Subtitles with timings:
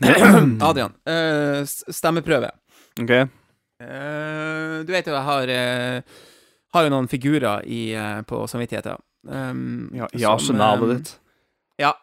[0.68, 2.50] Adrian, uh, stemmeprøve.
[3.00, 3.12] OK.
[3.80, 6.20] Uh, du vet jo, jeg har, uh,
[6.74, 7.82] har jo noen figurer i,
[8.28, 9.00] på samvittigheten.
[9.28, 11.12] Um, Ja, I arsenalet eh, ditt.
[11.82, 11.94] Ja.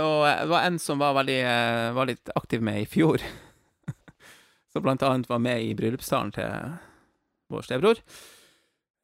[0.00, 1.40] Og det var en som var veldig
[1.94, 3.22] var litt aktiv med i fjor.
[4.72, 6.72] som blant annet var med i bryllupstalen til
[7.52, 8.00] vår stebror.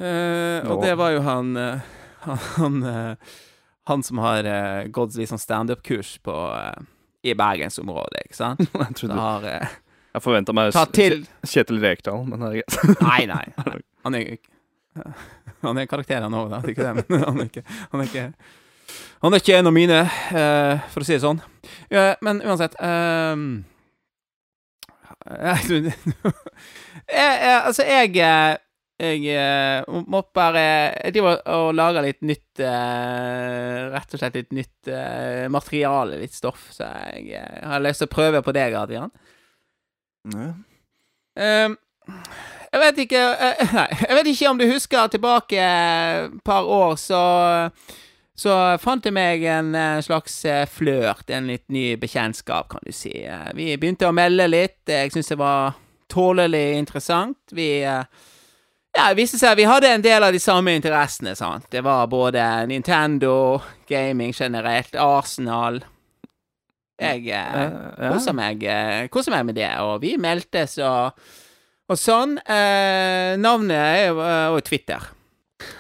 [0.00, 1.52] Og det var jo han
[2.24, 2.80] han, han,
[3.92, 4.48] han som har
[4.88, 6.34] gått litt sånn standup-kurs på
[7.22, 8.62] i bergensområdet, ikke sant?
[8.82, 9.76] Jeg trodde har eh,
[10.14, 13.00] Jeg forventa meg til Kjetil Rekdal, men det er greit.
[13.02, 13.44] Nei, nei.
[13.66, 13.76] nei.
[14.06, 14.48] Han er ikke...
[15.60, 16.58] Han er karakter, han òg, da.
[16.66, 18.24] Ikke det, men han er ikke Han er ikke,
[19.20, 19.98] han er ikke en av mine,
[20.32, 21.42] eh, for å si det sånn.
[21.92, 22.74] Ja, men uansett
[25.28, 25.84] jeg, jeg,
[27.12, 28.56] jeg, Altså, jeg eh,
[29.00, 34.52] jeg eh, må bare Jeg driver og lager litt nytt eh, Rett og slett litt
[34.56, 39.12] nytt eh, materiale, litt stoff, så jeg, har lyst til å prøve på deg, Adrian.
[40.30, 40.50] Ja.
[41.40, 41.78] Ehm,
[42.70, 43.24] jeg vet ikke
[43.78, 47.24] Nei, jeg vet ikke om du husker tilbake et par år, så
[48.40, 50.38] så fant jeg meg en slags
[50.72, 53.12] flørt, en litt ny bekjentskap, kan du si.
[53.52, 54.78] Vi begynte å melde litt.
[54.88, 55.74] Jeg syntes det var
[56.10, 57.38] tålelig interessant.
[57.52, 58.04] Vi eh,
[58.96, 61.68] Ja, det viste seg at vi hadde en del av de samme interessene, sant.
[61.70, 65.78] Det var både Nintendo, gaming generelt, Arsenal
[67.00, 67.76] Jeg eh,
[68.10, 71.16] koser meg, eh, koser meg med det, og vi meldtes og,
[71.88, 72.34] og sånn.
[72.42, 75.06] Eh, navnet er jo eh, Twitter.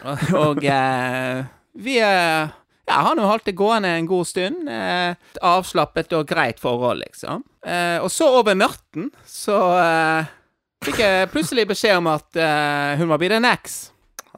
[0.06, 1.42] Og, og eh,
[1.82, 2.56] vi eh,
[2.90, 4.70] ja, har nå holdt det gående en god stund.
[4.70, 5.12] Eh,
[5.44, 7.44] avslappet og greit forhold, liksom.
[7.66, 9.58] Eh, og så over natten så
[10.84, 13.78] fikk jeg plutselig beskjed om at uh, hun var blitt en eks.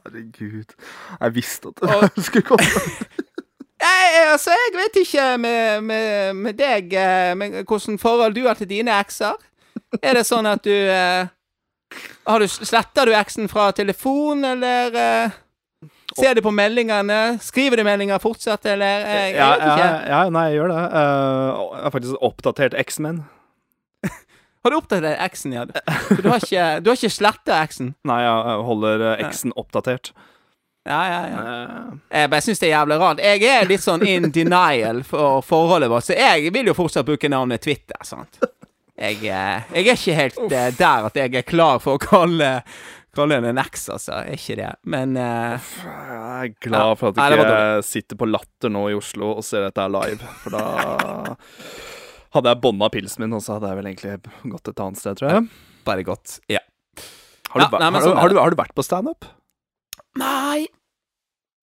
[0.03, 0.73] Herregud.
[1.19, 2.65] Jeg visste at Og- det skulle komme.
[3.83, 8.55] Nei, altså, jeg vet ikke med, med, med deg eh, med hvordan forhold du har
[8.55, 9.35] til dine ekser.
[9.99, 11.27] Er det sånn at du uh,
[12.29, 15.35] har du Sletter du eksen fra telefon, eller uh,
[16.15, 17.39] Ser du på meldingene?
[17.43, 20.81] Skriver du meldinger fortsatt, eller Jeg, jeg Ja, ja, ja, nei, jeg gjør det.
[20.93, 23.21] Uh, jeg har faktisk oppdatert eksen min.
[24.63, 25.65] Har du oppdatert eksen, ja?
[25.67, 27.93] Du har ikke, du har ikke sletta eksen?
[28.07, 30.13] Nei, jeg holder eh, eksen oppdatert.
[30.87, 31.43] Ja, ja, ja.
[31.43, 31.91] Eh,
[32.21, 33.21] Jeg bare syns det er jævlig rart.
[33.23, 37.31] Jeg er litt sånn in denial for forholdet vårt, så jeg vil jo fortsatt bruke
[37.31, 38.39] navnet Twitter, sant.
[38.93, 40.51] Jeg, eh, jeg er ikke helt Uff.
[40.77, 42.59] der at jeg er klar for å kalle
[43.13, 44.15] Kalle henne en eks, altså.
[44.23, 44.69] Er ikke det.
[44.89, 49.35] Men uh, jeg er glad for at jeg ikke sitter på Latter nå i Oslo
[49.35, 50.63] og ser dette live, for da
[52.33, 55.19] hadde jeg bånda pilsen min, og så hadde jeg vel egentlig gått et annet sted,
[55.19, 55.47] tror jeg.
[55.87, 56.37] bare godt.
[56.51, 56.63] Ja.
[57.53, 59.27] Har du, Ja, nei, har, du, sånn har, du, har du vært på standup?
[60.17, 60.65] Nei.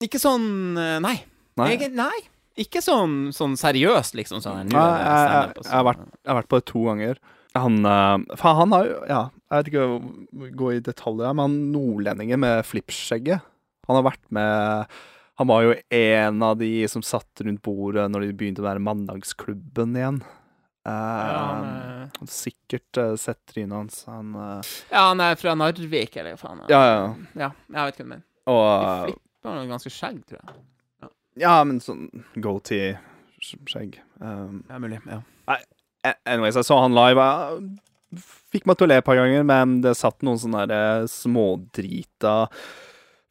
[0.02, 1.16] Ikke sånn eh, Nei.
[1.60, 1.72] Nei.
[1.74, 2.14] Jeg, nei.
[2.60, 4.40] Ikke sånn, sånn seriøst, liksom.
[4.44, 7.20] Sånn, Nei, jeg, jeg, jeg, har vært, jeg har vært på det to ganger.
[7.58, 9.20] Han uh, Faen, han har jo Ja,
[9.50, 13.42] jeg vet ikke å gå i detaljer, men han nordlendingen med flippskjegget
[13.88, 14.92] Han har vært med
[15.40, 18.82] Han var jo en av de som satt rundt bordet når de begynte å være
[18.84, 20.20] Mandagsklubben igjen.
[20.86, 24.04] Eh, Ja, han, eh, har sikkert uh, sett trynet hans.
[24.08, 24.60] Han uh...
[24.90, 26.62] ja, han er fra Narvik, eller hva faen.
[26.72, 27.02] Ja, ja.
[27.36, 27.50] ja.
[27.68, 28.26] Jeg vet ikke hva du mener.
[28.50, 31.10] Og eh, flipper noe ganske skjegg, tror jeg.
[31.40, 32.08] Ja, men sånn
[32.42, 34.00] goatee-skjegg.
[34.20, 34.98] Um, Det er mulig.
[35.08, 35.20] ja.
[35.50, 35.60] Nei,
[36.24, 37.24] Anyways, jeg så han live.
[38.10, 38.22] Jeg
[38.54, 40.80] fikk meg til å le et par ganger, men det satt noen sånne
[41.12, 42.34] smådrita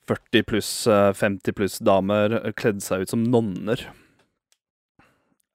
[0.10, 3.84] 40 pluss, eh, 50 pluss damer kledde seg ut som nonner.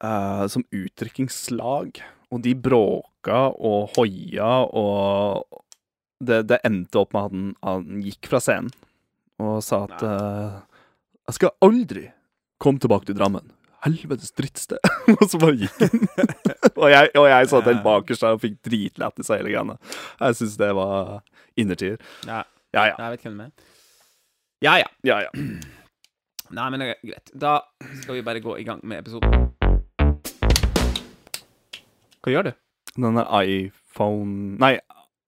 [0.03, 2.03] Eh, som utdrikkingslag.
[2.35, 5.45] Og de bråka og hoia, og
[6.25, 8.73] det, det endte opp med at han, han gikk fra scenen
[9.43, 10.63] og sa at uh,
[11.27, 12.05] Jeg skal aldri
[12.63, 13.51] komme tilbake til Drammen.
[13.85, 14.79] Helvetes drittsted.
[15.19, 16.05] og så bare gikk han.
[16.81, 19.79] og, jeg, og jeg satt helt bakerst der og fikk dritlættis av hele greiene.
[20.23, 21.17] Jeg syns det var
[21.61, 21.99] innertier.
[22.27, 22.43] Ja.
[22.75, 22.95] Ja, ja.
[22.99, 23.73] Jeg vet hvem det er.
[24.65, 24.89] Ja, ja.
[25.07, 25.35] ja, ja.
[26.55, 27.35] Nei, men det er greit.
[27.35, 27.59] Da
[28.01, 29.54] skal vi bare gå i gang med episoden.
[32.25, 32.53] Hva gjør du?
[32.95, 34.77] Denne iPhone Nei,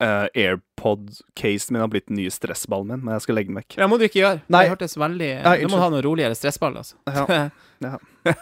[0.02, 3.76] uh, AirPod-casen min har blitt den nye stressballen min, men jeg skal legge den vekk.
[3.80, 4.40] Ja, må du ikke gjøre.
[4.52, 4.64] Nei.
[4.66, 6.98] Det hørtes veldig Nei, Du må ha noe roligere stressball, altså.
[7.06, 7.46] Ja.
[7.76, 7.98] Ja.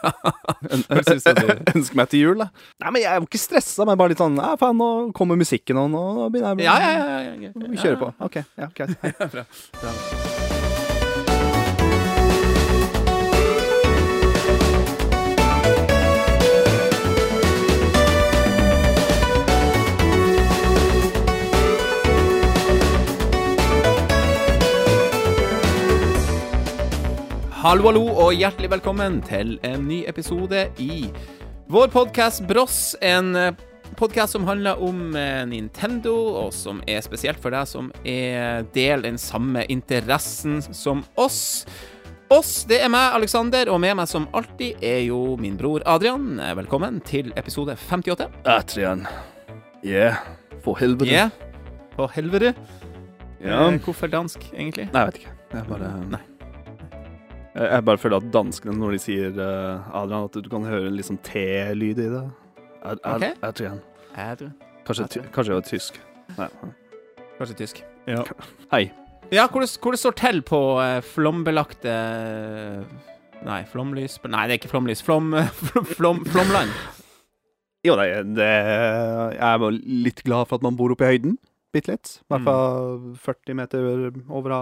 [0.70, 2.46] Ønsker meg til jul, da.
[2.84, 5.34] Nei, men Jeg er jo ikke stressa, men bare litt sånn Ja, faen, nå kommer
[5.40, 7.18] musikken, og nå begynner jeg Ja, ja, ja.
[7.26, 8.14] ja, ja, Vi kjører på.
[8.28, 8.40] OK.
[8.54, 8.94] Ja, greit.
[9.02, 9.48] Ja, bra.
[9.82, 10.43] Bra.
[27.64, 31.06] Hallo, hallo, og hjertelig velkommen til en ny episode i
[31.72, 32.92] vår podkast Bross.
[33.00, 33.30] En
[33.96, 36.12] podkast som handler om eh, Nintendo,
[36.42, 41.64] og som er spesielt for deg som er del den samme interessen som oss.
[42.32, 46.34] Oss, det er meg, Alexander, og med meg som alltid er jo min bror Adrian.
[46.36, 48.28] Eh, Velkommen til episode 58.
[48.44, 49.06] Adrian.
[49.80, 50.20] Yeah.
[50.60, 51.12] For helvete.
[51.16, 51.32] Yeah.
[51.96, 52.52] For helvete.
[53.40, 53.70] Ja.
[53.70, 54.90] Eh, Hvorfor dansk, egentlig?
[54.92, 55.36] Nei, jeg vet ikke.
[55.54, 56.24] Jeg bare Nei.
[57.54, 60.90] Jeg, jeg bare føler at danskene, når de sier eh, Adrian, at du kan høre
[60.90, 62.24] litt sånn T-lyd i det.
[62.84, 63.44] Ad, ad, Ok.
[63.46, 63.80] Adrian.
[64.14, 64.52] Jeg tror
[64.84, 66.00] Kanskje, kanskje det var tysk.
[66.36, 66.48] Nei.
[67.38, 67.78] Kanskje tysk.
[68.74, 68.82] Hei.
[69.32, 71.94] Ja, hvor det, hvor det står til på eh, flombelagte
[73.44, 75.00] Nei, flomlys Nei, det er ikke flomlys.
[75.04, 75.32] Flom,
[75.70, 76.74] flom, flom, flomland.
[77.84, 81.38] Jo, nei, det Jeg er bare litt glad for at man bor oppe i høyden.
[81.74, 82.12] Bitte litt.
[82.22, 83.88] I hvert fall 40 meter
[84.28, 84.60] over,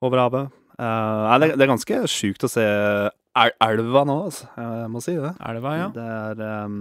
[0.00, 0.56] over havet.
[0.78, 4.48] Nei, det, det er ganske sjukt å se el elva nå, altså.
[4.56, 5.34] Jeg må si det.
[5.48, 5.86] Elva, ja.
[5.94, 6.80] Det er um...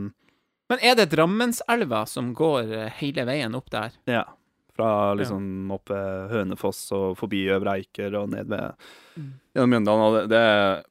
[0.71, 3.93] Men er det Drammenselva som går eh, hele veien opp der?
[4.09, 4.23] Ja.
[4.75, 5.75] Fra liksom ja.
[5.77, 5.99] oppe
[6.31, 8.73] Hønefoss og forbi Øvre Eiker og ned ved
[9.15, 9.29] Mm.
[9.55, 10.01] gjennom Mjøndalen.
[10.03, 10.81] Og det, det er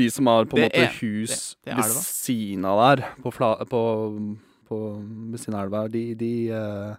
[0.00, 3.82] de som har på en måte er- hus ved siden av der, på, fla, på,
[4.66, 4.78] på
[5.30, 6.96] ved siden av elva, de, de uh,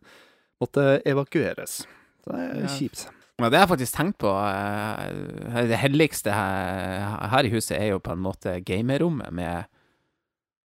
[0.63, 1.81] måtte evakueres.
[2.23, 2.71] Så det er Ja.
[2.77, 3.01] kjipt.
[3.39, 4.31] Ja, det har jeg faktisk tenkt på.
[4.36, 9.65] eh, Det helligste her, her i huset er jo på en måte gamerommet med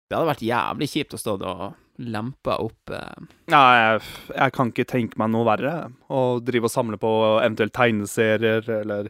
[0.10, 3.24] Det hadde vært jævlig kjipt å stå og lempe opp eh,
[3.54, 4.02] Ja, jeg,
[4.36, 5.74] jeg kan ikke tenke meg noe verre.
[6.10, 7.12] Å drive og samle på
[7.44, 9.10] eventuelt tegneserier eller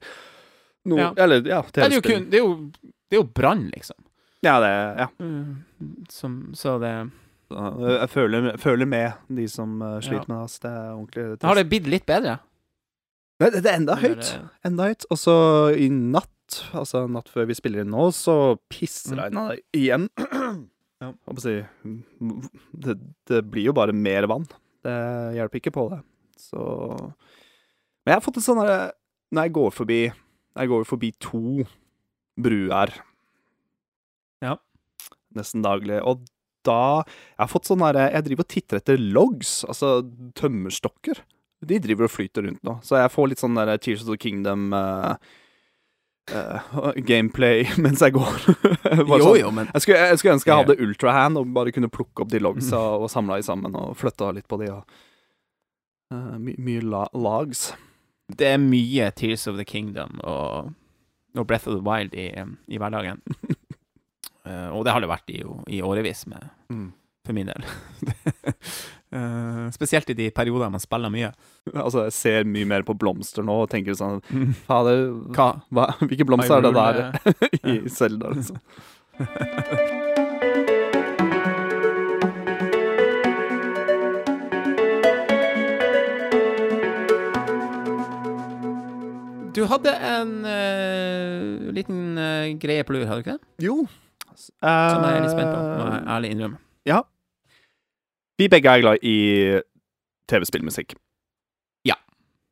[0.86, 1.13] noe Ja.
[1.24, 2.18] Eller, ja, Det er jo TV-spill.
[2.18, 3.95] kun Det er jo, det er jo brann, liksom.
[4.44, 5.07] Ja, det Ja.
[6.12, 6.94] Som, så det
[7.54, 10.36] Jeg føler, føler med de som eh, sliter Ja.
[10.36, 10.60] med det.
[10.63, 11.44] Det er ordentlig trist.
[11.48, 12.39] Har det blitt litt bedre?
[13.50, 14.30] Det, det er enda høyt.
[14.68, 15.06] Enda høyt.
[15.12, 15.34] Og så
[15.75, 16.30] i natt,
[16.78, 20.10] altså natt før vi spiller inn nå, så pisser det igjen.
[21.04, 21.10] Ja.
[21.28, 22.94] Hva skal jeg si det,
[23.28, 24.45] det blir jo bare mer vann.
[24.88, 24.94] Det
[25.36, 25.98] hjelper ikke på det.
[26.40, 26.62] Så
[26.95, 28.78] Men jeg har fått et sånn herre
[29.36, 31.42] Når jeg går forbi Jeg går forbi to
[32.39, 32.94] bruer
[34.44, 34.56] Ja.
[35.36, 36.24] nesten daglig, og
[36.63, 39.92] da Jeg har fått sånn herre Jeg driver og titter etter logs, altså
[40.39, 41.19] tømmerstokker.
[41.69, 44.18] De driver og flyter rundt nå, så jeg får litt sånn der Tears of the
[44.19, 45.15] Kingdom uh,
[46.33, 48.38] uh, gameplay mens jeg går.
[48.94, 49.39] Jo, sånn.
[49.39, 52.31] jo, men Jeg skulle, jeg skulle ønske jeg hadde ultrahand og bare kunne plukke opp
[52.33, 54.69] de logsa og samla de sammen og flytta litt på de.
[54.74, 55.01] Og,
[56.13, 57.71] my, mye la, lags.
[58.30, 60.74] det er mye Tears of the Kingdom og,
[61.33, 62.30] og Breath of the Wild i,
[62.69, 63.24] i hverdagen.
[64.75, 65.39] Og det har det vært i,
[65.71, 66.51] i årevis, med,
[67.25, 67.64] for min del.
[69.14, 71.28] Eh, spesielt i de periodene man spiller mye.
[71.70, 74.24] Altså, jeg ser mye mer på blomster nå og tenker sånn
[74.66, 75.04] Fader,
[75.38, 75.52] Hva?
[75.70, 76.96] hva, hvilke blomster er det der
[77.75, 78.58] i Selda, liksom?
[89.54, 93.68] Du hadde en uh, liten uh, greie på lur, hadde du ikke det?
[93.70, 93.84] Jo.
[94.34, 96.64] Som jeg er litt spent på, må jeg ærlig innrømme.
[96.90, 97.04] Ja.
[98.44, 99.18] Vi begge er glad i
[100.28, 100.98] TV-spillmusikk.
[101.88, 101.95] Ja.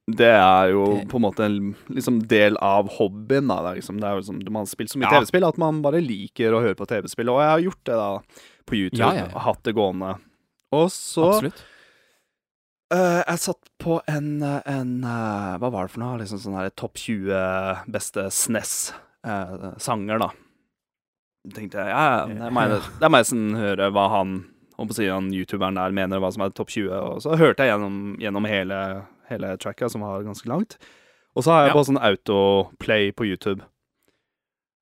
[0.08, 3.50] Det er jo på en måte en liksom del av hobbyen.
[3.52, 3.60] Da.
[3.66, 5.20] Det er, liksom, det er liksom, man har spilt så mye Ja.
[5.20, 7.32] TV-spill at man bare liker å høre på TV-spill.
[7.34, 8.10] Og jeg har gjort det da
[8.70, 9.02] på YouTube.
[9.02, 9.44] Ja, ja, ja.
[9.48, 10.14] Hatt det gående.
[10.72, 11.66] Og så Absolutt.
[12.92, 16.18] Uh, jeg satt på en, eh, en uh, Hva var det for noe?
[16.20, 20.28] Liksom sånn her topp 20 beste SNES-sanger, da.
[21.56, 24.34] tenkte jeg ja, ja, det må jeg, det må jeg sånn høre hva han
[24.78, 26.90] om å si han youtuberen der mener hva som er topp 20.
[26.92, 30.78] Og så hørte jeg gjennom, gjennom hele, hele tracka, som var ganske langt.
[31.36, 31.74] Og så har jeg Ja.
[31.80, 33.62] på sånn autoplay på YouTube.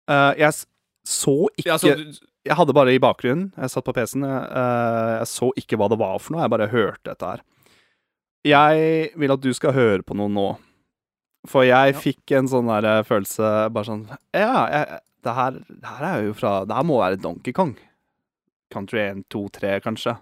[0.10, 0.53] Uh, jeg
[1.06, 2.13] så ikke Ja, så du-
[2.48, 5.98] Jeg hadde bare i bakgrunnen, jeg satt på PC-en, uh, jeg så ikke hva det
[6.00, 7.41] var for noe, jeg bare hørte dette her.
[8.46, 10.58] Jeg vil at du skal høre på noe nå.
[11.46, 12.00] For jeg Ja.
[12.00, 16.34] fikk en sånn der følelse Bare sånn Ja, jeg, det, her, det her er jo
[16.34, 17.77] fra Det her må være Donkey Kong.
[18.74, 20.17] Country 1, 2, 3, kanskje.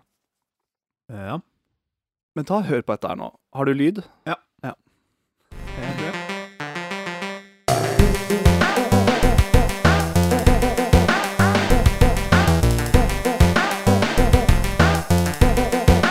[1.09, 1.39] ja.
[2.35, 3.29] Men ta hør på dette her nå.
[3.55, 4.01] Har du lyd?
[4.27, 4.35] Ja.
[4.63, 4.73] ja.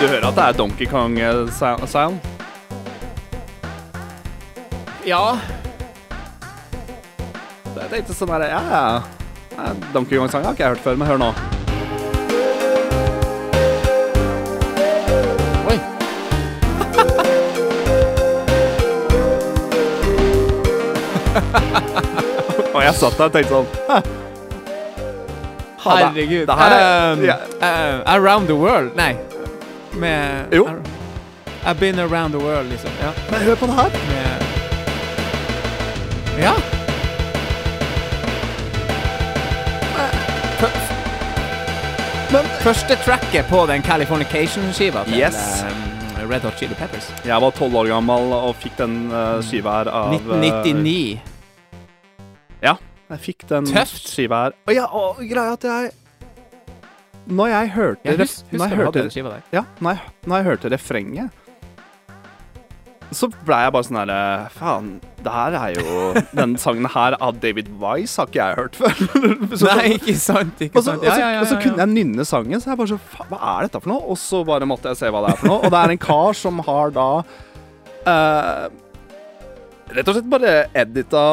[0.00, 2.20] Du hører at det er Donkey Kong-sound?
[5.04, 5.24] ja.
[7.74, 8.62] Det er ikke sånn her ja.
[8.72, 9.72] ja.
[9.92, 11.53] Donkey Kong-sang har ikke jeg hørt før, men hør nå.
[22.74, 23.66] Og jeg satt der og tenkte sånn?
[25.84, 26.46] Herregud.
[26.46, 27.38] det her er- Um, yeah.
[27.60, 29.16] uh, around the world Nei.
[29.92, 30.68] Med Jo.
[31.66, 32.90] I've been around the world, liksom.
[33.02, 33.10] Ja.
[33.30, 33.90] Men hør på det her.
[33.90, 34.42] Med
[36.42, 36.52] Ja.
[42.32, 45.62] Men Første tracket på den Californication-skiva Yes.
[45.62, 45.70] eh,
[46.30, 47.10] Red Hot Chili Peppers.
[47.24, 51.20] jeg var tolv år gammel og fikk den uh, skiva her av eh, 1999.
[53.14, 54.08] Jeg fikk den Tøft.
[54.08, 54.54] skiva her.
[54.66, 55.90] Og ja, og greia at jeg
[57.26, 59.42] Når jeg hørte Jeg hus, når husker jeg du hadde hørte, den skiva der.
[59.52, 61.43] ja, når jeg, når jeg hørte refrenget
[63.16, 64.18] så ble jeg bare sånn herre
[64.54, 64.88] Faen,
[65.24, 69.02] det her er jo Den sangen her av David Wise har ikke jeg hørt før.
[69.60, 70.60] Så- Nei, ikke sant.
[70.66, 71.04] Ikke Og så, sant.
[71.06, 73.68] og, så, og så kunne jeg nynne sangen, så jeg bare så Faen, hva er
[73.68, 74.04] dette for noe?
[74.14, 75.60] Og så bare måtte jeg se hva det er for noe.
[75.64, 77.08] Og det er en kar som har da
[78.04, 78.64] uh,
[79.94, 81.24] Rett og slett bare edita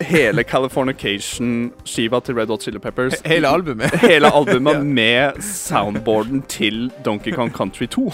[0.00, 3.20] hele Californication-skiva til Red Hot Chili Peppers.
[3.26, 3.94] Hele albumet.
[4.10, 8.06] Hele albumet med soundboarden til Donkey Kong Country 2.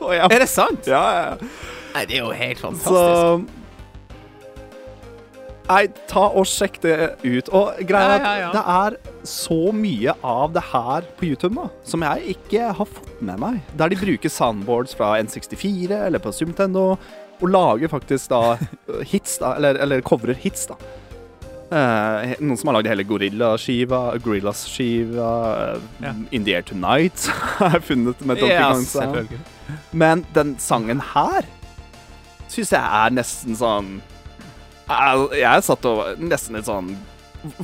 [0.00, 0.28] oh, ja.
[0.30, 0.86] Er det sant?
[0.86, 1.52] ja, ja, ja.
[1.94, 2.90] Nei, det er jo helt fantastisk.
[2.90, 3.44] Så
[5.64, 7.48] Nei, ta og sjekk det ut.
[7.56, 8.48] Og greia er Ja, ja, ja.
[8.48, 12.88] at det er så mye av det her på YouTube nå, som jeg ikke har
[12.90, 13.62] fått med meg.
[13.78, 16.98] Der de bruker soundboards fra N64 eller på Sumtendo Nintendo,
[17.40, 18.42] og lager faktisk da
[19.12, 20.78] hits, da, eller, eller covrer hits, da.
[21.74, 25.30] Eh, noen som har lagd hele Gorilla-skiva, Gorillas-skiva,
[25.74, 26.12] eh, Ja.
[26.30, 27.26] In the Air Tonight
[27.58, 29.28] har jeg funnet med Donkey yes, Kong.
[29.92, 31.48] Men den sangen her
[32.52, 33.96] syns jeg er nesten sånn
[34.86, 36.92] Jeg, er satt og nesten litt sånn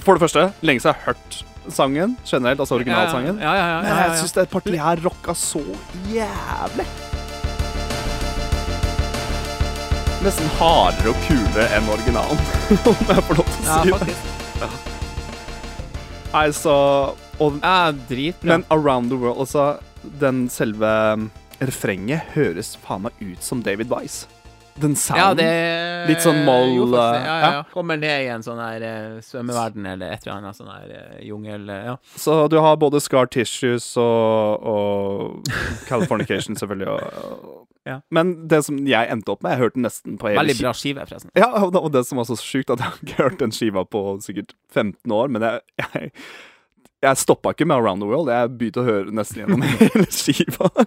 [0.01, 3.39] For det første, lenge siden jeg har hørt sangen generelt, altså originalsangen.
[3.39, 3.77] Ja, ja, ja.
[3.77, 5.63] ja, Men jeg syns det partiet her rocka så
[6.11, 6.89] jævlig.
[10.21, 12.41] Nesten hardere og kulere enn originalen,
[12.91, 13.95] om jeg får lov til å ja, si det.
[13.97, 14.91] faktisk.
[16.31, 16.75] Nei, så
[17.41, 17.77] og, Ja,
[18.11, 18.51] dritbra.
[18.53, 19.65] Men Around the World, altså
[20.21, 21.25] Den selve um,
[21.61, 24.29] refrenget høres faen meg ut som David Wise.
[24.81, 25.41] Den ja, sounden.
[25.41, 25.49] det
[26.09, 27.17] Litt sånn moll, jo, faktisk.
[27.17, 27.51] Ja, ja, ja.
[27.57, 27.65] ja.
[27.73, 31.19] Kommer ned i en sånn her eh, svømmeverden eller et eller annet sånn her eh,
[31.29, 31.67] jungel...
[31.69, 31.97] eh, Ja.
[32.17, 35.51] Så du har både Scar Tissues og, og
[35.91, 36.95] Californication, selvfølgelig.
[36.95, 38.01] Og, Ja.
[38.13, 41.01] Men det som jeg endte opp med Jeg hørte nesten på hele Veldig bra skive,
[41.09, 41.31] forresten.
[41.39, 43.55] Ja, og det, og det som var så sjukt, at jeg har ikke hørt den
[43.57, 46.11] skiva på sikkert 15 år, men jeg, jeg,
[47.07, 48.29] jeg stoppa ikke med Around the World.
[48.29, 50.69] Jeg begynte å høre nesten gjennom hele skiva.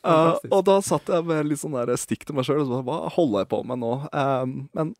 [0.00, 2.62] Uh, og da satt jeg med litt sånn der stikk til meg sjøl.
[2.86, 3.90] Hva holder jeg på med nå?
[4.16, 4.94] Um, men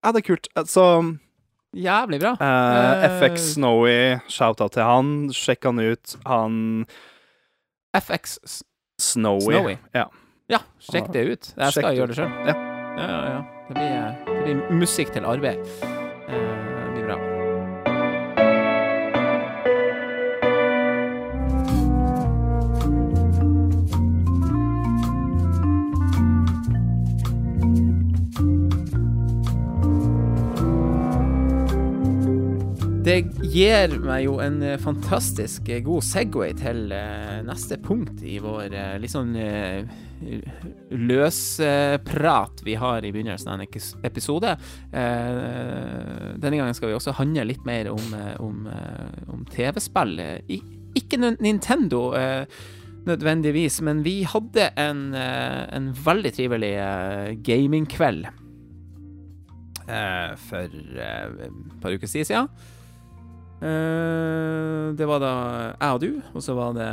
[0.00, 0.48] ja, det er kult.
[0.56, 0.84] Uh, Så
[1.76, 2.30] Jævlig bra.
[2.40, 3.98] uh, Eh, FX Snowy,
[4.32, 5.10] shout-out til han.
[5.36, 6.14] Sjekk han ut.
[6.24, 6.56] Han
[7.94, 8.38] FX
[9.00, 9.40] Snowy.
[9.54, 9.78] Snowy.
[9.94, 10.06] Ja.
[10.50, 11.52] Ja, sjekk det ut.
[11.56, 12.32] Jeg skal gjøre det sjøl.
[12.46, 12.54] Ja.
[12.98, 13.42] Ja.
[13.68, 15.58] Det blir, eh, det blir musikk til arbeid.
[16.28, 16.34] Eh,
[16.84, 17.33] Det blir bra.
[33.04, 33.18] Det
[33.52, 38.72] gir meg jo en eh, fantastisk eh, god Segway til eh, neste punkt i vår
[39.02, 39.34] litt sånn
[40.88, 43.66] løsprat vi har i begynnelsen av en
[44.08, 44.54] episode.
[44.94, 48.62] Denne gangen skal vi også handle litt mer om, om,
[49.34, 50.14] om TV-spill.
[50.96, 52.06] Ikke Nintendo
[53.04, 56.72] nødvendigvis, men vi hadde en, en veldig trivelig
[57.44, 58.30] gamingkveld
[60.46, 60.80] for
[61.10, 62.48] et par uker siden.
[63.62, 65.30] Eh, det var da
[65.80, 66.88] jeg og du, og så var det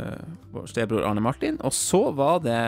[0.00, 0.22] eh,
[0.54, 1.58] vår stebror Arne Martin.
[1.66, 2.58] Og så var det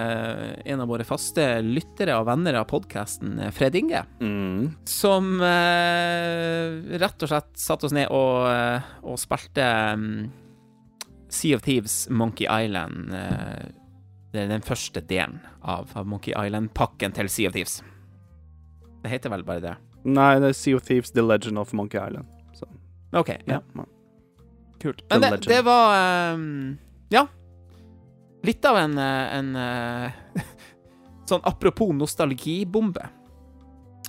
[0.68, 4.74] en av våre faste lyttere og venner av podkasten, Fred Inge, Mm.
[4.88, 9.66] som eh, rett og slett satte oss ned og, eh, og spilte
[9.96, 10.30] mm,
[11.30, 13.12] Sea of Thieves Monkey Island.
[13.14, 13.68] eh,
[14.32, 17.80] det er den første delen av, av Monkey Island-pakken til Sea of Thieves.
[19.02, 19.72] Det heter vel bare det.
[20.04, 22.28] Nei, det er Sea of Thieves, The Legend of Monkey Island.
[23.12, 23.30] OK.
[23.44, 23.60] ja.
[24.80, 25.04] Kult.
[25.10, 27.26] Men det, det var um, Ja.
[28.42, 30.44] Litt av en, eh, en uh,
[31.28, 33.04] Sånn apropos nostalgibombe.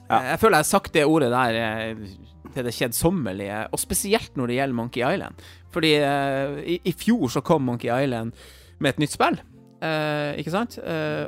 [0.07, 0.21] Ja.
[0.31, 2.05] Jeg føler jeg har sagt det ordet der eh,
[2.51, 5.43] til det kjedsommelige, og spesielt når det gjelder Monkey Island.
[5.71, 8.33] Fordi uh, i, i fjor så kom Monkey Island
[8.81, 9.37] med et nytt spill,
[9.83, 10.79] uh, ikke sant?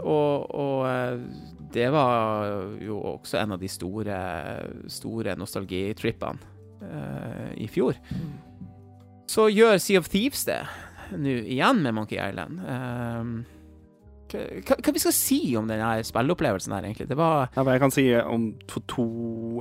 [0.01, 1.21] Og og
[1.73, 2.49] det var
[2.81, 4.17] jo også en av de store,
[4.91, 6.52] store nostalgitrippene
[6.83, 7.97] eh, i fjor.
[9.29, 10.61] Så gjør Sea of Thieves det
[11.13, 12.61] nå igjen med Monkey Island.
[12.63, 13.33] Um,
[14.33, 17.09] hva, hva, vi skal si om denne spilleopplevelsen her, egentlig?
[17.11, 19.05] Det var Ja, jeg kan si om to, to,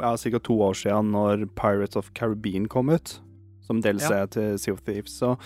[0.01, 0.39] ja, ca.
[0.39, 3.19] to år siden, når Pirates of Caribbean kom ut,
[3.67, 4.27] som DLC ja.
[4.27, 5.19] til Sea of Thieves.
[5.19, 5.37] Så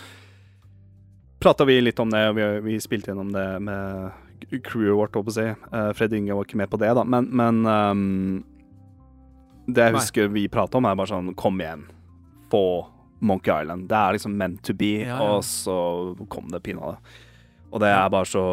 [1.43, 5.33] prata vi litt om det, og vi, vi spilte gjennom det med crewet vårt, holdt
[5.33, 5.73] jeg å si.
[5.73, 8.13] Uh, Fred Inge var ikke med på det, da, men, men ehm,
[9.67, 11.85] Det jeg husker vi prata om, er bare sånn Kom igjen,
[12.51, 12.63] få
[13.19, 13.87] Monkey Island.
[13.89, 15.23] Det er liksom meant to be, Ja, ja.
[15.25, 15.77] og så
[16.31, 16.95] kom det pinadø.
[17.67, 18.43] Og det er bare så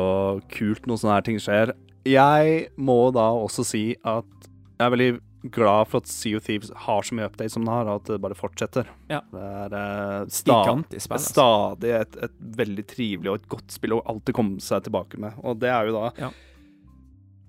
[0.50, 1.74] kult når sånne her ting skjer.
[2.08, 5.12] Jeg må da også si at jeg er veldig
[5.54, 8.10] glad for at Sea of Thieves har så mye update som den har, og at
[8.10, 8.88] det bare fortsetter.
[9.12, 9.20] Ja.
[9.30, 10.84] Det er uh, sta spill.
[10.96, 11.18] Altså.
[11.20, 15.36] stadig et, et veldig trivelig og et godt spill å alltid komme seg tilbake med.
[15.44, 16.32] Og det er jo da.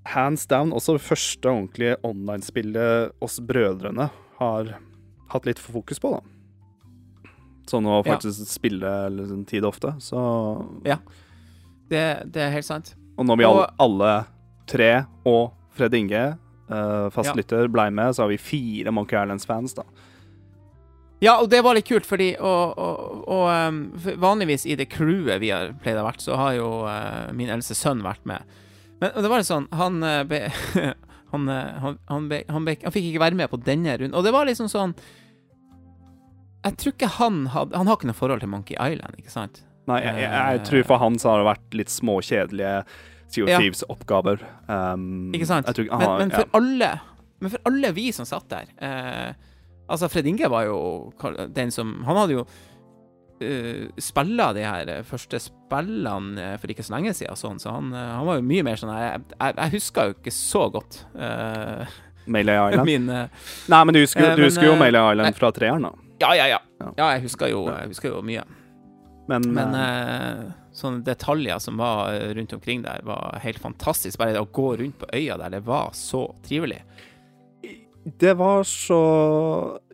[0.05, 4.09] Hands down også det første ordentlige online-spillet oss brødrene
[4.39, 4.75] har
[5.33, 6.21] hatt litt for fokus på, da.
[7.65, 8.13] Sånn å Ja.
[8.13, 9.95] faktisk spille liksom, tid ofte.
[9.99, 10.19] Så
[11.89, 12.95] Det, det er helt sant.
[13.17, 14.25] Og når vi alle, Og- alle
[14.67, 16.37] tre og Fred Inge,
[16.69, 19.83] uh, fastlytter, blei med, så har vi fire Monkey Islands-fans, da.
[21.21, 25.39] Ja, og det var litt kult, fordi og, og, og um, vanligvis i det crewet
[25.39, 28.41] vi har pleid å ha vært, så har jo uh, min eldste sønn vært med.
[29.01, 30.41] Men det var litt sånn Han uh, ble
[31.33, 34.15] han, uh, han, han, ble, han, ble, han fikk ikke være med på denne runden.
[34.15, 34.95] Og det var liksom sånn
[36.65, 39.63] Jeg tror ikke han hadde Han har ikke noe forhold til Monkey Island, ikke sant?
[39.85, 42.77] Nei, jeg, jeg, jeg tror for han så har det vært litt småkjedelige
[43.27, 43.59] Sea of Ja.
[43.59, 44.41] Thieves-oppgaver.
[44.67, 45.67] Um, Ikke sant?
[45.75, 46.91] Tror aha, Men, men for alle
[47.41, 49.33] Men for alle vi som satt der eh,
[49.89, 50.77] Altså, Fred Inge var jo
[51.53, 52.45] den som Han hadde jo
[54.01, 57.91] spilla de her eh, første spillene eh, for ikke så lenge siden, sånn, så han,
[57.93, 60.99] eh, han var jo mye mer sånn Jeg, jeg, jeg husker jo ikke så godt
[61.15, 62.89] uh, Melee Island.
[62.89, 65.33] min uh, Nei, men du husker, Eh, du men, husker jo eh, Island nei.
[65.37, 65.93] Fra treeren, da.
[66.23, 66.61] Ja, ja, ja.
[66.95, 67.09] Ja.
[67.15, 68.45] Jeg husker jo, jeg husker jo mye.
[69.27, 74.19] Men, Men eh, eh, sånne detaljer som var eh, rundt omkring der, var helt fantastisk.
[74.21, 76.83] Bare det å gå rundt på øya der, det var så trivelig.
[78.21, 78.99] det var så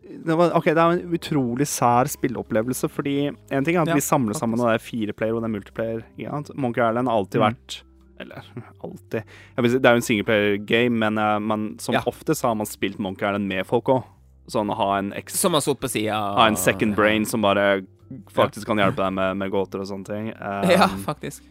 [0.02, 3.94] det var, OK, det er en utrolig sær spilleopplevelse, fordi en ting er at Ja,
[3.94, 6.02] vi samler sammen og det er fire player og det er multiplayer.
[6.18, 6.40] Ja.
[6.54, 7.46] Monkey Island har alltid Mm.
[7.48, 7.82] vært
[8.20, 8.42] Eller
[8.84, 12.02] alltid si, Det er jo en singleplayer-game, men eh, man, som Ja.
[12.06, 14.04] oftest har man spilt Monkey Island med folk òg.
[14.48, 16.12] Sånn å ha en eks Som har stått på sida.
[16.36, 17.82] ha en second brain som bare
[18.30, 20.32] faktisk kan hjelpe deg med, med gåter og sånne ting.
[20.42, 21.42] Um, Ja, faktisk.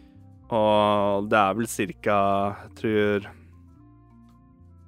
[0.50, 3.26] og det er vel cirka tror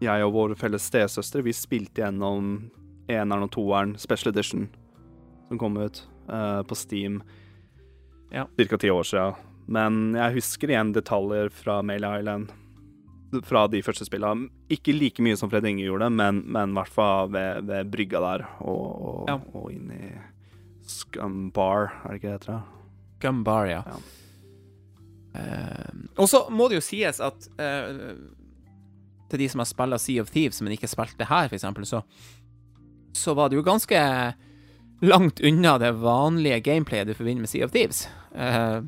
[0.05, 2.71] jeg og vår felles stesøster Vi spilte gjennom
[3.09, 4.69] eneren og toeren Special Edition
[5.49, 7.23] som kom ut uh, på Steam
[8.33, 8.47] Ja.
[8.59, 9.35] cirka ti år siden.
[9.67, 12.51] Men jeg husker igjen detaljer fra Mail Island
[13.45, 14.49] fra de første spillene.
[14.71, 18.21] Ikke like mye som Fred Inge gjorde, men, men i hvert fall ved, ved brygga
[18.25, 19.39] der og, og, Ja.
[19.55, 20.11] og inn i
[20.87, 22.63] Scum Bar, er det ikke det heter?
[23.19, 23.83] Scumbar, ja.
[23.89, 23.97] Ja.
[25.35, 28.13] Uh, og så må det jo sies at uh,
[29.33, 32.03] til de som har spilt Sea of Thieves, men ikke spilt det her, eksempel, så,
[33.15, 34.01] så var det jo ganske
[35.05, 38.05] langt unna det vanlige gameplayet du forbinder med Sea of Thieves.
[38.35, 38.83] Uh,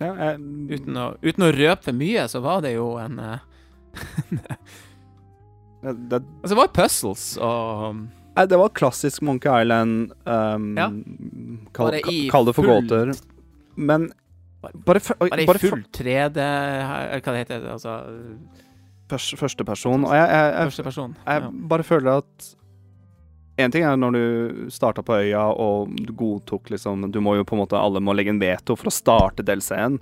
[0.00, 0.36] Ja, jeg,
[0.70, 3.40] uten, å, uten å røpe for mye, så var det jo en eh,
[5.82, 10.12] det, Altså, det var puzzles og Nei, det var klassisk Monkey Island.
[10.24, 10.86] Um, Ja.
[11.74, 13.10] kall, i kall det for gåter.
[13.74, 14.06] Men
[14.62, 17.96] bare, oi, Bare bare full 3D, hva det heter, altså
[19.10, 19.42] Førsteperson.
[19.42, 20.04] første person.
[20.06, 22.48] Og jeg, jeg, jeg, jeg bare føler at
[23.64, 27.44] En ting er når du starta på øya og du godtok liksom Du må jo
[27.44, 29.98] på en måte Alle må legge en veto for å starte DLC-en.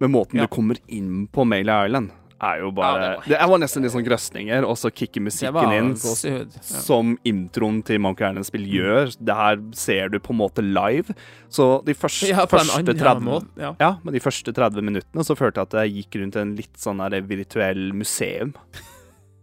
[0.00, 0.46] Men måten Ja.
[0.46, 2.10] du kommer inn på Mail Island,
[2.42, 5.22] er jo bare Ja, det var det, var nesten litt sånn grøsninger, og så kicker
[5.22, 5.92] musikken inn.
[5.94, 6.44] Ja.
[6.60, 9.14] som introen til Monkey Island-spill gjør.
[9.22, 11.14] Det her ser du på en måte live.
[11.48, 13.46] Så de første, Ja, første annen 30 måte.
[13.56, 13.74] Ja.
[13.80, 16.74] Ja, men de første 30 minuttene så følte jeg at jeg gikk rundt en litt
[16.76, 18.52] sånn der virtuell museum.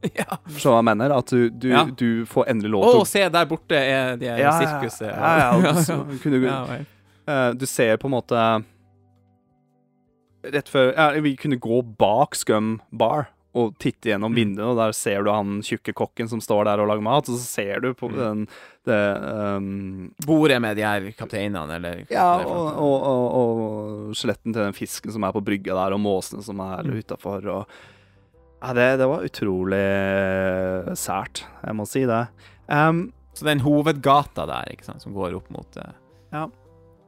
[0.21, 0.37] ja.
[0.57, 1.83] Så jeg mener at du, du, Ja.
[1.85, 5.11] du får endelig lov til å se, der borte er de Ja, sirkuset.
[5.13, 6.85] ja, ja, så kunne.
[7.27, 8.45] Eh, Du ser på en måte
[10.43, 14.35] Rett før ja, Vi kunne gå bak Scum Bar og titte gjennom Mm.
[14.37, 17.35] vinduet, og der ser du han tjukke kokken som står der og lager mat, og
[17.35, 18.15] så ser du på Mm.
[18.15, 18.47] den
[18.87, 18.99] det,
[19.57, 24.71] um, Bordet med de her kapteinene, eller Ja, og, og, og, og skjeletten til den
[24.71, 26.95] fisken som er på brygga der, og måsene som er Mm.
[27.03, 27.67] utafor, og
[28.62, 29.82] ja, det, det var utrolig
[31.00, 32.24] sært, jeg må si det.
[32.69, 36.47] Um, Så den hovedgata der, ikke sant, som går opp mot eh,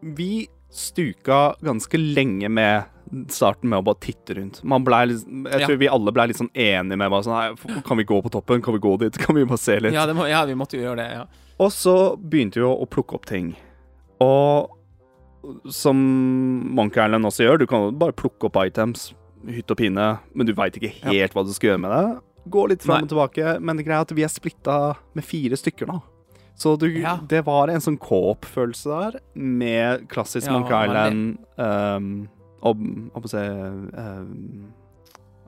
[0.04, 2.90] vi stuka ganske lenge med
[3.32, 4.62] starten med å bare titte rundt.
[4.68, 5.68] Man ble jeg jeg Ja.
[5.68, 8.62] tror vi alle ble litt sånn enige med bare sånn kan vi gå på toppen?
[8.66, 9.18] Kan vi gå dit?
[9.24, 9.94] Kan vi bare se litt?
[9.94, 11.26] ja, det må, ja, vi måtte jo gjøre det, ja.
[11.62, 13.54] Og så begynte vi å, å plukke opp ting.
[14.24, 14.72] Og
[15.70, 16.00] som
[16.74, 19.12] Monkey Island også gjør, du kan bare plukke opp items,
[19.48, 22.22] hytt og pine, men du veit ikke helt hva du skal gjøre med det.
[22.54, 23.04] Gå litt fram Nei.
[23.08, 26.02] og tilbake, men det greia at vi er splitta med fire stykker nå.
[26.56, 27.18] Så du, Ja.
[27.18, 32.30] det var en sånn co-op-følelse der, med klassisk Ja, Monk Island um,
[32.62, 34.74] ob, si, um,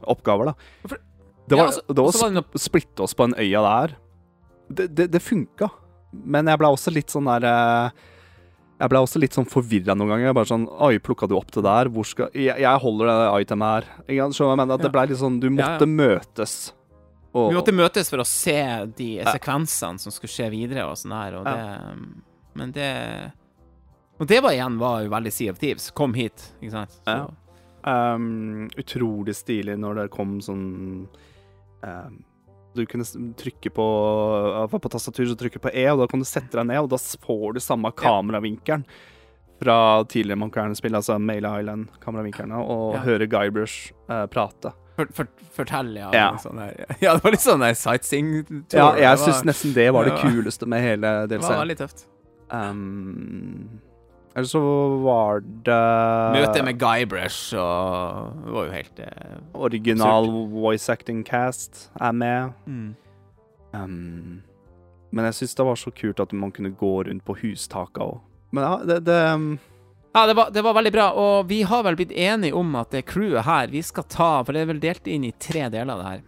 [0.07, 0.53] oppgaver, da.
[0.87, 0.97] For-
[1.47, 3.95] Det Ja, var, altså- det var å sp- splitte oss på en øya der.
[4.73, 5.69] Det, det, det funka,
[6.11, 7.89] men jeg ble også litt sånn der eh,
[8.75, 10.33] Jeg ble også litt sånn forvirra noen ganger.
[10.35, 11.87] Bare sånn Oi, plukka du opp det der?
[11.95, 13.87] Hvor skal Jeg, jeg holder det itemet her.
[14.09, 14.73] Skjønner du hva jeg mener?
[14.75, 14.83] At Ja.
[14.83, 15.91] Det ble litt sånn Du måtte ja.
[16.01, 16.55] møtes.
[17.35, 18.57] Og, Vi måtte møtes for å se
[18.95, 21.55] de sekvensene som skulle skje videre og sånn her, og Ja.
[21.55, 21.97] det
[22.55, 22.91] Men det
[24.19, 25.89] Og det var igjen var jo veldig Sea of Thieves.
[25.91, 26.91] Kom hit, ikke sant?
[27.05, 27.27] Så, Ja.
[27.85, 31.07] Um, utrolig stilig når det kom sånn
[31.83, 32.23] um,
[32.75, 33.05] Du kunne
[33.39, 33.87] trykke på
[34.71, 36.89] På tastatur så trykker du på E, og da kan du sette deg ned, og
[36.91, 38.85] da får du samme kameravinkelen
[39.63, 43.03] fra tidligere Monkey Island-spill, altså Mail Island-kameravinklene, og Ja.
[43.05, 44.73] høre Guybrush uh, prate.
[44.95, 46.09] For, for, fortell, ja.
[46.15, 46.27] Ja.
[46.39, 46.59] Sånn
[47.03, 48.75] ja, det var litt sånn der sightseeing-tour.
[48.75, 52.05] Ja, jeg syns nesten det var det kuleste med hele Det var veldig tøft.
[52.51, 53.79] Um,
[54.35, 54.59] eller så
[54.99, 55.75] var det
[56.35, 62.51] Møtet med Guybrush og Det var jo helt eh, Original voice acting cast er med.
[62.65, 62.95] mm.
[63.75, 64.43] Um,
[65.11, 68.19] men jeg syns det var så kult at man kunne gå rundt på hustaka òg.
[68.55, 69.49] Men ja, det, det um,
[70.15, 72.91] Ja, det var, det var veldig bra, og vi har vel blitt enige om at
[72.95, 75.99] det crewet her vi skal ta For det er vel delt inn i tre deler,
[75.99, 76.23] det her.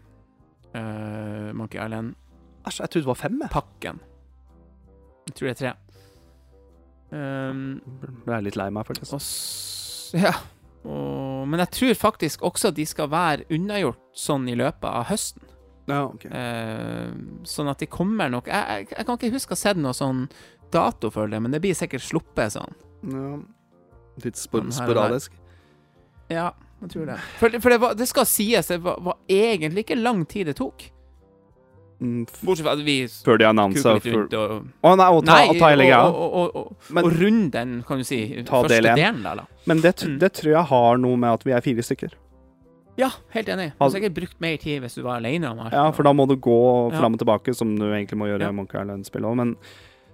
[0.75, 2.15] Uh, Monkey Island-pakken.
[2.67, 3.37] Æsj, jeg trodde det var fem.
[3.43, 3.99] jeg.
[5.27, 5.73] Jeg tror det er tre.
[7.11, 7.79] Um,
[8.25, 9.13] Ble jeg litt lei meg, faktisk.
[9.17, 10.33] og Ja.
[10.87, 15.07] Og, men jeg tror faktisk også at de skal være unnagjort sånn i løpet av
[15.09, 15.43] høsten.
[15.87, 16.25] Ja, ok.
[16.27, 19.79] Uh, sånn at de kommer nok jeg, jeg, jeg kan ikke huske å ha sett
[19.79, 20.25] noe sånn
[20.71, 22.75] dato for det, men det blir sikkert sluppet sånn.
[23.07, 23.33] Ja.
[24.23, 24.79] Litt spor Sånn der.
[24.81, 25.35] sporadisk.
[26.31, 26.49] Ja,
[26.81, 27.17] jeg tror det.
[27.39, 30.57] For, for det, var, det skal sies, det var, var egentlig ikke lang tid det
[30.59, 30.89] tok.
[31.99, 35.69] Mm, Bortsett fra at vi før de annonsa Å nei, og ta, Nei, og ta
[35.71, 36.03] hele greia.
[36.05, 38.95] og, og, og, Men- og runde den, kan du si, første del én.
[38.95, 39.45] delen der, da.
[39.65, 40.19] Men det, Mm.
[40.19, 42.13] det tror jeg har noe med at vi er fire stykker.
[42.97, 43.71] Ja, helt enig.
[43.77, 45.73] Du har sikkert brukt mer tid hvis du var alene om alt.
[45.73, 48.49] Ja, for da må du gå fram og tilbake, som du egentlig må gjøre Ja.
[48.49, 49.35] i Monk Island-spillet òg.
[49.35, 49.55] Men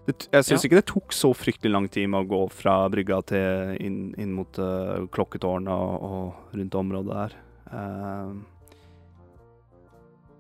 [0.06, 0.68] det, jeg syns Ja.
[0.70, 4.34] ikke det tok så fryktelig lang tid med å gå fra brygga til inn, inn
[4.34, 7.32] mot uh, klokketårnet og, rundt området der.
[7.72, 8.34] Eh,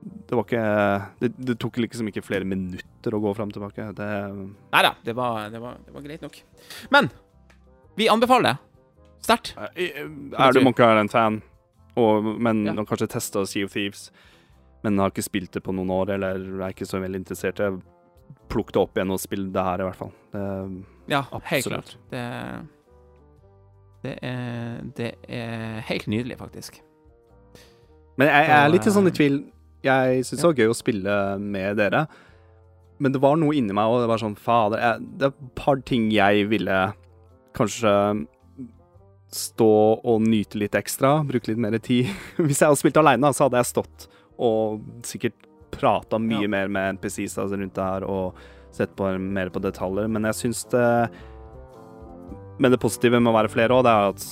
[0.03, 0.63] det var ikke
[1.21, 3.85] det, det tok liksom ikke flere minutter å gå fram og tilbake.
[3.97, 4.09] Det
[4.73, 6.39] Nei da, det var, det, var, det var greit nok.
[6.93, 7.09] Men
[7.99, 8.57] vi anbefaler det.
[9.23, 9.53] Sterkt.
[9.75, 11.41] Eh, Er du Monkey Island-fan,
[12.41, 12.73] men Ja.
[12.73, 14.11] har kanskje testa Sea of Thieves,
[14.83, 17.61] men har ikke spilt det på noen år, eller er ikke så veldig interessert,
[18.49, 20.11] plukk det opp igjen og spill det her, i hvert fall.
[20.33, 21.97] Det, Ja, helt klart.
[22.11, 22.23] Det,
[24.03, 26.81] det, er, det er helt nydelig, faktisk.
[28.17, 29.37] men jeg, jeg er litt sånn i eh, tvil.
[29.83, 32.05] Jeg syns det var gøy å spille med dere,
[33.03, 35.55] men det var noe inni meg, og det var sånn Fader, jeg, det er et
[35.59, 36.77] par ting jeg ville
[37.57, 37.91] kanskje
[39.33, 39.69] stå
[40.05, 42.09] og nyte litt ekstra, bruke litt mer tid.
[42.37, 46.51] Hvis jeg hadde spilt aleine, så hadde jeg stått og sikkert prata mye Ja.
[46.53, 48.37] mer med NPCs altså, rundt det her og
[48.73, 50.87] sett på, mer på detaljer, men jeg syns det
[52.61, 54.25] Men det positive med å være flere òg, det er at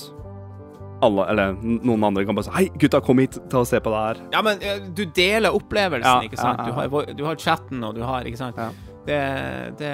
[1.02, 3.92] alle, eller noen andre kan bare si Hei, gutta, kom hit, ta og se på
[3.94, 4.22] det her.
[4.36, 6.62] Ja, men eh, du deler opplevelsen, Ja, ikke sant?
[6.62, 6.70] ja.
[6.70, 8.60] Du, har, du har chatten, og du har Ikke sant?
[9.08, 9.18] Det,
[9.82, 9.92] det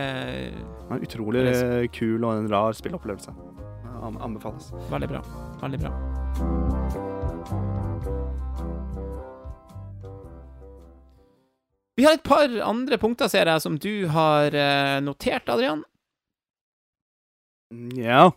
[0.92, 3.32] en utrolig Det kul og en rar spillopplevelse.
[4.08, 4.72] Anbefales.
[4.92, 5.22] Veldig bra.
[5.64, 5.92] Veldig bra.
[11.98, 15.82] Vi har et par andre punkter, ser jeg, som du har eh, notert, Adrian.
[17.98, 18.28] Ja.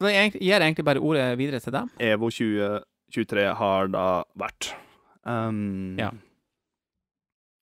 [0.00, 1.90] Så Da gir jeg egentlig bare ordet videre til deg.
[2.00, 4.04] EVO 2023 har da
[4.40, 4.70] vært.
[5.28, 6.10] Um, Ja.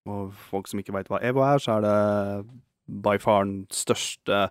[0.07, 2.47] Og folk som ikke veit hva EVO er, så er det
[3.03, 4.47] by far den største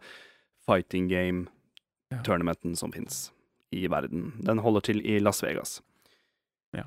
[0.68, 3.32] fighting game-tournamenten som fins
[3.74, 4.34] i verden.
[4.44, 5.80] Den holder til i Las Vegas.
[6.76, 6.84] Ja.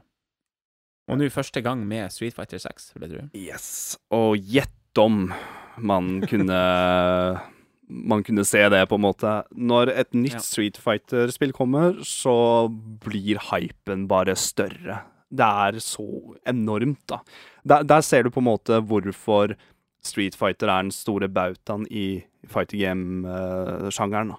[1.08, 3.26] Og nå første gang med Street Fighter 6, vil jeg tro.
[3.34, 3.98] Yes.
[4.14, 5.32] Og gjett om
[5.78, 6.60] man kunne
[7.90, 9.30] Man kunne se det, på en måte.
[9.52, 10.44] Når et nytt Ja.
[10.44, 12.68] Street Fighter-spill kommer, så
[13.02, 15.00] blir hypen bare større.
[15.30, 16.06] Det er så
[16.46, 17.20] enormt, da.
[17.66, 19.54] Der, der ser du på en måte hvorfor
[20.02, 24.32] Street Fighter er den store bautaen i fighter game-sjangeren.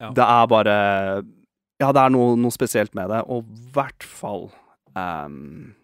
[0.00, 0.12] Ja.
[0.16, 0.76] Det er bare
[1.80, 4.50] Ja, det er noe, noe spesielt med det, og i hvert fall
[4.94, 5.74] um,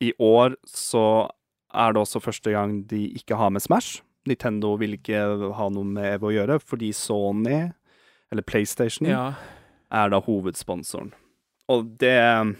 [0.00, 1.28] I år så
[1.74, 4.02] er det også første gang de ikke har med Smash.
[4.26, 5.20] Nintendo vil ikke
[5.56, 7.58] ha noe med EVO å gjøre, fordi Sony,
[8.32, 9.34] eller PlayStation, Ja.
[9.92, 11.12] er da hovedsponsoren.
[11.68, 12.56] Og det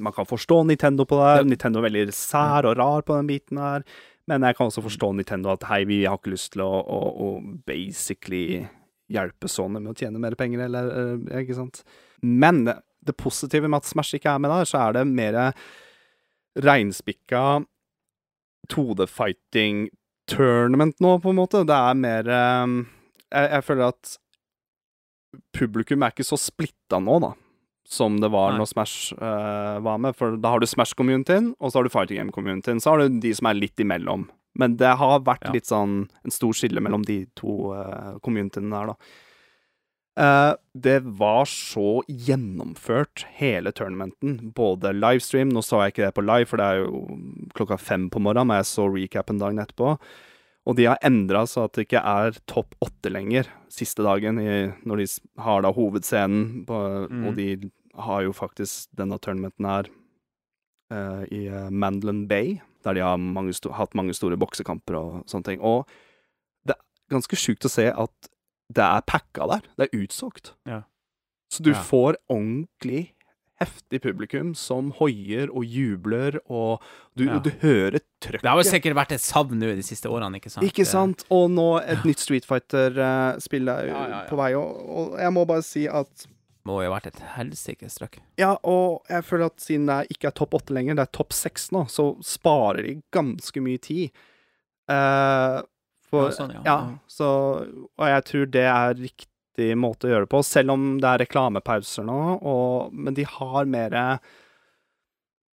[0.00, 1.42] Man kan forstå Nintendo på det her.
[1.44, 3.82] Nintendo er veldig sær og rar på den biten her.
[4.28, 6.98] Men jeg kan også forstå Nintendo at hei, vi har ikke lyst til å, å,
[7.18, 8.60] å basically
[9.10, 10.90] hjelpe Sony med å tjene mer penger, eller
[11.32, 11.82] eh, ikke sant.
[12.22, 15.40] Men det, det positive med at Smash ikke er med der, så er det mer
[16.62, 17.64] reinspikka
[18.72, 19.88] 2D-fighting
[20.30, 21.64] tournament nå, på en måte.
[21.68, 22.72] Det er mer eh,
[23.32, 24.16] jeg, jeg føler at
[25.56, 27.32] publikum er ikke så splitta nå, da.
[27.88, 28.58] Som det var Nei.
[28.60, 30.16] når Smash eh, var med.
[30.18, 32.82] For da har du Smash-communityen, og så har du Fighting Game-communityen.
[32.84, 34.26] Så har du de som er litt imellom.
[34.58, 35.54] Men det har vært Ja.
[35.54, 38.96] litt sånn en stor skille mellom de to uh, communityene der, da.
[40.18, 44.52] Eh, det var så gjennomført, hele tournamenten.
[44.54, 47.04] Både livestream Nå så jeg ikke det på live, for det er jo
[47.54, 49.94] klokka fem på morgenen, men jeg så recapen dagen etterpå.
[50.68, 54.72] Og de har endra så at det ikke er topp åtte lenger siste dagen, i,
[54.84, 55.06] når de
[55.44, 57.26] har da hovedscenen, på, Mm.
[57.28, 59.88] og de har jo faktisk denne tournamenten her
[60.92, 65.44] uh, i eh, Mandolin Bay, der de har mange hatt mange store boksekamper og sånne
[65.44, 65.60] ting.
[65.60, 65.86] Og
[66.66, 68.30] det er ganske sjukt å se at
[68.72, 69.62] det er packa der.
[69.78, 70.52] Det er utsolgt.
[70.68, 70.82] Ja.
[71.50, 71.82] Så du Ja.
[71.82, 73.12] får ordentlig
[73.60, 76.80] heftig publikum som hoier og jubler, og
[77.16, 77.38] du, Ja.
[77.40, 78.42] du hører trøkket.
[78.42, 80.64] Det har jo sikkert vært et savn nå de siste årene, ikke sant?
[80.68, 81.24] Ikke sant?
[81.30, 84.28] Og nå et nytt Street Fighter-spill er Ja, ja, ja.
[84.28, 86.26] på vei, og, og jeg må bare si at
[86.68, 88.18] må jo ha vært et helsikes trøkk.
[88.36, 91.32] Ja, og jeg føler at siden det ikke er topp åtte lenger, det er topp
[91.32, 94.10] seks nå, så sparer de ganske mye tid.
[94.88, 95.62] Eh,
[96.10, 96.62] for, Ja, sånn, ja.
[96.66, 96.76] ja.
[97.10, 97.28] Så,
[97.98, 101.22] og jeg tror det er riktig måte å gjøre det på, selv om det er
[101.24, 103.96] reklamepauser nå, og, men de har mer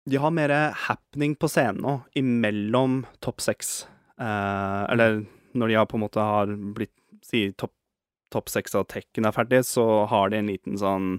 [0.10, 0.50] De har mer
[0.88, 3.86] happening på scenen nå, imellom topp seks.
[4.20, 5.22] Eh, eller
[5.54, 7.74] når de har på en måte har blitt Si topp
[8.32, 11.18] topp seks av Tekken er ferdig, så har de en liten sånn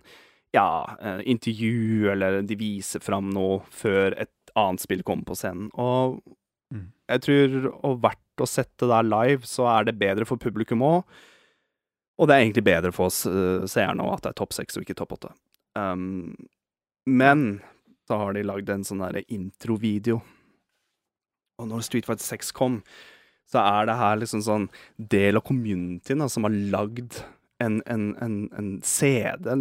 [0.56, 5.68] ja, eh, intervju, eller de viser fram noe før et annet spill kommer på scenen.
[5.78, 6.22] Og
[6.72, 6.86] Mm.
[7.12, 11.02] jeg tror, og verdt å sette der live, så er det bedre for publikum òg.
[12.20, 14.84] Og det er egentlig bedre for oss uh, seerne at det er topp seks og
[14.84, 15.32] ikke topp åtte.
[15.78, 16.34] Um,
[17.08, 17.62] men
[18.06, 20.20] så har de lagd en sånn derre introvideo.
[21.62, 22.80] Og når Street Fighter 6 kom,
[23.48, 27.20] så er det her liksom sånn del av communityen da, som har lagd
[27.62, 29.52] en, en, en, en CD,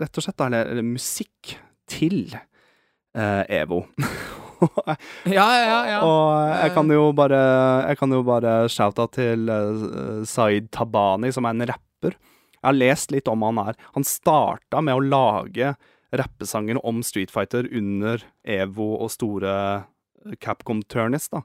[0.00, 3.84] rett og slett, eller, eller musikk, til eh, EVO.
[5.36, 5.98] Ja, ja, ja.
[6.06, 7.40] Og jeg kan jo bare
[7.90, 9.50] Jeg kan jo bare shouta til
[10.28, 12.16] Zaid Tabani, som er en rapper.
[12.56, 13.76] Jeg har lest litt om han her.
[13.94, 15.74] Han starta med å lage
[16.16, 19.52] rappesanger om Street Fighter under EVO og store
[20.42, 21.42] Capcom Turnis, da.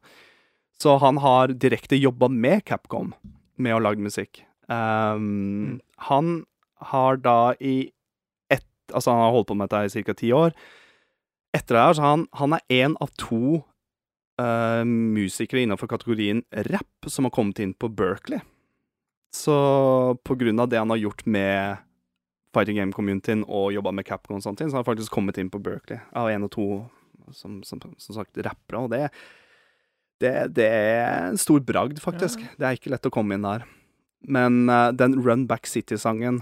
[0.81, 3.11] Så han har direkte jobba med Capcom
[3.61, 4.43] med å lage musikk.
[4.71, 6.45] Um, Han
[6.93, 7.91] har da i
[8.49, 10.13] ett Altså, han har holdt på med dette i ca.
[10.17, 10.55] ti år.
[11.55, 13.59] Etter det her, så han, han er én av to
[14.39, 18.39] uh, musikere innenfor kategorien rap som har kommet inn på Berkeley.
[19.35, 19.55] Så
[20.27, 21.83] på grunn av det han har gjort med
[22.55, 25.61] Fighting Game-communityen og jobba med Capcom og ting, så har han faktisk kommet inn på
[25.63, 26.65] Berkeley av én og to
[27.35, 29.05] som, som, som sagt rappere, og det,
[30.19, 32.41] det, det er en stor bragd, faktisk.
[32.59, 33.63] Det er ikke lett å komme inn der.
[34.27, 36.41] Men uh, den Run Back City-sangen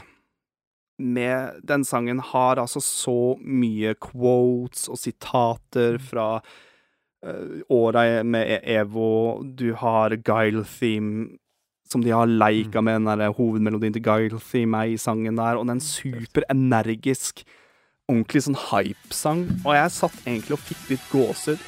[0.99, 8.77] med den sangen har altså så mye quotes og sitater fra uh, åra med E-
[8.79, 9.43] EVO.
[9.43, 11.39] Du har Guile Theme,
[11.89, 15.57] som de har leika med, den der hovedmelodien til Guile Theme er i sangen der,
[15.57, 17.43] og den superenergisk,
[18.09, 19.45] ordentlig sånn hype-sang.
[19.63, 21.67] Og jeg satt egentlig og fikk litt gåsehud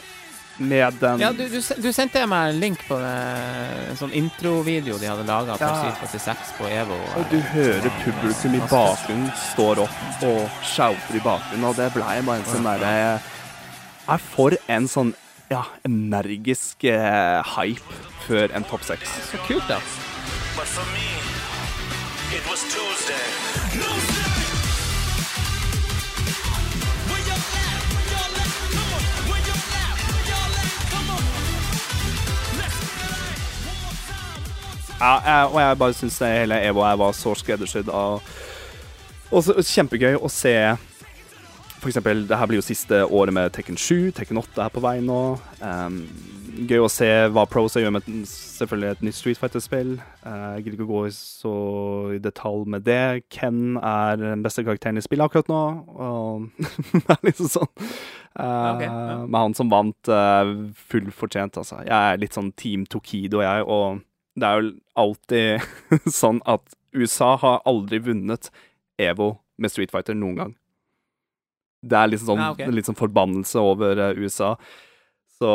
[0.57, 3.13] med den Ja, du, du, du sendte meg en link på det,
[3.91, 5.69] en sånn introvideo de hadde laga Ja.
[5.71, 6.97] på Fighter 6 på EVO.
[7.17, 12.19] Og du hører publikum i bakgrunnen står opp og shouter i bakgrunnen, og det blei
[12.27, 12.93] bare en sånn derre
[14.11, 15.13] Er for en sånn
[15.51, 19.09] ja, energisk eh, hype før en topp seks.
[19.31, 19.77] Så kult, da.
[20.55, 21.07] But for me,
[22.35, 23.27] it was Tuesday.
[35.01, 37.89] Ja, jeg, og jeg bare syns hele EVO her var så skreddersydd.
[37.89, 38.21] Og,
[39.31, 40.53] og så kjempegøy å se
[41.81, 44.11] For eksempel, det her blir jo siste året med Tekken 7.
[44.13, 45.17] Tekken 8 er på vei nå.
[45.65, 46.03] Um,
[46.69, 49.95] gøy å se hva Pros gjør med selvfølgelig et nytt Street Fighter-spill.
[50.21, 51.55] Uh, jeg gidder ikke å gå så
[52.13, 53.23] i detalj med det.
[53.33, 55.63] Ken er den beste karakteren i spillet akkurat nå.
[55.97, 56.45] Og
[56.93, 57.73] det er liksom sånn.
[58.37, 59.17] Uh, okay, ja.
[59.25, 60.53] Med han som vant uh,
[60.93, 61.81] full fortjent, altså.
[61.89, 63.65] Jeg er litt sånn Team Tokido, jeg.
[63.65, 64.05] og
[64.41, 65.67] det er jo alltid
[66.21, 68.49] sånn at USA har aldri vunnet
[69.01, 70.55] EVO med Street Fighter noen gang.
[71.81, 72.73] Det er liksom sånn, Ja, okay.
[72.73, 74.55] litt sånn forbannelse over eh, USA.
[75.41, 75.51] Så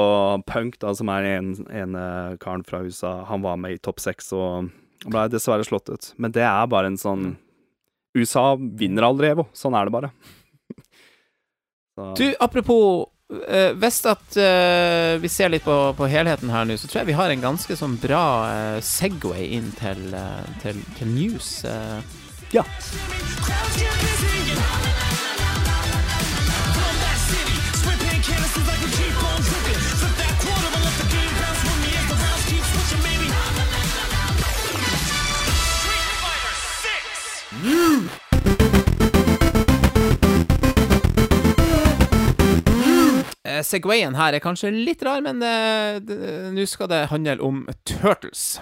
[0.49, 2.05] Punk, da, som er en ene
[2.43, 4.73] karen fra USA, han var med i Topp 6 og
[5.07, 6.09] ble dessverre slått ut.
[6.19, 7.29] Men det er bare en sånn
[8.17, 9.45] USA vinner aldri EVO.
[9.55, 10.11] Sånn er det bare.
[11.97, 16.77] Så, Du, apropos eh, Hvis at uh, vi ser litt på, på helheten her nå,
[16.79, 20.79] så tror jeg vi har en ganske sånn bra uh, Segway inn til, uh, til,
[20.99, 21.51] til news.
[21.67, 21.99] eh.
[22.55, 22.63] ja.
[23.43, 24.77] Crowds
[43.65, 46.01] Segwayen her er kanskje litt rar, men eh,
[46.53, 48.59] nå skal det handle om Turtles.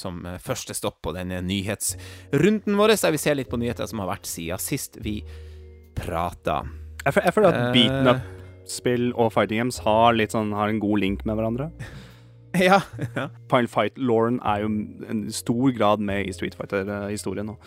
[0.00, 4.00] Som eh, første stopp på denne nyhetsrunden vår, der vi ser litt på nyheter som
[4.00, 5.18] har vært siden sist vi
[5.96, 6.62] prata.
[7.04, 7.72] Jeg, jeg føler at Eh.
[7.76, 11.70] beaten up-spill og fighting games har, litt sånn, har en god link med hverandre.
[12.56, 12.78] Ja.
[13.12, 13.26] ja.
[13.52, 14.68] Final Fight-Lauren er jo
[15.10, 17.58] en stor grad med i Street Fighter-historien nå.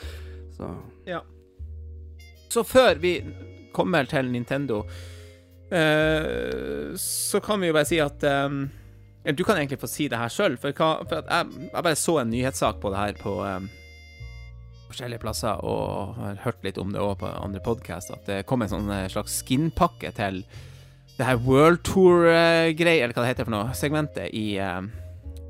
[0.58, 0.70] Så
[2.50, 3.12] Så før vi
[3.76, 4.80] kommer til Nintendo,
[5.72, 8.64] eh, så kan vi jo bare si at um,
[9.36, 12.32] Du kan egentlig få si det her sjøl, for, for jeg, jeg bare så en
[12.32, 13.68] nyhetssak på det her på um,
[14.90, 18.64] forskjellige plasser, og har hørt litt om det òg på andre podkast, at det kom
[18.66, 20.42] en sånn eh, slags skinpakke til
[21.20, 24.82] det her World Tour-greia, eller hva det heter for noe, segmentet i eh,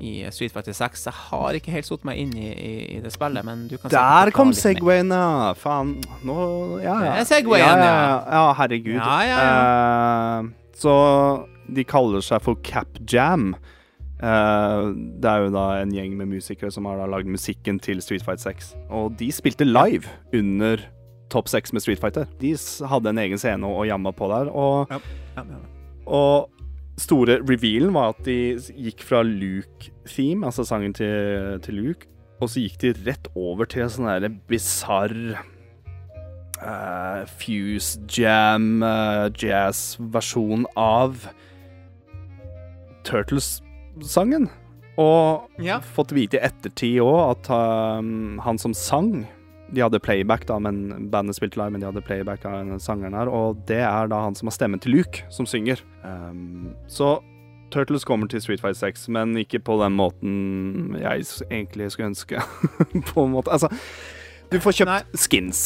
[0.00, 1.06] i Street Fighter 6.
[1.06, 3.90] Jeg har ikke helt satt meg inn i, i, i det spillet, men du kan
[3.90, 3.96] se...
[3.96, 4.52] Der kom.
[4.56, 5.52] Segwayen, ja!
[5.58, 5.96] Faen.
[6.26, 6.36] Nå
[6.82, 7.12] Ja, ja.
[7.18, 7.76] Det er Segwayen, ja.
[7.76, 7.98] ja.
[8.00, 8.96] Ja, ja, herregud.
[8.98, 10.48] Ja, ja, Eh,
[10.80, 10.94] så
[11.70, 13.52] de kaller seg for Cap Jam.
[14.20, 18.02] Uh, det er jo da en gjeng med musikere som har da lagd musikken til
[18.04, 18.74] Street Fighter 6.
[18.92, 20.82] Og de spilte live under
[21.32, 22.26] Topp 6 med Street Fighter.
[22.40, 22.52] De
[22.90, 24.50] hadde en egen scene og jamma på der.
[24.52, 24.98] Og, Ja,
[25.38, 25.60] ja, ja.
[26.06, 26.50] og
[26.98, 32.06] store revealen var at de gikk fra Luke-theme, altså sangen til, til Luke,
[32.40, 35.16] og så gikk de rett over til sånn derre bisarr
[36.60, 41.28] uh, Fuse Jam, uh, jazz-versjon av
[43.04, 44.48] Turtles-sangen.
[45.00, 45.78] Og Ja.
[45.80, 49.26] fått vite i ettertid òg at um, han som sang
[49.74, 53.14] De hadde playback, da, men bandet spilte live, men de hadde playback av den sangeren
[53.14, 55.82] her, og det er da han som har stemmen til Luke, som synger.
[56.02, 57.18] Um, så
[57.70, 62.42] Turtles kommer til Street Fighter 6, men ikke på den måten jeg egentlig skulle ønske.
[63.12, 63.52] på en måte.
[63.54, 63.70] Altså,
[64.50, 65.22] du får kjøpt Nei.
[65.22, 65.62] skins.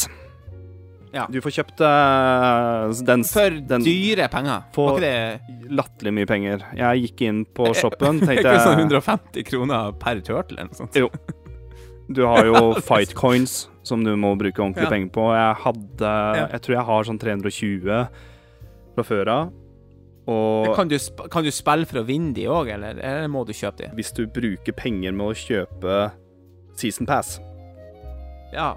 [1.15, 1.25] Ja.
[1.31, 4.65] Du får kjøpt uh, den, For den dyre penger.
[4.75, 4.99] For-
[5.71, 6.65] latterlig mye penger.
[6.75, 10.81] Jeg gikk inn på shoppen, ikke tenkte sånn jeg 150 kroner per turtle eller noe
[10.83, 10.99] sånt?
[10.99, 11.09] Jo.
[12.11, 14.89] Du har jo fight coins som du må bruke ordentlig Ja.
[14.89, 15.25] penger på.
[15.35, 16.47] Jeg hadde Ja.
[16.55, 18.07] Jeg tror jeg har sånn 320
[18.95, 19.53] fra før av.
[20.27, 20.97] Og Kan du,
[21.29, 23.89] kan du spille for å vinne de òg, eller, eller må du kjøpe de?
[23.93, 26.11] hvis du bruker penger med å kjøpe
[26.75, 27.39] season pass
[28.51, 28.71] Ja,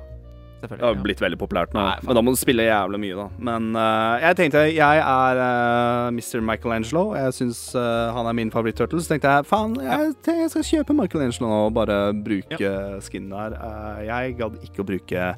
[0.58, 3.26] Det har blitt veldig populært nå, Nei, men da må du spille jævlig mye, da.
[3.50, 6.42] Men uh, jeg tenkte Jeg er uh, Mr.
[6.44, 7.04] Michelangelo.
[7.18, 9.00] Jeg syns uh, han er min favoritt-turtle.
[9.02, 12.72] Så tenkte jeg faen, jeg, jeg skal kjøpe Michelangelo nå og bare bruke
[13.04, 13.54] skin der.
[13.54, 15.28] Eh, jeg gadd ikke å bruke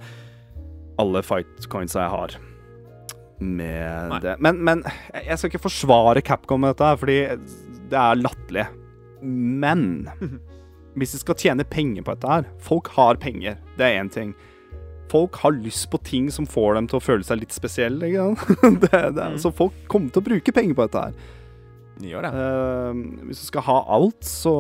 [1.01, 2.37] alle fight coins jeg har
[3.41, 4.21] med Nei.
[4.25, 4.37] det.
[4.45, 7.19] Men, men jeg jeg skal ikke forsvare Capcom med dette, fordi
[7.91, 8.67] det er latterlig.
[9.23, 9.87] Men
[10.99, 14.35] hvis de skal tjene penger på dette her Folk har penger, det er én ting.
[15.11, 18.11] Folk har lyst på ting som får dem til å føle seg litt spesielle.
[18.85, 19.39] Det, det, mm.
[19.43, 21.37] Så folk kommer til å bruke penger på dette her.
[22.01, 22.31] Gjør det.
[22.33, 24.55] Uh, hvis du skal ha alt, så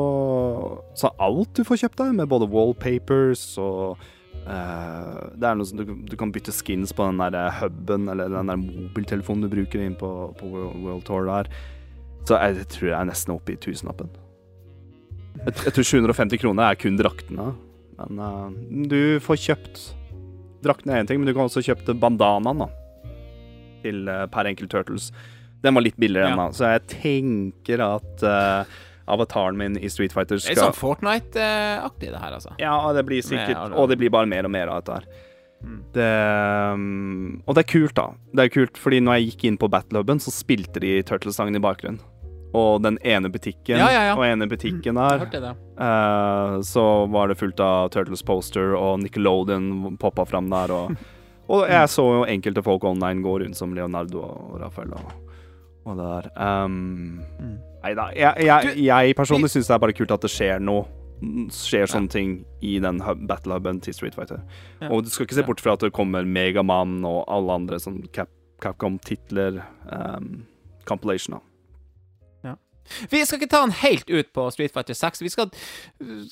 [0.99, 4.01] Så alt du får kjøpt der, med både wallpapers og
[4.45, 8.33] uh, Det er noe som du, du kan bytte skins på den der huben eller
[8.33, 11.49] den der mobiltelefonen du bruker inn på, på World, Tour der.
[12.29, 14.11] Så jeg, tror jeg er nesten oppe i tusenlappen.
[15.47, 17.55] Jeg, jeg tror 750 kroner er kun draktene.
[18.01, 19.87] Men uh, du får kjøpt
[20.64, 22.70] Draktene er én ting, men du kan også kjøpe bandanaen da
[23.81, 25.09] til uh, per enkelt Turtles.
[25.64, 26.35] Den var litt billigere Ja.
[26.37, 28.79] ennå, så jeg tenker at uh,
[29.11, 32.52] avataren min i Street Fighter Det er sånn Fortnite-aktig, det her, altså.
[32.61, 35.27] Ja, det blir sikkert Med Og det blir bare mer og mer av dette her.
[35.61, 35.81] Mm.
[35.92, 36.11] Det
[36.75, 38.06] um, Og det er kult, da.
[38.33, 41.63] Det er kult, fordi når jeg gikk inn på battlehubben, så spilte de Turtles-sangen i
[41.65, 42.00] bakgrunnen.
[42.57, 44.15] Og den ene butikken Ja, ja, ja.
[44.19, 45.23] og ene butikken der,
[45.79, 50.96] Uh, eh, så var det fullt av Turtles poster, og Nickelodeon poppa fram der, og
[51.51, 55.11] Og jeg så jo enkelte folk online gå rundt som Leonardo og Rafael og,
[55.83, 56.29] og det der.
[56.38, 57.57] Um, Mm.
[57.81, 58.11] Nei da.
[58.13, 60.85] Jeg, jeg, jeg personlig syns det er bare kult at det skjer noe.
[61.53, 62.35] Skjer sånne ting
[62.65, 64.42] i den hub, battlehuben til Street Fighter.
[64.90, 68.03] Og du skal ikke se bort fra at det kommer Megaman og alle andre sånn
[68.13, 68.31] Cap,
[68.61, 69.63] Capcom-titler.
[69.88, 70.44] Um,
[70.88, 71.50] compilation, da.
[73.11, 75.23] Vi skal ikke ta den helt ut på Street Fighter 6.
[75.25, 76.23] Vi skal uh,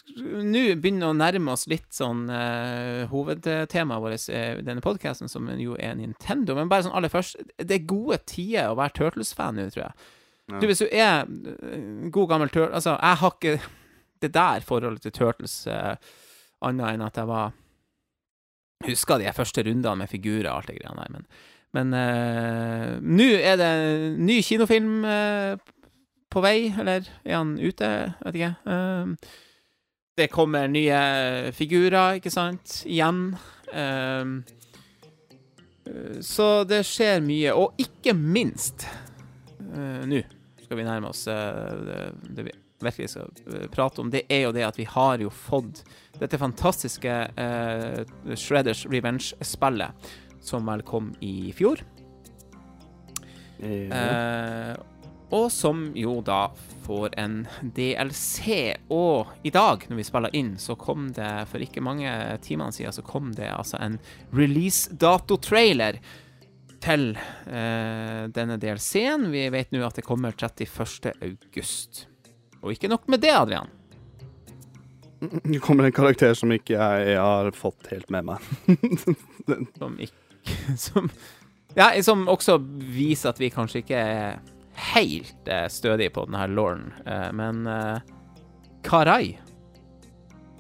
[0.45, 5.77] nå begynne å nærme oss litt sånn uh, hovedtemaet vårt i denne podkasten, som jo
[5.79, 6.57] er Nintendo.
[6.59, 10.09] Men bare sånn aller først, det er gode tider å være Turtles-fan nå, tror jeg.
[10.49, 10.61] Ja.
[10.63, 13.59] Du, hvis du er uh, god gammel Turtles Altså, jeg har ikke
[14.25, 15.95] det der forholdet til Turtles uh,
[16.65, 17.57] annet enn at jeg var
[18.87, 21.25] Husker de første rundene med figurer og alt det greia der, men
[21.77, 25.59] men uh, nå er det en ny kinofilm eh,
[26.33, 27.91] på vei, eller er han ute?
[28.25, 28.55] Vet ikke.
[28.75, 29.35] Eh,
[30.19, 31.01] det kommer nye
[31.55, 32.81] figurer, ikke sant?
[32.87, 33.37] Igjen.
[33.73, 34.33] Eh,
[35.89, 37.55] eh, så det skjer mye.
[37.55, 40.25] Og ikke minst eh, Nå
[40.65, 42.01] skal vi nærme oss eh, det,
[42.37, 44.11] det vi virkelig skal prate om.
[44.11, 45.83] Det er jo det at vi har jo fått
[46.19, 50.11] dette fantastiske uh, Shredders Revenge-spillet,
[50.45, 51.83] som vel kom i fjor.
[53.59, 53.91] Mm.
[53.91, 54.77] Eh,
[55.31, 56.49] og som jo da
[56.87, 57.43] får en
[57.77, 58.49] DLC.
[58.95, 62.13] Og i dag, når vi spiller inn, så kom det for ikke mange
[62.45, 63.99] timene siden så kom det altså en
[64.37, 66.01] release-dato-trailer
[66.85, 69.29] til eh, denne DLC-en.
[69.35, 71.13] Vi vet nå at det kommer 31.
[71.21, 72.07] august.
[72.63, 73.75] Og ikke nok med det, Adrian.
[75.51, 78.45] Det kommer en karakter som ikke jeg, jeg har fått helt med meg.
[79.81, 80.15] Som ikke
[80.79, 81.11] Som
[81.77, 82.57] Ja, som også
[82.95, 84.39] viser at vi kanskje ikke er
[84.79, 87.99] helt stødig stødige på denne lauren, eh, men eh,
[88.85, 89.39] Karai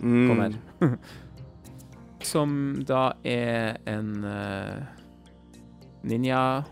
[0.01, 0.29] Mm.
[0.29, 0.53] kommer.
[2.23, 2.53] Som
[2.87, 4.83] da er en eh,
[6.07, 6.65] ninja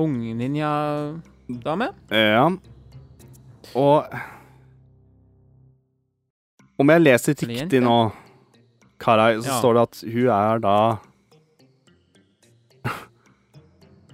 [0.00, 1.90] Ung ninja-dame.
[2.10, 2.46] Ja.
[3.76, 4.06] Og
[6.78, 7.98] Om jeg leser riktig nå,
[8.98, 9.58] Karai, så Ja.
[9.60, 10.78] står det at hun er da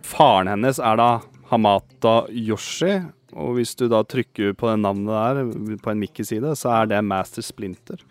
[0.03, 1.09] Faren hennes er da
[1.51, 3.01] Hamata Yoshi,
[3.35, 7.03] og hvis du da trykker på det navnet der, på en Mickey-side, så er det
[7.07, 8.03] Master Splinter.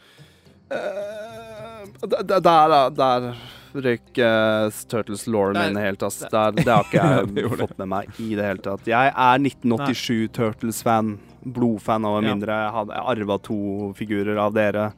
[0.69, 1.57] Uh,
[1.99, 2.81] Der, da.
[2.89, 3.29] Der
[3.73, 6.19] røyk uh, Turtles Law Der- min helt, ass.
[6.31, 7.03] Der, det har ikke
[7.41, 8.87] jeg fått med meg i det hele tatt.
[8.89, 11.17] Jeg er 1987 Turtles-fan.
[11.39, 12.51] Blodfan over mindre.
[12.65, 14.89] Jeg har arva to figurer av dere.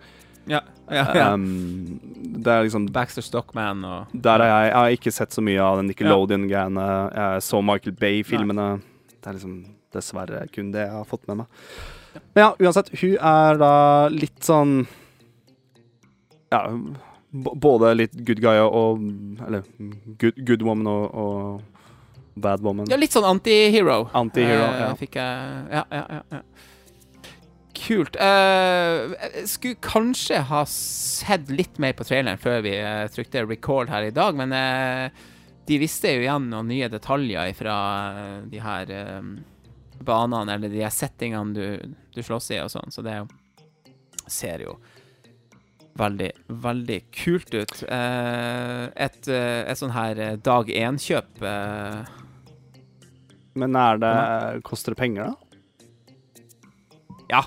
[0.49, 1.25] Ja, ja, ja.
[1.33, 1.99] Um,
[2.41, 4.65] det er liksom Baxter Stockman og Der er jeg.
[4.71, 6.85] Jeg har ikke sett så mye av den Nickelodeon-greiene.
[7.13, 8.67] Jeg så Michael Bay-filmene.
[9.21, 9.59] Det er liksom
[9.93, 11.47] dessverre kun det jeg har fått med meg.
[12.33, 12.89] Men ja, uansett.
[13.01, 13.73] Hun er da
[14.11, 14.87] litt sånn
[16.51, 16.65] Ja,
[17.31, 18.99] både litt good guy og
[19.47, 19.63] Eller
[20.19, 21.61] good, good woman og, og
[22.41, 22.87] bad woman.
[22.91, 24.09] Ja, litt sånn anti-hero.
[24.15, 24.91] Anti-hero, Eh, ja.
[24.99, 26.21] Fikk jeg Ja, ja, ja.
[26.31, 26.41] ja.
[27.81, 28.17] Kult.
[28.19, 33.89] Uh, jeg skulle kanskje ha sett litt mer på traileren før vi uh, trykte record
[33.89, 35.09] her i dag, men uh,
[35.65, 37.75] de visste jo igjen noen nye detaljer fra
[38.49, 38.89] de her
[40.01, 43.15] banene, eller de her settingene du, du slåss i og sånn, så det
[44.25, 44.73] ser jo
[46.01, 46.31] veldig,
[46.65, 47.75] veldig kult ut.
[47.85, 51.41] Et, et sånn her dag én-kjøp
[53.61, 54.13] Men er det
[54.67, 55.33] Koster det penger, da?
[57.31, 57.45] Ja.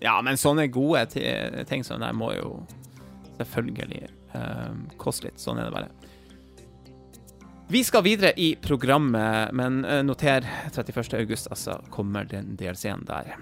[0.00, 1.04] Ja, men sånne gode
[1.68, 2.54] ting som det må jo
[3.40, 4.70] selvfølgelig eh,
[5.00, 5.40] koste litt.
[5.40, 5.90] Sånn er det bare.
[7.70, 11.14] Vi skal videre i programmet, men eh, noter 31.
[11.20, 13.36] august, altså, kommer den DLC-en der.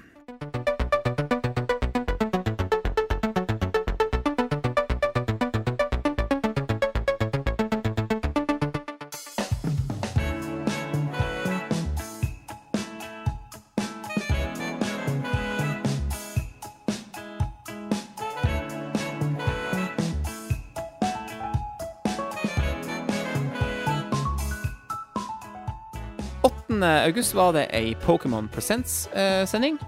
[27.09, 29.79] August var det ei Pokémon Presents-sending.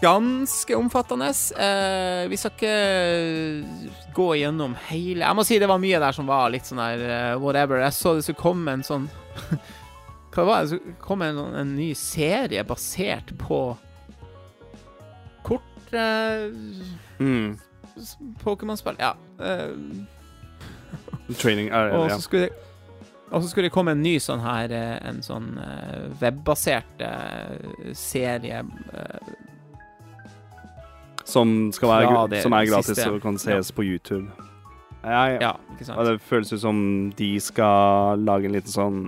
[0.00, 1.26] Ganske omfattende.
[1.60, 2.76] Eh, vi skal ikke
[4.16, 7.02] gå gjennom hele Jeg må si det var mye der som var litt sånn der
[7.04, 7.82] uh, whatever.
[7.84, 9.10] Jeg så det skulle komme en sånn
[10.32, 10.62] Hva var det?
[10.62, 13.60] Det skulle komme en, sånn- en ny serie basert på
[15.44, 16.48] kort eh,
[17.20, 17.58] Mm.
[18.40, 18.96] Pokémon-spill.
[19.02, 19.10] Ja.
[19.44, 19.74] eh,
[21.36, 22.14] Training er og ja.
[22.16, 22.54] så skulle det
[23.30, 27.92] og så skulle det komme en ny sånn her eh, En sånn eh, webbasert eh,
[27.96, 28.64] serie
[31.24, 33.10] Som skal være Som er gratis siste.
[33.12, 34.26] og kan ses på YouTube.
[35.04, 35.98] Jeg, Ja, ikke sant?
[35.98, 36.80] Og det føles ut som
[37.16, 38.98] de skal lage en liten sånn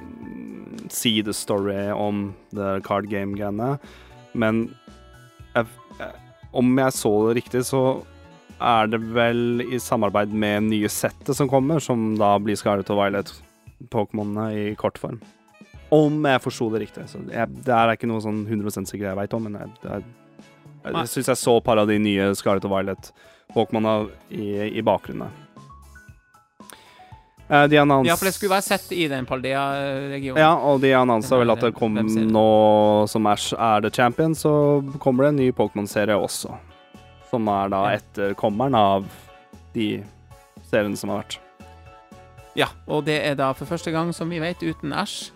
[0.00, 3.76] mm, sidestory om the card game-greiene.
[4.34, 4.64] Men
[5.54, 5.68] jeg,
[6.50, 7.84] om jeg så det riktig, så
[8.60, 13.00] er det vel i samarbeid med nye settet som kommer, som da blir Scarlet og
[13.00, 13.32] Violet
[13.90, 15.20] Pokémonene i kortform.
[15.94, 17.06] Om jeg forsto det riktig.
[17.10, 20.04] Så jeg, det er ikke noe sånn 100 sikkert jeg veit om, men jeg, jeg,
[20.88, 23.90] jeg syns jeg så et par av de nye Scarlett og Violet-Pokémon
[24.34, 24.48] i,
[24.80, 25.42] i bakgrunnen.
[27.48, 28.08] Eh, de annons...
[28.08, 30.40] Ja, for det skulle være sett i den Paldea-regionen.
[30.40, 32.46] Ja, og de annonsa vel at det kom nå
[33.10, 34.54] som Ash er the champion, så
[35.02, 36.56] kommer det en ny Pokémon-serie også.
[37.34, 39.08] Som er da etterkommeren av
[39.74, 39.88] de
[40.70, 41.40] seriene som har vært.
[42.54, 45.32] Ja, og det er da for første gang, som vi vet, uten Ash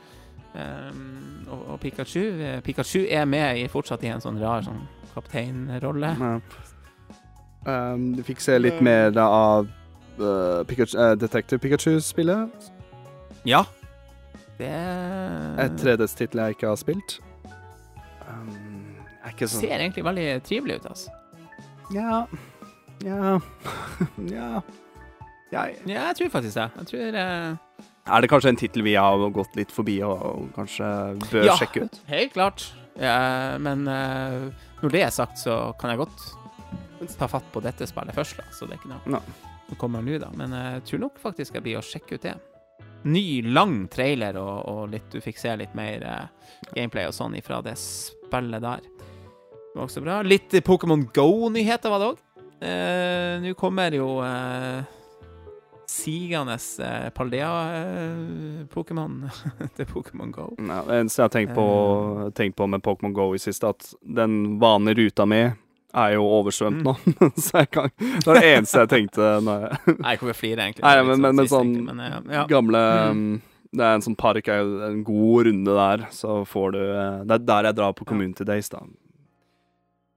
[0.54, 2.22] um, og, og Pikachu.
[2.38, 4.84] Eh, Pikachu er med i, fortsatt i en sånn rar sånn
[5.16, 6.14] kapteinrolle.
[6.14, 6.38] Ja.
[7.66, 9.66] Um, du fikk se litt mer da av
[10.22, 12.70] uh, Pikachu, uh, Detective Pikachu-spillet.
[13.48, 13.64] Ja.
[14.58, 17.18] Det Et 3DS-tittel jeg ikke har spilt.
[18.28, 18.94] Um,
[19.24, 21.17] er ikke sånn ser egentlig veldig trivelig ut, altså.
[21.94, 22.26] Ja
[23.06, 23.38] Ja
[24.28, 24.62] Ja.
[25.52, 26.66] Jeg, Ja, jeg tror faktisk det.
[26.76, 27.84] Jeg tror uh...
[28.08, 30.88] Er det kanskje en tittel vi har gått litt forbi og, og kanskje
[31.30, 31.56] bør Ja.
[31.60, 32.00] sjekke ut?
[32.04, 32.66] Ja, Helt klart.
[32.98, 34.48] Ja, men uh,
[34.82, 36.24] når det er sagt, så kan jeg godt
[37.18, 38.44] ta fatt på dette spillet først, da.
[38.52, 39.20] Så det er ikke noe
[39.68, 40.30] som kommer nå, da.
[40.36, 42.34] Men jeg tror nok faktisk jeg blir å sjekke ut det.
[43.08, 47.36] Ny, lang trailer, og, og litt, du fikk se litt mer eh, gameplay og sånn
[47.38, 48.88] ifra det spillet der.
[49.78, 50.14] Det var også bra.
[50.26, 52.16] Litt eh, Pokémon Go-nyheter var det òg.
[53.44, 54.82] Nå kommer jo eh,
[55.86, 59.30] sigende eh, Paldea-Pokémon
[59.76, 60.48] til Pokémon Go.
[60.58, 61.66] Ja, det eneste jeg har tenkt på,
[62.26, 62.30] Eh.
[62.34, 66.82] tenkt på med Pokémon Go i siste, at den vanlige ruta mi er jo oversvømt
[66.82, 66.84] Mm.
[66.84, 66.94] nå.
[67.46, 69.70] så jeg kan Det var det eneste jeg tenkte når jeg
[70.02, 70.82] Nei, jeg kommer til å flire, egentlig.
[70.84, 72.44] Nei, men- litt men- men sånn egentlig, men, eh, ja.
[72.50, 73.10] Gamle Mm.
[73.10, 77.30] um, Det er en sånn park, en god runde der, så får du eh, Det
[77.38, 78.78] er der jeg drar på Community Days, da.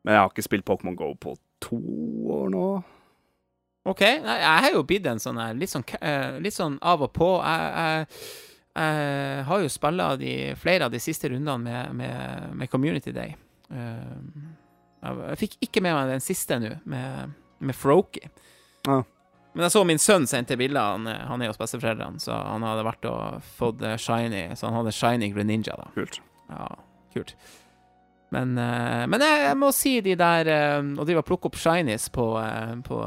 [0.03, 1.79] Men jeg har ikke spilt Pokémon Go på to
[2.33, 2.65] år nå.
[3.89, 4.01] OK.
[4.01, 7.29] Jeg har jo blitt en sånn her litt sånn, eh, litt sånn av og på.
[7.41, 8.25] Jeg, jeg,
[8.77, 10.11] jeg har jo spilla
[10.61, 13.33] flere av de siste rundene med, med, med Community Day.
[13.71, 14.43] Eh,
[15.01, 18.29] jeg, fikk ikke med meg den siste nå, med, med Froakie.
[18.85, 19.01] Ja.
[19.51, 20.93] Men jeg så min sønn sendte bilder.
[20.95, 24.45] Han, han er hos besteforeldrene, så han hadde vært og fått eh, shiny.
[24.55, 25.89] Så han hadde shiny Greninja, da.
[25.97, 26.21] Kult.
[26.51, 26.69] Ja,
[27.15, 27.35] kult.
[28.31, 31.57] Men, eh, men jeg, jeg må si de der eh, Å drive og plukke opp
[31.59, 32.99] shinies på, eh, på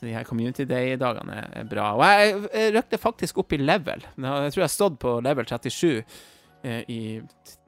[0.00, 1.90] de her Community Day-dagene er, bra.
[1.96, 4.04] Og jeg, jeg røkte faktisk opp i level.
[4.16, 5.88] Jeg tror jeg har stått på level 37
[6.64, 7.00] eh, i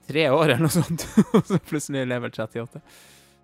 [0.09, 1.05] tre år eller noe sånt,
[1.37, 2.83] og så plutselig level 38.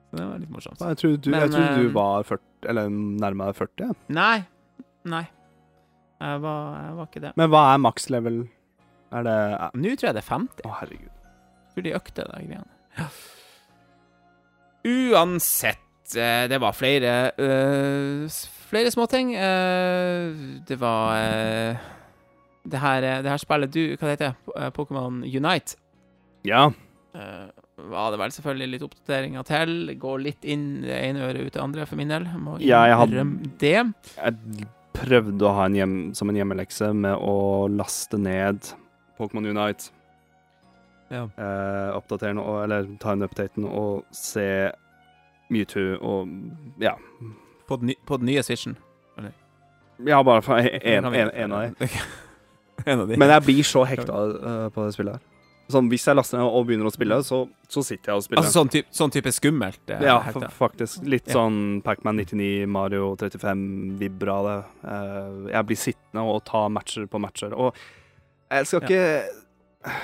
[0.08, 0.80] Så det var litt morsomt.
[0.80, 2.94] Jeg trodde du, Men, jeg trodde du var 40, eller
[3.24, 3.84] nærmere 40.
[3.84, 3.96] Ja.
[4.18, 4.36] Nei.
[5.08, 5.24] Nei.
[6.18, 7.32] Jeg var, jeg var ikke det.
[7.38, 8.40] Men hva er maks level?
[9.14, 9.38] Er det
[9.78, 10.70] Nå tror jeg det er 50.
[10.80, 11.12] herregud.
[11.28, 12.72] Jeg tror de økte de greiene.
[12.98, 13.08] Ja.
[14.88, 19.34] Uansett, eh, det var flere uh, Flere småting.
[19.36, 21.86] Uh, det var uh,
[22.68, 24.72] det, her, det her spillet du Hva heter det?
[24.76, 25.78] Pokémon Unite.
[26.48, 26.66] Ja.
[27.16, 27.48] Uh,
[27.88, 29.76] var det vel selvfølgelig litt oppdateringer til.
[30.02, 32.26] Går litt inn det ene øret ut det andre, for min del.
[32.42, 33.26] Må Ja, jeg hadde-
[33.62, 33.76] det.
[34.16, 34.66] Jeg
[34.98, 38.72] prøvde å ha en hjem, som en hjemmelekse med å laste ned
[39.18, 39.92] Pokémon Unite.
[41.10, 41.24] Ja.
[41.36, 44.70] Eh, oppdatere den, eller ta en updaten og se
[45.50, 46.28] Mewtwo og
[46.82, 46.96] Ja.
[47.68, 48.76] På, den, på den nye Switchen.
[50.06, 51.88] Ja, bare for en, en, en, en av dem.
[52.86, 53.16] en av de.
[53.18, 55.24] Men jeg blir så hekta uh, på det spillet her.
[55.68, 58.40] Sånn, Hvis jeg laster ned og begynner å spille, så, så sitter jeg og spiller.
[58.40, 59.82] Altså sånn, typ, sånn type skummelt?
[59.92, 60.48] eh, ja, hekta.
[60.54, 61.02] faktisk.
[61.04, 61.34] Litt Ja.
[61.40, 63.66] sånn Pacman 99, Mario 35,
[64.00, 64.56] vibber av det.
[64.86, 67.52] Uh, jeg blir sittende og ta matcher på matcher.
[67.52, 67.76] Og
[68.54, 69.02] jeg skal ikke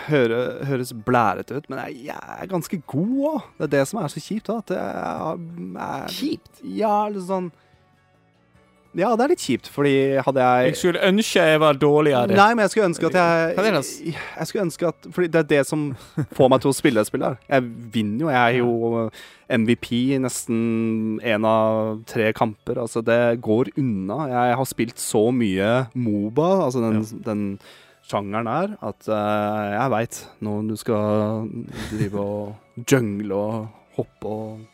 [0.09, 3.43] høre, høres blærete ut, men jeg, jeg er ganske god òg.
[3.59, 4.47] Det er det som er så kjipt.
[4.47, 4.80] da, At jeg,
[5.76, 6.64] er- Kjipt?
[6.64, 7.53] Ja, litt sånn
[8.95, 12.28] Ja, det er litt kjipt, fordi hadde jeg Jeg skulle ønske jeg var dårligere.
[12.30, 14.12] Nei, men jeg skulle ønske at jeg altså?
[14.39, 15.89] Jeg skulle ønske at Fordi det er det som
[16.39, 17.35] får meg til å spille et spill her.
[17.51, 17.64] Jeg
[17.97, 18.30] vinner jo.
[18.30, 19.11] Jeg er jo
[19.51, 22.78] MVP i nesten én av tre kamper.
[22.85, 24.28] Altså, det går unna.
[24.30, 27.43] Jeg har spilt så mye Moba, altså den, den
[28.05, 28.77] sjangeren er.
[28.85, 31.49] at uh, jeg veit når du skal
[31.91, 33.67] drive og jungle og
[33.99, 34.65] hoppe og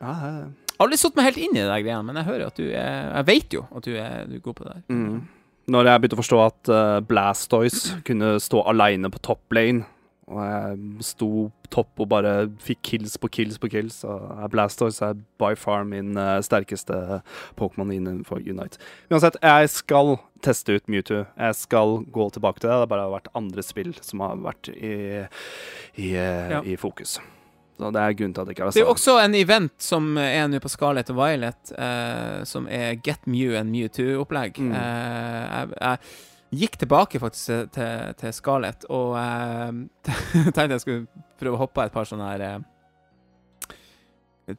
[0.00, 2.46] Ja, jeg Jeg har aldri satt meg helt inn i det greiene, men jeg hører
[2.50, 4.74] at du er Jeg vet jo at du er, du er god på det.
[4.74, 4.94] der.
[4.94, 5.22] Mm.
[5.72, 9.86] Når jeg begynte å forstå at uh, Blastoise kunne stå aleine på top lane,
[10.26, 11.28] og jeg sto
[11.70, 16.16] topp og bare fikk kills på kills på kills, er Blastoise er by far min
[16.18, 17.20] eh, sterkeste
[17.58, 18.80] Pokémon innenfor Unite.
[19.10, 21.22] Uansett, jeg skal teste ut Mewtwo.
[21.38, 22.74] Jeg skal gå tilbake til det.
[22.74, 24.92] Det har bare vært andre spill som har vært i,
[25.94, 26.60] i, eh, Ja.
[26.66, 27.18] i fokus.
[27.76, 30.16] Så det er grunnen til at jeg ikke har Det er også en event som
[30.18, 34.58] er nå på skala og Violet, eh, som er Get Mew and Mewtwo-opplegg.
[34.58, 34.72] Mm.
[34.72, 35.98] Eh, jeg, jeg
[36.58, 39.72] gikk tilbake faktisk til, til, til Scarlett og eh,
[40.54, 42.60] tenkte jeg skulle prøve å hoppe et par sånne her eh,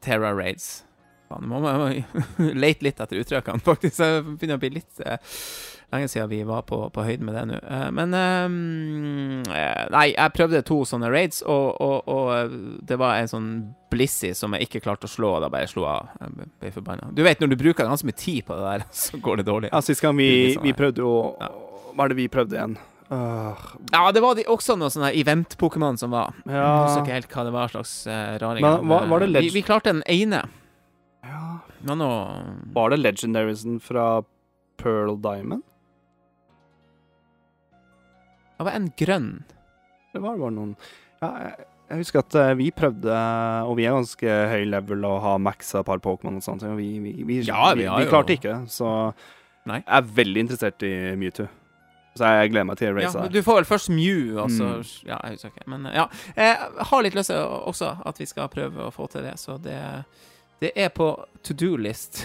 [0.04, 0.84] Terra raids.
[1.28, 1.90] Faen, må man
[2.62, 3.98] lete litt etter uttrykkene, faktisk.
[4.00, 5.18] Det begynner å bli litt eh,
[5.92, 7.58] lenge siden vi var på, på høyden med det nå.
[7.60, 12.56] Eh, men eh, Nei, jeg prøvde to sånne raids, og, og, og eh,
[12.88, 13.50] det var en sånn
[13.88, 16.10] Blissy som jeg ikke klarte å slå, og da bare slo av.
[16.20, 17.08] Jeg ble forbanna.
[17.16, 19.72] Du vet, når du bruker ganske mye tid på det der, så går det dårlig.
[19.72, 21.54] Ja, Sist gang vi, sånn vi prøvde å Ja.
[21.98, 22.76] Hva er det vi prøvde igjen?
[23.10, 23.56] Uh,
[23.90, 26.34] Ja, det var de, også noen sånne event-Pokémon som var.
[26.46, 28.62] Jeg ja, husker ikke helt hva det var slags uh, raring.
[28.62, 30.44] Men var- var det vi, vi klarte den ene.
[31.26, 31.40] ja.
[31.88, 32.44] Nå, var
[32.74, 34.04] Var det Legendarysen fra
[34.78, 35.62] Pearl Diamond?
[38.58, 39.28] Det var en grønn.
[40.12, 40.72] Det var bare noen
[41.22, 43.14] Ja, jeg, jeg husker at eh, vi prøvde,
[43.68, 46.74] og vi er ganske høy level og har maxa et par Pokémon og sånt, så
[46.78, 48.72] vi, vi, vi, Ja, vi klarte ikke det.
[48.74, 48.90] Så
[49.68, 49.78] Nei.
[49.80, 51.46] jeg er veldig interessert i Mewtwo.
[52.16, 54.64] Så jeg gleder meg til å racet Ja, du får vel først Mew, og så
[54.78, 54.88] Mm.
[55.06, 55.68] Ja, jeg husker ikke.
[55.70, 56.06] Men eh, ja.
[56.36, 56.56] Jeg
[56.90, 59.78] har litt lyst til også at vi skal prøve å få til det, så det
[60.60, 61.12] det er på
[61.46, 62.24] to do-list.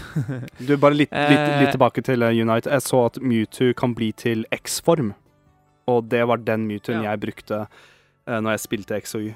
[0.67, 2.65] Du, bare litt, litt, Eh, litt tilbake til eh, Unite.
[2.71, 5.13] Jeg så at Mewtwo kan bli til X-form.
[5.85, 7.11] Og det var den Mewtwoen Ja.
[7.11, 7.59] jeg brukte
[8.27, 9.35] uh, når jeg spilte X og Y.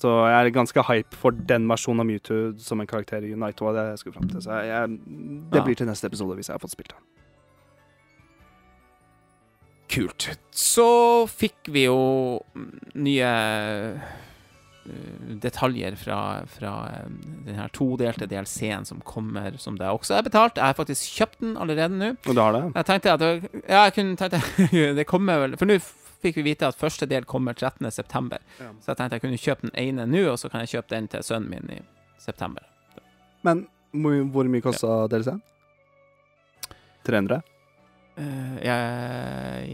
[0.00, 3.60] Så jeg er ganske hype for den versjonen av Mewtwo som en karakter i Unite.
[3.62, 4.40] Og det jeg skulle frem til.
[4.40, 4.98] Så jeg, jeg,
[5.52, 7.04] det blir til neste episode hvis jeg har fått spilt den.
[9.90, 10.28] Kult.
[10.54, 10.90] Så
[11.26, 11.98] fikk vi jo
[12.94, 14.12] nye eh,
[15.42, 17.08] detaljer fra, fra eh,
[17.46, 20.60] den her todelte DLC-en som kommer, som det også er betalt.
[20.60, 22.12] Jeg har faktisk kjøpt den allerede nå.
[22.22, 22.62] Og du har det?
[22.76, 25.80] Jeg tenkte at Ja, jeg kunne tenkt Det kommer vel For nå
[26.20, 27.90] fikk vi vite at første del kommer 13.
[27.90, 28.38] september.
[28.60, 28.70] Ja.
[28.78, 31.08] Så jeg tenkte jeg kunne kjøpe den ene nå, og så kan jeg kjøpe den
[31.10, 31.82] til sønnen min i
[32.20, 32.66] september.
[33.42, 35.40] Men hvor, mye kosta DLC-en?
[37.08, 37.40] 300?
[38.20, 39.70] Eh, jeg,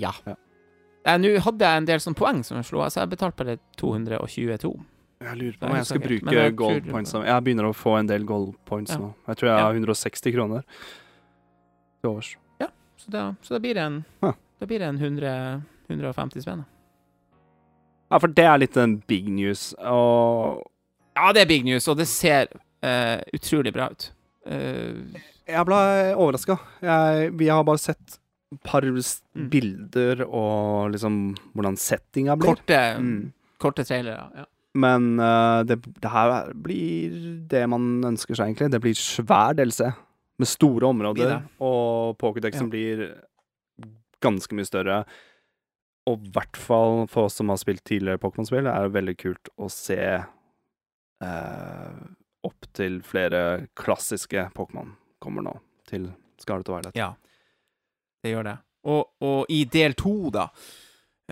[0.00, 0.12] ja.
[0.26, 0.36] Ja.
[1.04, 3.58] Eh, Nå hadde jeg en del sånn poeng som jeg slo så jeg betalte bare
[3.80, 4.72] 222.
[5.20, 7.12] Jeg lurer på om jeg skal bruke jeg gold points.
[7.12, 8.98] Jeg begynner å få en del gold points Ja.
[9.02, 9.10] nå.
[9.28, 9.80] Jeg tror jeg har Ja.
[9.80, 10.62] 160 kroner
[12.00, 12.36] til overs.
[13.00, 14.34] Så da, så da blir det en Huh.
[14.60, 16.64] Blir det en 100, 150 spenn.
[18.10, 19.74] Ja, for det er litt en big news.
[19.78, 20.62] Og
[21.16, 22.48] Ja, det er big news, og det ser
[22.84, 24.10] uh, utrolig bra ut.
[24.46, 24.92] Eh,
[25.50, 25.80] jeg ble
[26.14, 26.58] overraska.
[27.36, 28.18] Vi har bare sett
[28.52, 29.48] et par Mm.
[29.50, 32.54] bilder og liksom hvordan settinga blir.
[32.56, 33.32] korte, Mm.
[33.60, 34.30] korte trailere.
[34.34, 34.44] Ja.
[34.74, 38.70] Men uh, det, det her blir det man ønsker seg, egentlig.
[38.70, 39.92] Det blir svær delse
[40.38, 43.02] med store områder, og Pokédexen blir
[44.22, 45.04] ganske mye større.
[46.06, 49.48] Og i hvert fall for oss som har spilt tidligere Pokémon-spill, er det veldig kult
[49.58, 49.98] å se
[51.22, 51.90] uh,
[52.46, 55.54] opp til flere klassiske Pokémon kommer nå
[55.88, 56.10] til
[56.40, 56.96] Scarlet og Violet.
[56.98, 57.12] ja.
[58.20, 58.58] Det gjør det.
[58.92, 60.42] Og, og i del to, da,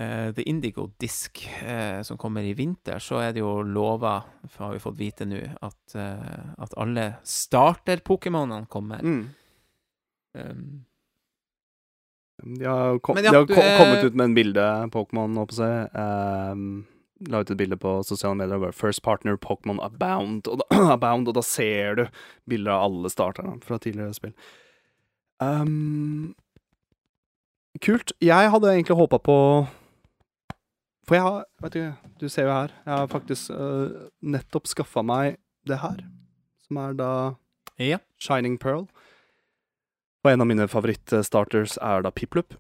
[0.01, 4.15] uh, The Indigo Disk, uh, som kommer i vinter, så er det jo lova,
[4.57, 9.05] har vi fått vite nå, at, uh, at alle starter-pokémonene kommer.
[9.05, 9.27] Mm.
[10.39, 10.85] Um,
[12.39, 15.37] De har, kom, ja, de har du, ko eh, kommet ut med en bilde, Pokémon,
[15.41, 15.73] holdt på å si.
[15.99, 16.69] Um,
[17.27, 20.67] la ut et bilde på sosiale medier bare First Partner Pokémon Abound, og da,
[20.97, 22.05] Abound, og da ser du
[22.51, 24.35] bilder av alle starterne fra tidligere spill.
[25.43, 26.35] Um,
[27.83, 28.15] kult.
[28.23, 29.37] Jeg hadde egentlig håpa på
[31.07, 31.85] For jeg har Vet du,
[32.19, 32.73] du ser jo her.
[32.85, 35.39] Jeg har faktisk uh, nettopp skaffa meg
[35.69, 36.01] det her,
[36.67, 37.13] som er da
[37.79, 38.01] ja.
[38.19, 38.89] Shining Pearl.
[40.25, 42.57] Og en av mine favorittstarters er da Piplup.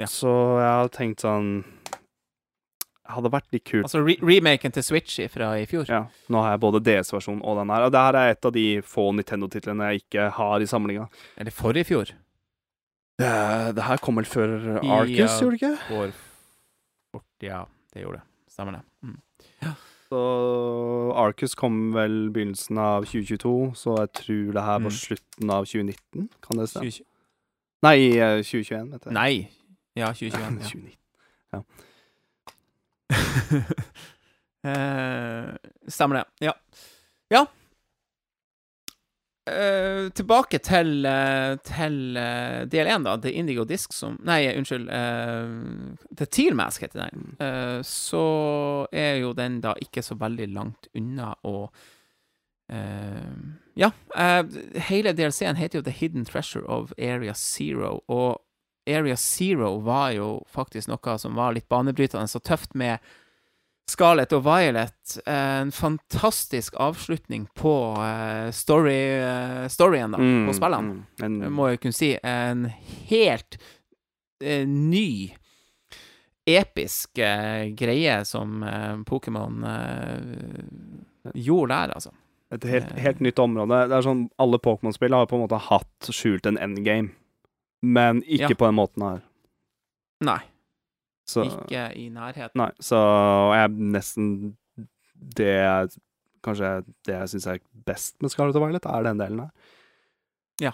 [0.00, 0.08] Ja.
[0.08, 1.50] Så jeg har tenkt sånn
[3.08, 3.84] Hadde vært litt kult.
[3.86, 5.84] Altså re remaken til Switch fra i fjor.
[5.88, 7.84] Ja, nå har jeg både DS-versjonen og den her.
[7.86, 11.08] Og det her er et av de få Nintendo-titlene jeg ikke har i samlinga.
[11.38, 12.10] Eller forrige fjor.
[13.18, 13.30] Det,
[13.76, 15.94] det her kom vel før Arcus, gjorde det ikke?
[15.96, 16.10] År
[17.14, 17.62] fort, ja,
[17.94, 18.26] det gjorde det.
[18.52, 18.82] Stemmer det.
[19.06, 19.76] Mm.
[20.06, 20.18] Så
[21.18, 24.98] Arcus kom vel begynnelsen av 2022, så jeg tror det her var Mm.
[25.00, 26.28] slutten av 2019.
[26.42, 26.90] Kan det stemme?
[26.90, 27.04] 20,
[27.82, 29.12] Nei, eh, 2021, vet jeg.
[29.12, 29.48] nei.
[29.96, 30.60] Ja, 2021.
[31.52, 31.60] Ja.
[31.62, 31.76] 2019.
[31.80, 31.85] Eh,
[35.88, 36.24] stemmer det.
[36.46, 36.54] Ja.
[37.30, 37.46] Ja.
[39.46, 43.12] Uh, tilbake til, uh, til uh, del 1, da.
[43.22, 44.88] The Indigo Disc som Nei, unnskyld.
[46.18, 47.36] The Teal Mask heter den.
[47.38, 48.24] Eh, så
[48.90, 51.68] er jo den da ikke så veldig langt unna å
[52.72, 53.30] eh,
[53.78, 53.92] Ja.
[54.16, 54.42] eh,
[54.88, 58.40] hele DLC-en heter jo The Hidden Treasure of Area Zero, og
[58.86, 62.98] Area Zero var jo faktisk noe som var litt banebrytende og tøft med
[63.88, 65.18] Scarlett og Violet.
[65.26, 67.72] eh, En fantastisk avslutning på
[68.02, 70.92] eh, story, eh, storyen da, Mm, på spillene.
[71.18, 71.24] mm.
[71.24, 72.64] En, må jeg kunne si en
[73.10, 73.58] helt
[74.42, 75.32] en ny,
[76.46, 82.12] episk eh, greie som eh, Pokémon eh, gjorde der, altså.
[82.54, 83.88] et helt, helt nytt område.
[83.90, 87.10] Det er sånn, Alle Pokémon-spill har på en måte hatt skjult en endgame,
[87.86, 88.58] men ikke Ja.
[88.58, 89.22] på den måten her.
[90.26, 90.40] Nei,
[91.28, 92.54] Så, ikke i nærheten.
[92.58, 92.98] Nei, så
[93.54, 94.56] jeg er nesten
[95.36, 95.52] Det
[96.46, 96.70] Kanskje
[97.06, 97.58] det jeg syns er
[97.88, 99.50] best med Scarlett og Violet, er den delen her.
[100.62, 100.72] Ja.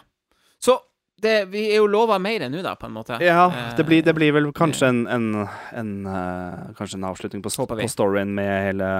[0.60, 0.74] Så
[1.22, 3.16] det, vi er jo lova mer enn nå, da, på en måte.
[3.22, 3.46] Ja,
[3.78, 7.48] det blir, det blir vel Eh, kanskje en, en, en eh, Kanskje en avslutning på,
[7.70, 8.90] på storyen med hele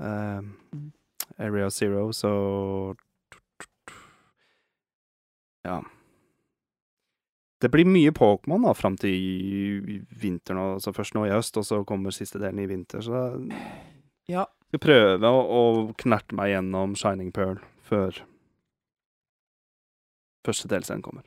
[0.00, 0.40] eh,
[0.74, 0.92] Mm.
[1.38, 2.94] Area Zero, så
[5.64, 5.82] Ja.
[7.64, 10.60] Det blir mye Pokémon da, fram til vinteren.
[10.60, 13.00] og- Så først nå i høst, og så kommer siste delen i vinter.
[13.00, 13.24] Så
[14.28, 14.44] Ja.
[14.68, 17.58] skal prøve å, å knerte meg gjennom Shining Pearl
[17.88, 18.20] før
[20.46, 21.22] første delscenen kommer.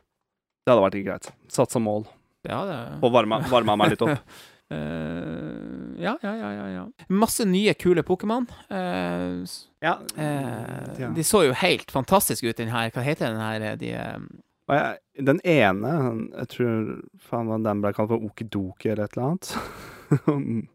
[0.65, 1.31] Det hadde vært greit.
[1.53, 2.05] Satt som mål.
[2.47, 4.19] Ja, Det Og varma, varma meg litt opp.
[4.71, 6.83] Uh, ja, ja, ja, ja, ja.
[7.09, 8.45] Masse nye, kule Pokémon.
[8.69, 9.45] Uh,
[9.81, 9.95] Ja.
[10.17, 11.13] Uh.
[11.15, 12.89] De så jo helt fantastiske ut, den her.
[12.91, 13.75] Hva heter den her?
[13.79, 13.93] De,
[14.67, 14.97] Og jeg,
[15.29, 15.91] den ene,
[16.41, 16.89] jeg tror
[17.23, 19.53] faen hva den ble kalt for Okidoki eller et eller annet.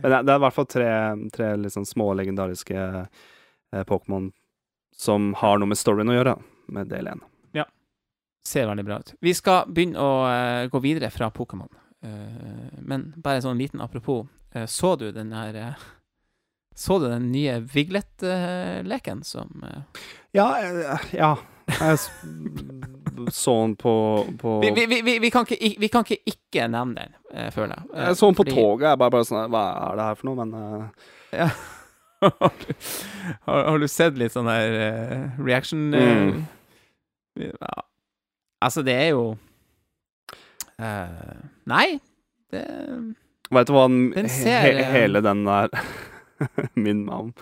[0.00, 0.90] Men det, er i hvert fall tre,
[1.32, 4.30] tre litt sånn små legendariske eh, Pokémon
[4.96, 6.36] som har noe med storyen å gjøre,
[6.72, 7.24] med del én.
[8.46, 9.14] ser veldig bra ut.
[9.20, 11.70] Vi skal begynne å uh, gå videre fra Pokémon.
[12.04, 14.26] Uh, men bare sånn liten apropos.
[14.54, 15.76] Uh, så du den her
[16.76, 19.64] Så du den nye Viglet-leken som
[20.32, 20.48] Ja,
[21.12, 21.36] ja.
[21.78, 23.92] Jeg så den på,
[24.40, 27.74] på vi, vi, vi, vi, kan ikke, vi kan ikke ikke nevne den, eh, føler
[27.76, 27.84] jeg.
[28.06, 28.86] Jeg så den på fordi- toget.
[28.88, 30.38] Jeg bare, bare sånn Hva er det her for noe?
[30.40, 30.50] Men
[31.36, 31.52] eh,
[33.46, 36.42] har, har du sett litt sånn her uh, reaction Mm.
[37.38, 37.76] uh, ja.
[38.60, 39.22] Altså, det er jo
[41.70, 41.86] Nei,
[42.52, 42.64] det
[43.52, 45.68] Vet du hva den, Den ser, he, hele den der
[46.80, 47.34] Min mann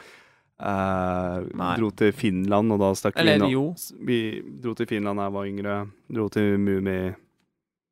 [0.59, 3.65] eh, dro til Finland, og da stakk vi Eller innom jo.
[4.07, 4.19] Vi
[4.63, 5.77] dro til Finland da jeg var yngre.
[6.19, 6.99] Dro til Mummi,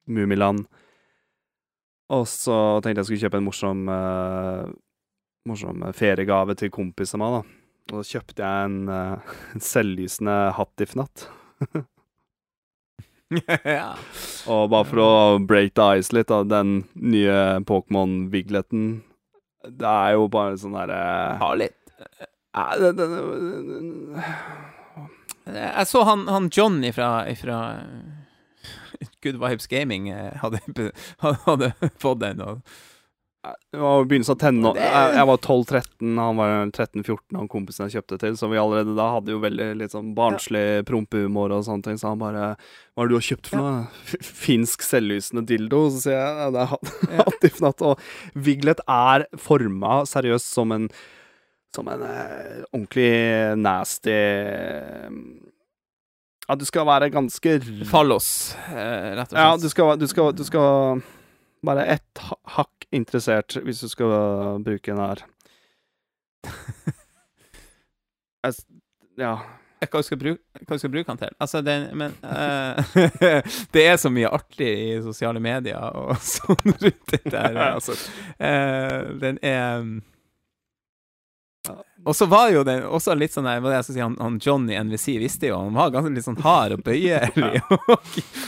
[0.07, 0.67] Mummiland.
[2.15, 4.75] Og så tenkte jeg skulle kjøpe en morsom eh,
[5.47, 7.37] Morsom feriegave til kompisen min.
[7.39, 7.43] da.
[7.93, 11.29] Og da kjøpte jeg en, Selvlysende en selvlysende Hattifnatt.
[13.77, 13.93] ja.
[14.51, 15.11] Og bare for å
[15.43, 18.89] break the ice litt, da, den nye Pokémon-vigleten
[19.67, 21.01] Det er jo bare sånn derre
[21.43, 21.79] Ha litt.
[22.57, 22.65] Ja,
[25.47, 27.61] Jeg så han, han John ifra, ifra
[29.23, 30.59] Good Vibes Gaming eh, hadde,
[31.47, 32.41] hadde fått den.
[32.43, 32.61] Og,
[33.71, 34.79] Det var begynnelsen av tenår.
[34.81, 38.39] Jeg, var 12-13, han var 13-14, han kompisen jeg kjøpte til.
[38.41, 42.01] Så vi allerede da hadde jo veldig litt sånn barnslig prompehumor og sånne ting.
[42.01, 44.19] Så han bare 'Hva er det du har kjøpt for noe?' Ja.
[44.43, 45.85] Finsk selvlysende dildo.
[45.95, 47.29] Så sier jeg ja, det er hat- Ja.
[47.29, 47.87] Hattifnatt.
[47.87, 48.01] Og
[48.35, 50.89] Viglet er forma seriøst som en
[51.77, 53.11] Som en eh, ordentlig
[53.61, 55.11] nasty eh,
[56.47, 57.57] Ja, du skal være ganske
[57.91, 58.31] Fallos,
[58.71, 59.43] eh, rett og slett.
[59.43, 61.03] ja, du skal, du skal, du skal
[61.67, 62.23] være ett
[62.57, 65.25] hakk interessert hvis du skal bruke den her.
[69.17, 69.33] Ja.
[69.87, 71.33] Hva du skal bruke, hva du skal bruke han til?
[71.43, 72.79] Altså, det, Men uh,
[73.75, 77.59] Det er så mye artig i sosiale medier og sånn rundt det der.
[77.73, 77.97] Altså,
[78.39, 79.83] Uh, den er Ja.
[82.07, 84.39] Og så var jo den også litt sånn der, er si, han, han
[84.71, 87.31] i NVC visste jo, han var ganske litt sånn hard og bøyelig.
[87.37, 87.61] ja.
[87.65, 87.71] jeg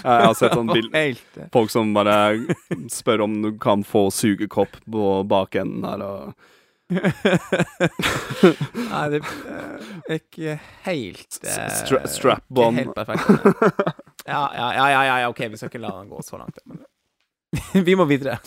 [0.04, 1.16] har sett sånn bild eh,
[1.54, 2.14] Folk som bare
[2.92, 6.20] spør om du kan få sugekopp på bakenden her og
[6.88, 7.02] Nei,
[9.12, 10.54] det er ikke
[10.86, 11.68] helt eh,
[12.08, 12.38] stra-.
[12.38, 13.28] Ikke helt perfekt.
[14.28, 16.58] Ja, ja, ja, ja, ja, OK, vi skal ikke la den gå så langt.
[16.68, 16.78] Men
[17.84, 18.38] vi må videre.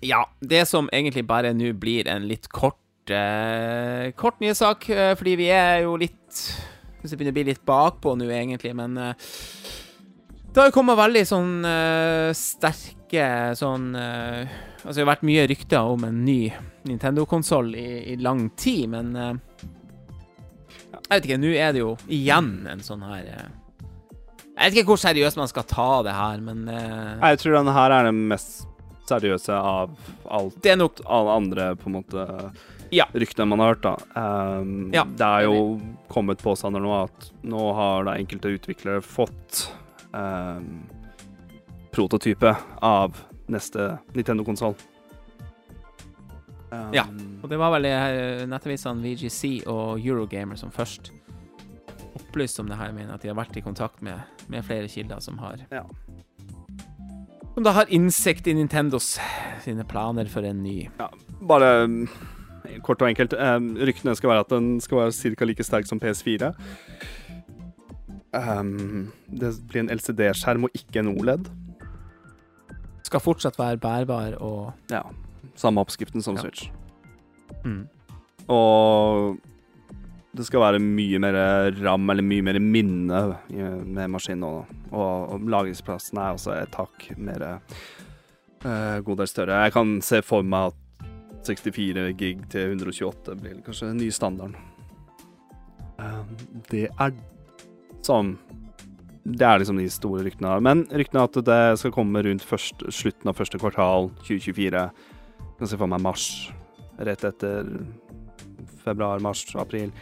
[0.00, 5.34] Ja, det som egentlig bare nå blir en litt kort eh, Kort nyhetssak, eh, fordi
[5.40, 6.42] vi er jo litt
[7.00, 9.28] Hvis det begynner å bli litt bakpå nå, egentlig, men eh,
[10.48, 13.26] det har jo kommet veldig sånn eh, sterke
[13.58, 16.38] sånn eh, Altså, det har vært mye rykter om en ny
[16.88, 19.34] Nintendo-konsoll i, i lang tid, men eh,
[20.94, 23.50] Jeg vet ikke, nå er det jo igjen en sånn her eh,
[24.54, 27.18] Jeg vet ikke hvor seriøst man skal ta det her, men uh...
[27.18, 28.67] Jeg tror denne her er den mest
[29.08, 29.94] seriøse av
[30.30, 32.26] alt det er nok alle andre på en måte
[32.94, 33.04] Ja.
[33.12, 33.96] ryktene man har hørt, da.
[34.60, 39.66] Um, Ja, det er jo kommet påstander nå at nå har da enkelte utviklere fått
[40.14, 40.86] um,
[41.92, 42.54] prototype
[42.84, 43.16] av
[43.48, 44.74] neste Nintendo-konsoll.
[46.70, 47.04] Um, Ja.
[47.42, 51.12] Og det var vel eh, nettavisene VGC og Eurogamer som først
[52.18, 55.20] opplyste om det her, mener at de har vært i kontakt med, med flere kilder
[55.20, 55.84] som har Ja.
[57.58, 59.16] Som da har innsikt i Nintendos
[59.64, 60.84] sine planer for en ny
[61.42, 62.04] Bare um,
[62.86, 63.32] kort og enkelt.
[63.34, 65.48] Um, ryktene skal være at den skal være ca.
[65.48, 66.52] like sterk som PS4.
[68.30, 71.50] Um, det blir en LCD-skjerm og ikke en OLED.
[73.10, 75.02] Skal fortsatt være bærbar og Ja,
[75.58, 76.46] Samme oppskriften som Ja.
[76.46, 76.70] Switch.
[77.64, 77.88] mm.
[78.54, 79.36] Og
[80.38, 81.36] det skal være mye mer
[81.82, 84.52] ram, eller mye mer minne med maskinen nå.
[84.92, 87.44] Og, og lagringsplassen er også et hakk mer
[88.64, 89.64] uh, god del større.
[89.66, 90.84] Jeg kan se for meg at
[91.48, 94.56] 64 gig til 128 blir kanskje den nye standarden.
[95.98, 96.34] Um,
[96.70, 97.14] det er
[98.06, 98.36] sånn
[99.26, 100.54] Det er liksom de store ryktene.
[100.64, 104.84] Men ryktene er at det skal komme rundt først, slutten av første kvartal 2024.
[104.86, 106.28] Jeg kan se for meg mars,
[107.02, 107.66] rett etter
[108.86, 109.92] februar, mars, april.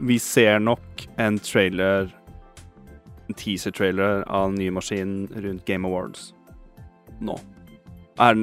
[0.00, 2.10] Vi ser nok en trailer,
[3.28, 6.32] en teaser-trailer av den nye maskinen rundt Game Awards
[7.20, 7.36] nå.
[8.20, 8.36] Er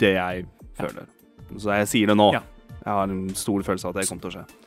[0.00, 0.46] det jeg
[0.76, 1.08] føler.
[1.56, 2.30] Så jeg sier det nå.
[2.36, 2.42] Ja.
[2.84, 4.64] Jeg har en stor følelse av at det kommer til å skje.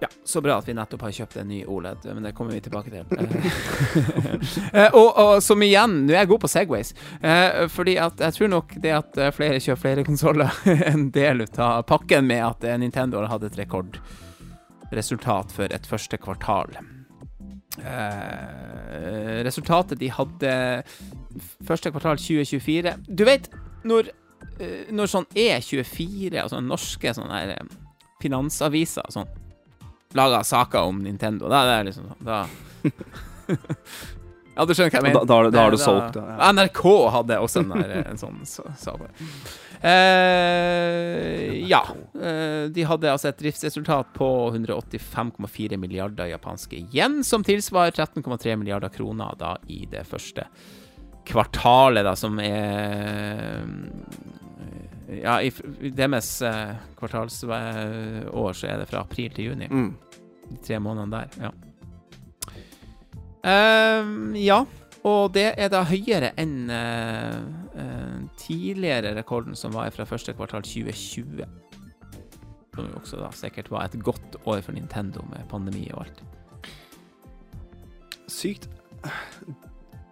[0.00, 2.62] Ja, så bra at vi nettopp har kjøpt en ny OLED, men det kommer vi
[2.64, 3.04] tilbake til.
[4.72, 6.92] Eh, og, og som igjen, nå er jeg god på Segways,
[7.26, 11.08] eh, fordi at jeg tror nok det at eh, flere kjøper flere konsoller, er en
[11.12, 13.58] del av pakken med at Nintendo har hatt et
[14.90, 16.70] rekordresultat for et første kvartal.
[17.80, 20.54] Eh, resultatet de hadde
[21.64, 23.46] første kvartal 2024 Du vet,
[23.86, 24.10] når,
[24.58, 27.70] eh, når sånn E24, altså norske sånne eh,
[28.20, 29.28] finansaviser sånn
[30.18, 31.48] lager saker om Nintendo.
[31.48, 32.46] Da er det liksom sånn da.
[34.60, 35.24] Ja, du skjønner hva jeg mener?
[35.24, 36.16] da, har du- da har du solgt.
[36.18, 36.50] Ja.
[36.52, 36.82] NRK
[37.14, 39.30] hadde også en, der, en sånn sa- sak Så, det.
[39.82, 41.86] Eh, ja.
[42.20, 48.92] Eh, de hadde altså et driftsresultat på 185,4 milliarder japanske yen, som tilsvarer 13,3 milliarder
[48.92, 50.44] kroner da i det første
[51.24, 53.64] kvartalet, da, som er
[55.22, 55.48] Ja, i,
[55.96, 59.70] deres eh, kvartalsår så er det fra april til juni.
[59.72, 59.90] Mm.
[60.50, 61.54] De tre månedene der, ja.
[63.40, 64.12] Eh,
[64.44, 64.60] ja,
[65.06, 67.38] og det er da høyere enn eh,
[68.40, 71.46] tidligere rekorden som var fra første kvartal 2020.
[72.74, 76.22] Som jo også da sikkert var et godt år for Nintendo med pandemi og alt.
[78.28, 78.68] Sykt.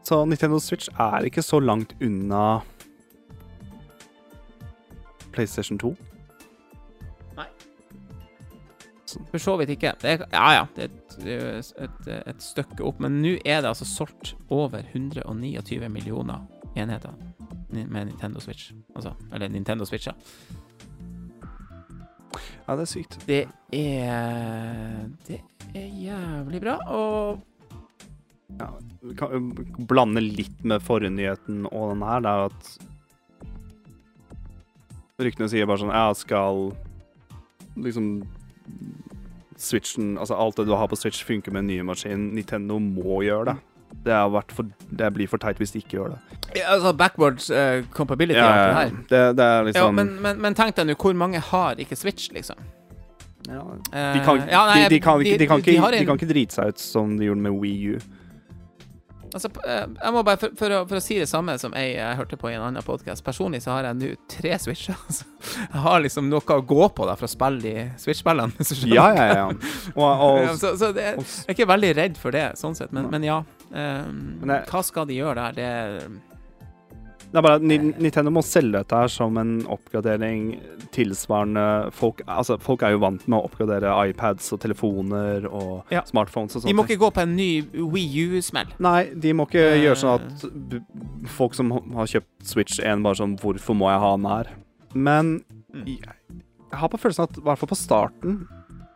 [0.09, 2.61] Så Nintendo Switch er ikke så langt unna
[5.33, 5.93] PlayStation 2.
[7.37, 7.47] Nei.
[9.29, 9.93] For så vidt ikke.
[10.01, 13.87] Det er, ja ja, det er et, et, stykke opp, men nå er det altså
[13.89, 16.45] solgt over 129 millioner
[16.79, 17.15] enheter
[17.71, 18.73] med Nintendo Switch.
[18.95, 20.15] Altså, eller Nintendo Switcher.
[22.69, 23.19] Ja, det er sykt.
[23.27, 25.41] Det er Det
[25.75, 27.41] er jævlig bra, og
[28.59, 28.71] Ja,
[29.19, 32.71] kan uh, blande litt med fornyheten og den her, det er at
[35.19, 36.71] Ryktene sier bare sånn Ja, skal
[37.77, 38.09] liksom
[39.59, 42.31] Switchen Altså alt det du har på Switch, funker med den nye maskinen.
[42.37, 43.57] Nintendo må gjøre det.
[44.05, 46.19] Det, har vært for, det blir for teit hvis de ikke gjør det.
[46.59, 48.91] ja, Altså backwards uh, compability Ja, ja, ja.
[49.09, 51.97] det, det er Ja, liksom men, men, men tenk deg nå, hvor mange har ikke
[51.97, 52.57] Switch, liksom?
[53.49, 53.63] ja,
[53.95, 56.29] Eh, de, kan, ja, nei, de, de, kan, ikke- de, kan ikke, de kan ikke
[56.35, 57.99] drite seg ut som de gjorde med Wii U.
[59.39, 61.95] Altså, eh, jeg må bare, for, for, å, for å si det samme som jeg,
[61.95, 64.99] jeg hørte på i en annen podkast Personlig så har jeg nå tre Switcher.
[65.09, 65.25] Altså.
[65.39, 68.67] Jeg har liksom noe å gå på da for å spille de Switch-spillene.
[68.91, 69.45] Ja, ja, ja.
[69.95, 72.91] Og, og, så, så det, jeg er ikke veldig redd for det, sånn sett.
[72.97, 73.39] Men, men ja.
[73.69, 75.59] Um, Men det, hva skal de gjøre der?
[75.59, 76.28] Det
[77.29, 80.47] Det er bare at Nintendo må selge dette her som en oppgradering
[80.95, 86.03] tilsvarende folk Altså, folk er jo vant med å oppgradere iPads og telefoner og Ja.
[86.09, 86.71] smartphones og sånt.
[86.71, 88.73] De må ikke gå på en ny Wii U-smell.
[88.81, 93.21] Nei, de må ikke uh, gjøre sånn at folk som har kjøpt Switch 1, bare
[93.21, 94.53] sånn Hvorfor må jeg ha den her?
[94.95, 95.85] Men Mm.
[95.85, 96.15] jeg,
[96.73, 98.39] jeg har på følelsen at i hvert fall på starten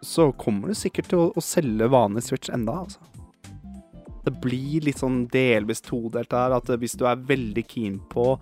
[0.03, 2.99] så kommer du sikkert til å, å selge vanlig Switch enda, altså.
[4.23, 8.37] Det blir litt sånn delvis todelt her, at hvis du er veldig keen på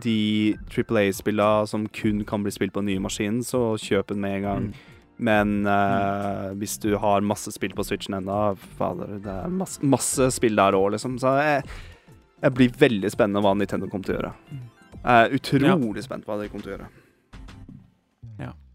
[0.00, 4.22] de Triple A-spillene som kun kan bli spilt på den nye maskinen, så kjøp den
[4.22, 4.70] med en gang.
[4.70, 4.96] Mm.
[5.30, 8.38] Men uh, hvis du har masse spill på Switchen ennå,
[8.78, 11.18] fader, det er masse, masse spill der òg, liksom.
[11.20, 11.66] Så jeg,
[12.40, 14.32] jeg blir veldig spennende hva Nintendo kommer til å gjøre.
[15.00, 16.90] Jeg er utrolig spent på hva de kommer til å gjøre.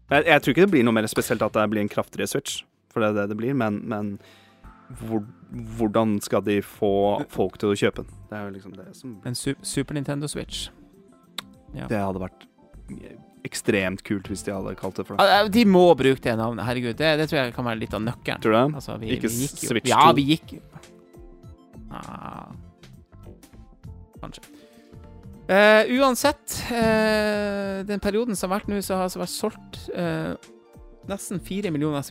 [0.06, 2.60] Jeg, jeg tror ikke det blir noe mer spesielt at det blir en kraftigere Switch,
[2.92, 4.12] for det er det det blir, men, men
[5.00, 5.22] hvor,
[5.78, 8.18] hvordan skal de få folk til å kjøpe den?
[8.30, 10.68] Det er jo liksom det som En su Super Nintendo Switch.
[11.74, 12.46] Det hadde vært
[13.46, 15.40] ekstremt kult hvis de hadde kalt det for det.
[15.54, 16.66] De må bruke det navnet.
[16.66, 18.42] Herregud, det, det tror jeg kan være litt av nøkkelen.
[18.42, 18.66] Tror du det?
[18.80, 20.62] Altså, vi, Ikke vi gikk jo Switch Ja, vi gikk jo
[21.94, 22.50] ah,
[24.22, 24.46] Kanskje.
[25.46, 29.78] Eh, uansett, eh, den perioden som har vært nå, så har det altså vært solgt
[29.94, 30.32] eh,
[31.06, 32.02] nesten fire millioner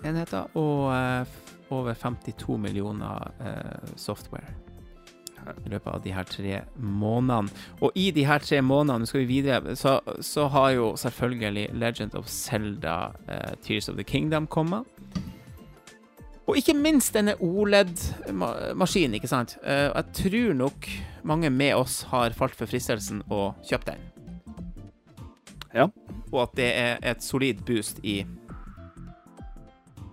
[0.00, 1.26] Switch-enheter og eh,
[1.70, 4.56] over 52 millioner eh, software
[5.64, 7.48] i løpet av de her tre månedene.
[7.80, 12.14] Og i de her tre månedene, skal vi videre, så, så har jo selvfølgelig Legend
[12.14, 14.84] of Zelda eh, Tears of the Kingdom kommet.
[16.46, 19.56] Og ikke minst denne OLED-maskinen, ikke sant.
[19.64, 20.90] Eh, jeg tror nok
[21.24, 24.06] mange med oss har falt for fristelsen å kjøpe den.
[25.72, 25.88] Ja.
[26.30, 28.20] Og at det er et solid boost i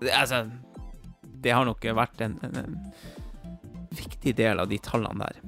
[0.01, 0.45] det, Altså,
[1.43, 2.77] det har nok vært en, en, en
[3.97, 5.41] viktig del av de tallene der.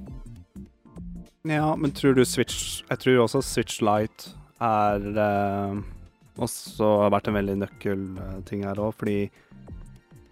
[1.49, 5.77] Ja, men tror du Switch Jeg tror også Switch Lite er eh,
[6.43, 9.19] også vært en veldig nøkkelting her òg, fordi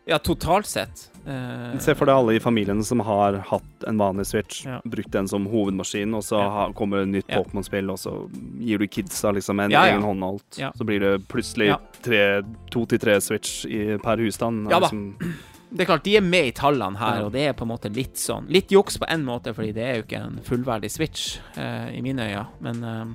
[0.08, 1.10] Ja, totalt sett.
[1.28, 4.78] Uh, Se for deg alle i familien som har hatt en vanlig Switch, Ja.
[4.86, 6.49] brukt den som hovedmaskin, og så Ja.
[6.49, 7.41] ha, kommer det nytt Ja.
[7.43, 8.30] Pokémon-spill, og så
[8.64, 10.55] gir du kidsa liksom en egen håndholdt.
[10.78, 12.41] Så blir det plutselig tre,
[12.72, 14.70] to til tre Switch i, per husstand.
[14.72, 14.88] Ja da.
[14.88, 15.34] liksom-
[15.70, 17.93] Det er klart, de er med i tallene her, og det er på en måte
[17.93, 21.39] litt sånn Litt juks på en måte, fordi det er jo ikke en fullverdig Switch
[21.58, 23.05] uh, i mine øyne, men uh,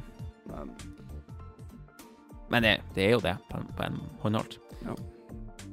[2.51, 4.59] Men det, det er jo det, på en, på en håndholdt.
[4.85, 4.95] Ja.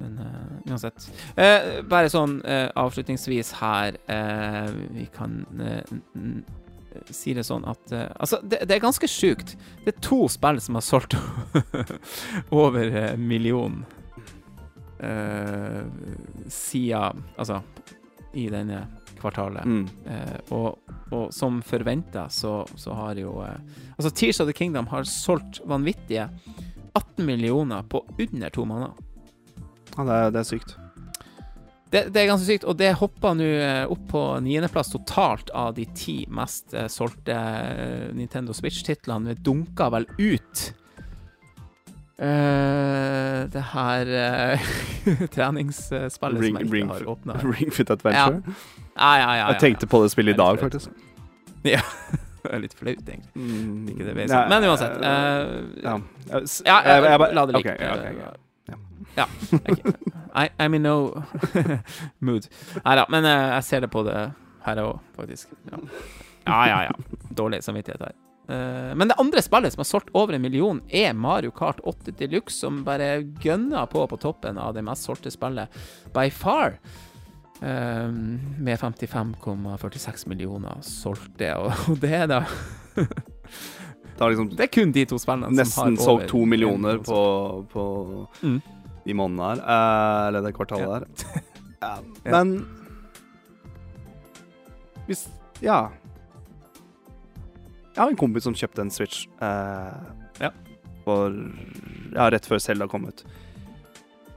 [0.00, 1.06] Men uh, uansett.
[1.36, 3.98] Uh, bare sånn uh, avslutningsvis her
[4.96, 5.40] Vi kan
[7.14, 9.54] si det sånn at Altså, det, det er ganske sjukt.
[9.84, 11.14] Det er to spill som har solgt
[12.62, 13.84] over eh, million
[16.50, 17.62] siden Altså
[18.36, 18.82] i denne
[19.20, 19.64] kvartalet.
[19.64, 19.88] Mm.
[20.06, 20.78] Eh, og,
[21.10, 23.60] og som forventa, så, så har jo eh,
[23.96, 26.28] Altså, Tears of the Kingdom har solgt vanvittige
[26.94, 29.09] 18 millioner på under to måneder.
[29.96, 30.76] Ja, det er, det er sykt.
[31.90, 35.72] Det, det er ganske sykt, og det hopper nå eh, opp på niendeplass totalt av
[35.74, 39.32] de ti mest eh, solgte eh, Nintendo Switch-titlene.
[39.34, 40.62] Det dunka vel ut
[42.20, 44.12] uh, det her
[44.54, 44.70] uh,
[45.34, 47.38] treningsspillet Ring- som jeg ikke Ring- har åpna.
[47.58, 48.42] Ring Fit Adventure.
[48.44, 48.52] Ja,
[49.00, 50.90] ja, ja, ja, Jeg tenkte på det spillet i dag, faktisk.
[52.40, 53.34] Det er litt flaut, egentlig.
[53.36, 53.88] Mm.
[53.92, 54.94] Ikke det Nei, Men uansett.
[55.02, 55.98] Uh, ja.
[56.30, 57.74] Jeg jeg- jeg la det ligge.
[57.74, 58.22] ok, ok.
[58.22, 58.30] Ja.
[59.20, 59.26] Ja.
[59.60, 59.92] Okay.
[60.34, 60.96] I, I'm in no
[62.26, 62.48] mood.
[62.84, 64.18] Nei da, men uh, jeg ser det på det
[64.64, 65.52] her òg, faktisk.
[65.70, 65.80] Ja.
[66.46, 67.20] ja, ja, ja.
[67.36, 68.16] Dårlig samvittighet her.
[68.50, 72.16] Uh, men det andre spillet som har solgt over en million, er Mario Kart 8
[72.18, 75.80] Deluxe, som bare gønner på på toppen av det mest solgte spillet
[76.14, 76.80] by far.
[77.62, 78.08] Eh,
[78.58, 82.38] med 55,46 millioner solgte, og, og det er da
[82.96, 87.02] Det liksom Det er kun de to spillene som nesten har over solgt to millioner
[87.04, 87.20] på,
[87.72, 87.84] på
[88.40, 88.62] Mm.
[89.06, 89.62] De månedene her.
[89.64, 91.06] eh, eller det kvartalet her.
[91.80, 91.94] Ja.
[92.26, 92.30] Ja.
[92.34, 92.50] Men
[95.08, 95.28] Hvis
[95.64, 95.88] Ja.
[97.94, 99.94] Jeg har en kompis som kjøpte en Switch eh,
[100.40, 100.50] Ja.
[101.04, 101.32] for
[102.12, 103.24] Ja, rett før Selda kom ut.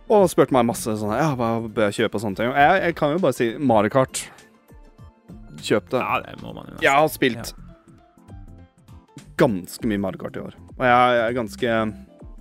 [0.09, 2.49] Og spurte meg masse sånn Ja, hva bør jeg kjøpe og sånne ting.
[2.51, 4.23] Og jeg, jeg kan jo bare si Mario Kart.
[5.63, 5.99] Kjøp det.
[6.01, 6.83] Ja, det må man jo nesten.
[6.87, 7.53] Jeg har spilt
[9.39, 10.55] ganske mye Mario Kart i år.
[10.77, 11.77] Og jeg, jeg er ganske.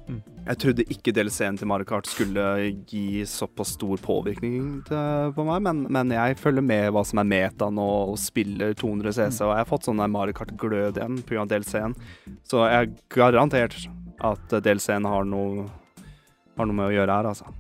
[0.09, 2.45] Jeg trodde ikke DLC-en til Mario Kart skulle
[2.91, 7.29] gi såpass stor påvirkning til, på meg, men, men jeg følger med hva som er
[7.31, 11.47] meta nå, og spiller 200 CC, og jeg har fått sånn Mario Kart-glød igjen pga.
[11.53, 11.95] DLC-en.
[12.49, 13.79] Så jeg er garantert
[14.23, 15.31] at DLC-en har
[16.59, 17.53] har noe med å gjøre her, altså.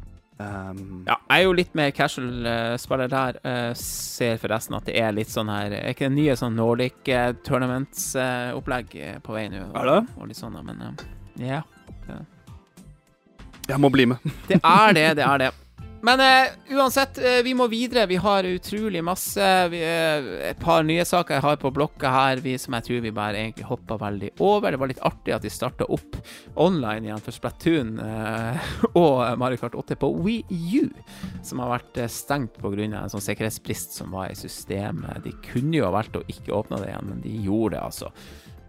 [0.42, 3.38] Um, Ja, jeg er jo litt mer casual eh, der.
[3.44, 7.04] Uh, ser forresten at det er litt sånn her Er ikke det nye sånn Nordic
[7.12, 9.68] uh, Tournaments-opplegg på vei nå?
[9.78, 10.00] Er det?
[10.16, 11.04] Og litt sånn, men Uh,
[11.40, 11.62] ja.
[13.68, 14.32] Jeg må bli med.
[14.50, 15.52] Det er det, det er det.
[16.02, 18.08] Men uh, uansett, uh, vi må videre.
[18.10, 22.42] Vi har utrolig masse vi, uh, Et par nye saker jeg har på blokka her,
[22.42, 24.74] vi, som jeg tror vi bare egentlig hoppa veldig over.
[24.74, 26.18] Det var litt artig at de starta opp
[26.58, 27.94] online igjen for Splatoon
[28.98, 30.42] og Mario Kart 8 på Wii
[30.82, 30.90] U,
[31.46, 32.82] som har vært stengt pga.
[32.82, 35.22] en sånn sikkerhetsbrist som var i systemet.
[35.22, 38.10] De kunne jo ha valgt å ikke åpne det igjen, men de gjorde det, altså.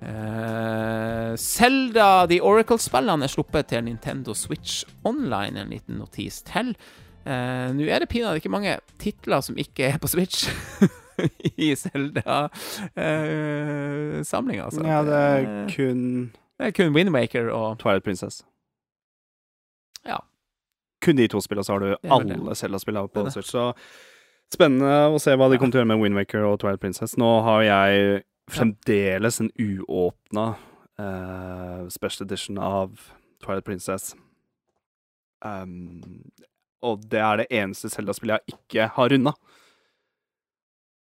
[0.04, 6.74] Uh, Zelda The Oracle-spillene er sluppet til Nintendo Switch Online, en liten notis til.
[7.24, 10.50] Uh, Nå er det pinadø ikke mange titler som ikke er på Switch
[11.56, 14.82] i Zelda-samlinga, altså.
[14.88, 18.46] Ja, det er Eh, kun Det er kun Windmaker og Twilight Princess.
[20.06, 20.18] Ja.
[21.06, 23.30] Kun de to spillene, så har du alle Zelda-spillene på.
[23.32, 23.52] Switch.
[23.52, 23.74] Så
[24.54, 27.18] spennende å se hva de kommer til å gjøre med Windmaker og Twilight Princess.
[27.18, 30.56] Nå har jeg fremdeles en uåpna
[31.00, 32.98] uh, special edition av
[33.44, 34.14] Twilight Princess.
[35.44, 36.24] Um,
[36.84, 39.34] og det er det eneste Zelda-spillet jeg ikke har runda.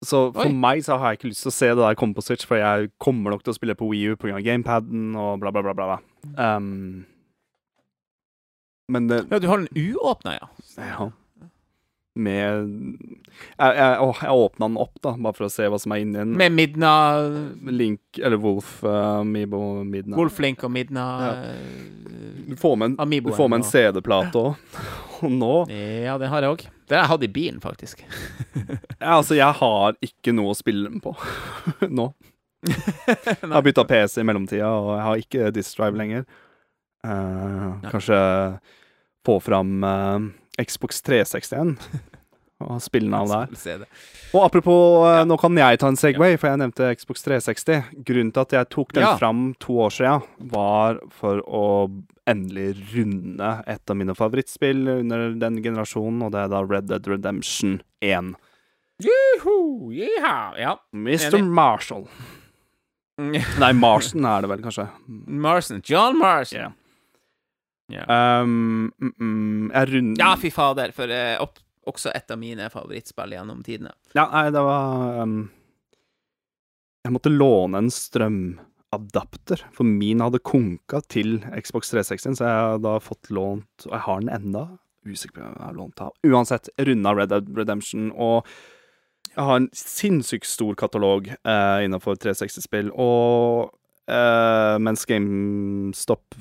[0.05, 0.53] Så for Oi.
[0.53, 2.59] meg så har jeg ikke lyst til å se det der komme på Switch, for
[2.59, 4.41] jeg kommer nok til å spille på Wii U pga.
[4.45, 5.63] gamepaden og bla, bla.
[5.65, 5.97] bla, bla.
[6.38, 7.05] Um,
[8.88, 10.49] men det Ja, du har den uåpna, ja.
[10.77, 11.09] Ja.
[12.18, 12.68] Med
[13.57, 16.18] Jeg, jeg, jeg åpna den opp, da, bare for å se hva som er inni
[16.18, 16.32] den.
[16.39, 16.91] Med Midna
[17.70, 20.18] Link, eller Wolf, uh, Amiibo, Midna.
[20.18, 21.34] Wolflink og Midna Ja.
[21.51, 24.80] eh, Du får med en, du får med en CD-plate òg.
[25.18, 26.65] Og nå Ja, den har jeg òg.
[26.89, 28.01] Den jeg hatt i bilen, faktisk.
[29.01, 31.13] ja, Altså, jeg har ikke noe å spille den på
[31.99, 32.11] nå.
[32.68, 36.26] Jeg har bytta PC i mellomtida, og jeg har ikke Disdrive lenger.
[37.05, 38.18] Uh, kanskje
[39.28, 40.28] få fram eh,
[40.62, 41.78] Xbox 360 igjen.
[42.68, 43.84] Og spillene av der.
[44.34, 45.26] Og apropos, eh, Ja.
[45.30, 47.84] nå kan jeg ta en Segway, for jeg nevnte Xbox 360.
[48.03, 49.16] Grunnen til at jeg tok den Ja.
[49.18, 51.91] fram to år siden, var for å
[52.26, 57.05] endelig runde et av mine favorittspill under den generasjonen, og det er da Red Dead
[57.08, 58.34] Redemption 1.
[58.99, 60.76] Juhu, ja.
[60.93, 61.43] Mr.
[61.45, 62.08] Marshall.
[63.20, 64.89] Nei, Marston er det vel, kanskje.
[65.08, 65.82] Marson.
[65.86, 66.60] John Marson.
[66.60, 66.72] Ja.
[67.88, 68.03] Ja.
[68.41, 72.67] Um, mm, mm, jeg runder ja, fy fader, for uh, opp, også et av mine
[72.71, 73.93] favorittspill gjennom tidene.
[74.17, 75.38] Ja, nei, det var um,
[77.07, 82.83] Jeg måtte låne en strømadapter, for min hadde konka til Xbox 360, så jeg har
[82.83, 84.65] da fått lånt Og jeg har den enda.
[85.07, 86.11] Usikker på hva jeg har lånt av.
[86.27, 88.43] Uansett, runda Red Dead Redemption, og
[89.38, 93.69] jeg har en sinnssykt stor katalog uh, innenfor 360-spill, og
[94.11, 96.35] uh, mens GameStop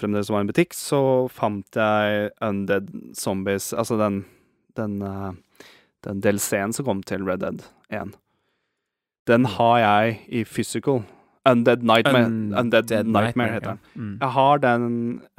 [0.00, 1.00] fremdeles var en butikk, så
[1.32, 4.22] fant jeg Undead Zombies, altså den
[4.76, 5.32] den, eh,
[6.06, 8.14] den DLC-en som kom til Red Dead 1.
[9.28, 11.02] Den har jeg i physical.
[11.48, 12.26] Undead Nightmare,
[12.60, 13.78] Undead, Nightmare, heter den.
[13.94, 14.16] Mm.
[14.20, 14.82] Jeg har den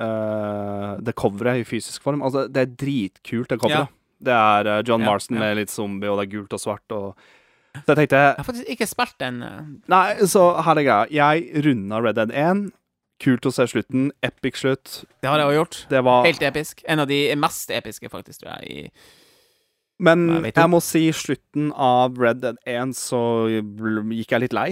[0.01, 2.23] uh, det coveret i fysisk form.
[2.25, 3.91] Altså, det er dritkult, det coveret.
[3.91, 4.25] Ja.
[4.25, 5.43] Det er uh, John Ja, Marston ja.
[5.43, 6.95] med litt zombie, og det er gult og svart.
[6.97, 7.13] Og...
[7.75, 9.43] Så jeg tenkte Jeg har faktisk ikke spilt den.
[9.45, 9.61] Uh...
[9.93, 11.05] Nei, så her er greia.
[11.13, 12.65] Jeg runda Red Dead 1.
[13.21, 14.09] Kult å se slutten.
[14.25, 15.03] Epic slutt.
[15.21, 15.79] Det har jeg også gjort.
[15.91, 16.81] Det var Helt episk.
[16.89, 18.71] En av de mest episke, faktisk, tror jeg.
[18.71, 18.91] I,
[20.01, 23.19] Men jeg, jeg må si slutten av Red Dead 1 så
[23.51, 24.71] gikk jeg litt lei.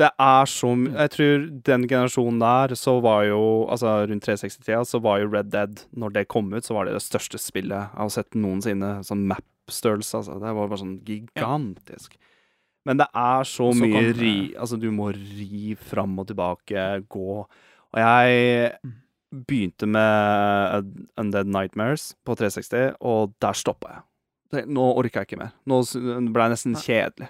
[0.00, 0.94] Det er så m- Mm.
[0.96, 5.50] Jeg tror den generasjonen der, så var jo Altså rundt 360-tida, så var jo Red
[5.52, 9.04] Dead Når det kom ut, så var det det største spillet jeg har sett noensinne.
[9.04, 10.38] Sånn map-størrelse, altså.
[10.40, 12.16] Det var bare sånn gigantisk.
[12.88, 17.36] Men det er så så mye ri Altså, du må ri fram og tilbake, gå
[17.44, 18.96] Og jeg Mm.
[19.46, 23.88] begynte med Undead Nightmares på 360, og der stoppa
[24.52, 24.66] jeg.
[24.68, 25.52] Nå orker jeg ikke mer.
[25.64, 25.78] Nå
[26.32, 27.28] ble jeg nesten kjedelig.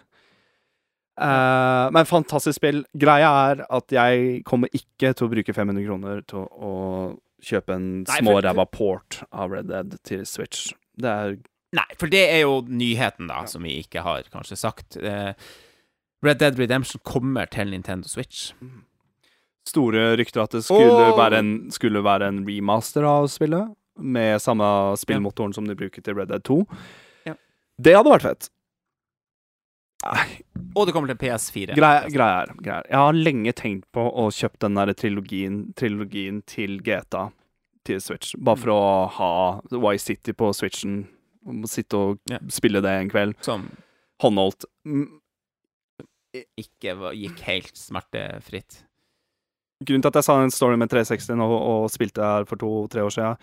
[1.21, 2.81] Uh, men fantastisk spill.
[2.99, 6.73] Greia er at jeg kommer ikke til å bruke 500 kroner til å
[7.45, 10.73] kjøpe en småræva port av Red Dead til Switch.
[10.99, 11.37] Det er
[11.73, 14.99] Nei, for det er jo nyheten, da, som vi ikke har kanskje sagt.
[15.01, 15.33] Eh,
[16.23, 18.53] Red Dead Redemption kommer til Nintendo Switch.
[19.67, 21.17] store rykter at det skulle, oh!
[21.17, 23.73] være, en, skulle være en remaster av spillet.
[23.97, 24.65] Med samme
[24.97, 26.59] spillmotoren som de bruker til Red Dead 2.
[27.29, 27.35] Ja.
[27.79, 28.49] Det hadde vært fett.
[30.03, 30.43] Nei,
[30.75, 31.77] Og det kommer til PS4.
[31.79, 36.81] Greia, greier, er Jeg har lenge tenkt på å kjøpe den der trilogien, trilogien til
[36.83, 37.29] GTA
[37.87, 38.35] til Switch.
[38.39, 38.83] Bare for å
[39.19, 39.33] ha
[39.71, 41.05] Wye City på Switchen.
[41.47, 42.39] Og må Sitte og Ja.
[42.49, 43.35] spille det en kveld.
[43.43, 43.69] Som
[44.23, 44.65] Håndholdt.
[46.57, 48.83] Ikke gikk helt smertefritt.
[49.83, 53.03] Grunnen til at jeg sa en story med 360 og, og spilte her for to-tre
[53.05, 53.41] år siden,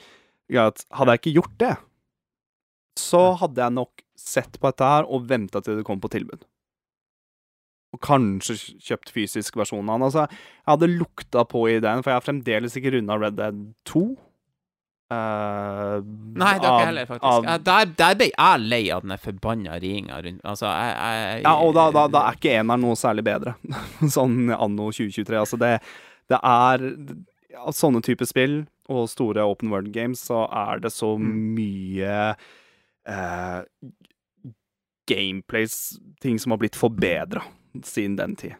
[0.49, 1.73] er at hadde jeg ikke gjort det,
[2.97, 6.41] så hadde jeg nok sett på dette her og venta til det kom på tilbud.
[7.93, 8.55] Og kanskje
[8.85, 10.07] kjøpt fysisk versjon av den.
[10.07, 14.03] Altså, jeg hadde lukta på ideen, for jeg har fremdeles ikke runda Red Dead 2.
[15.09, 16.01] Eh,
[16.37, 17.23] Nei, det har ikke jeg heller, faktisk.
[17.25, 20.93] av- Jeg- der, der ble jeg lei av den forbanna ringa rundt Altså, jeg,
[21.33, 23.55] jeg Ja, og da, da, da er ikke eneren noe særlig bedre.
[24.17, 25.39] sånn anno 2023.
[25.41, 25.71] Altså, det,
[26.29, 26.85] det er
[27.57, 31.55] Av sånne typer spill og store open world games, så er det så Mm.
[31.57, 32.35] mye
[33.09, 33.63] uh,
[35.09, 37.41] gameplays, ting som har blitt forbedra
[37.83, 38.55] siden den tid.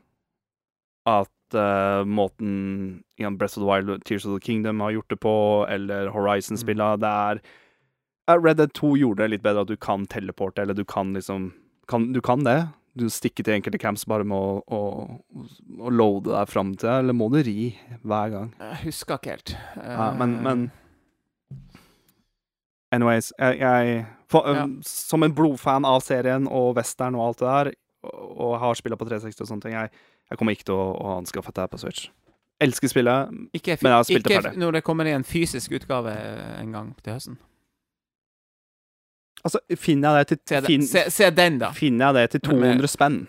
[1.05, 5.19] At eh, måten igjen, Breath of the Wild Tears of the Kingdom har gjort det
[5.19, 5.33] på,
[5.69, 7.41] eller Horizon-spilla, det er
[8.29, 11.13] uh, Red Dead 2 gjorde det litt bedre at du kan teleporte, eller du kan
[11.13, 11.51] liksom
[11.89, 12.67] kan, Du kan det.
[12.99, 14.79] du stikker til enkelte camps bare med å, å,
[15.79, 17.71] å loade deg fram til, eller må du ri
[18.03, 18.53] hver gang?
[18.59, 19.55] Jeg husker ikke helt.
[19.77, 20.67] Ja, men, men
[22.91, 24.63] Anyways, jeg, jeg for, Ja.
[24.65, 27.71] um, Som en blodfan av serien og western og alt det der,
[28.03, 29.89] og, har spilla på 360 og sånne ting, jeg,
[30.29, 32.07] jeg kommer ikke til å, å anskaffe dette på Switch.
[32.61, 33.29] Elsker spillet.
[33.55, 36.11] Ikke, Men jeg har spilt det ikke når det kommer i en fysisk utgave
[36.59, 37.37] en gang til høsten.
[39.43, 41.69] Altså, finner jeg det til, Se, fin, se, se den, da.
[41.71, 43.19] finner jeg det til 200 med- 200 spenn,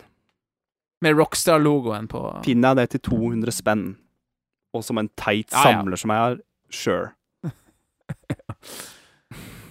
[1.03, 2.23] Med Rockstar-logoen på.
[2.45, 3.85] finner jeg det til 200 spenn,
[4.75, 5.63] og som en teit Ja, ja.
[5.79, 6.37] samler som jeg er,
[6.71, 7.11] sure.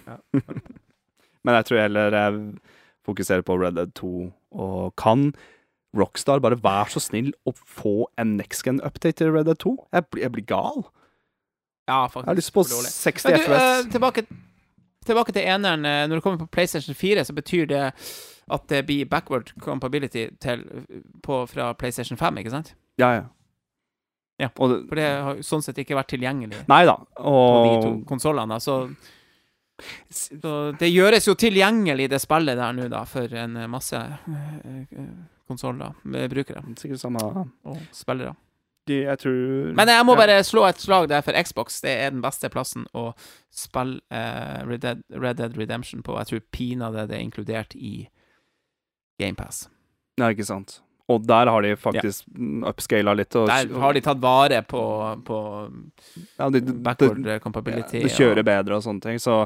[1.43, 2.39] Men jeg tror heller jeg
[3.05, 5.33] fokuserer på Red Dead 2, og kan
[5.97, 9.71] Rockstar bare være så snill å få en next gen-update til Red Dead 2?
[9.93, 10.83] Jeg, blir- jeg blir gal.
[11.89, 12.25] Ja, faktisk.
[12.27, 12.91] Jeg har lyst på for dårlig.
[12.93, 13.63] 60 Men du, FPS.
[13.63, 14.25] eh, tilbake,
[15.05, 15.85] tilbake til eneren.
[15.85, 17.93] eh, Når det kommer på PlayStation 4, så betyr det
[18.51, 20.63] at det blir backward compatibility til,
[21.23, 22.75] på, fra PlayStation 5, ikke sant?
[22.97, 23.23] Ja, ja.
[24.39, 26.93] Ja, Og det, For det har sånn sett ikke vært tilgjengelig nei da.
[27.17, 27.33] på
[27.65, 28.55] de to konsollene.
[28.61, 28.95] Så,
[30.09, 35.07] så det gjøres jo tilgjengelig, det spillet der nå, da, for en eh, masse uh,
[35.49, 38.35] konsoller med brukere sikkert samme og spillere.
[38.87, 40.19] de, Jeg tror Men jeg må ja.
[40.23, 41.81] bare slå et slag der for Xbox.
[41.81, 43.11] Det er den beste plassen å
[43.51, 46.17] spille uh, Red, Dead, Red Dead Redemption på.
[46.17, 48.09] Jeg tror pinadø det er inkludert i
[49.19, 49.67] GamePass.
[50.19, 50.81] Nei, ikke sant.
[51.09, 52.69] Og der har de faktisk ja.
[52.69, 53.33] upscala litt.
[53.39, 54.83] Og, Der har de tatt vare på,
[55.25, 55.39] på
[56.37, 58.03] ja, de, de, backward det, compatibility.
[58.05, 59.17] det kjører bedre og sånne ting.
[59.21, 59.41] Så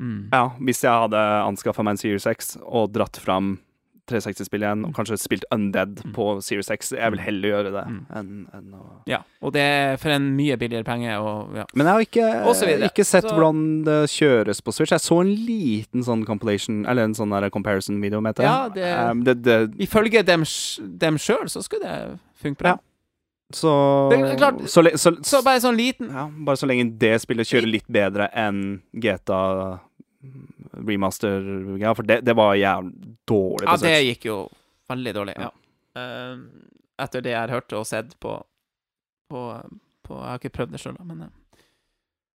[0.00, 0.32] mm.
[0.32, 3.58] ja, hvis jeg hadde anskaffa meg en Series X og dratt fram
[4.06, 6.12] 360-spill igjen, og kanskje spilt Undead Mm.
[6.14, 8.06] på Series X, jeg vil heller gjøre det Mm.
[8.14, 11.10] enn en å Ja, og det er for en mye billigere penge.
[11.20, 11.64] Og, ja.
[11.74, 14.90] Men jeg har ikke, ikke sett Så- hvordan det kjøres på Switch.
[14.92, 18.44] Jeg så en liten sånn compilation, eller en sånn comparison-video, heter det.
[18.44, 20.44] Ja, det- Um, det, det Ifølge dem,
[20.98, 22.68] dem sjøl så skulle det funke bra.
[22.68, 22.76] Ja.
[23.52, 27.46] Så Det klart- så, så, Så bare sånn liten ja, Bare så lenge det spillet
[27.46, 29.78] kjører litt bedre enn GTA
[30.86, 31.40] remaster
[31.80, 34.36] Ja, for det, det var jævlig dårlig Ja, det gikk jo
[34.90, 35.34] veldig dårlig.
[35.40, 35.50] Ja.
[35.96, 36.36] Eh,
[37.06, 38.36] etter det jeg har hørt og sett på,
[39.32, 39.42] på,
[40.06, 41.34] på Jeg har ikke prøvd det sjøl, men eh,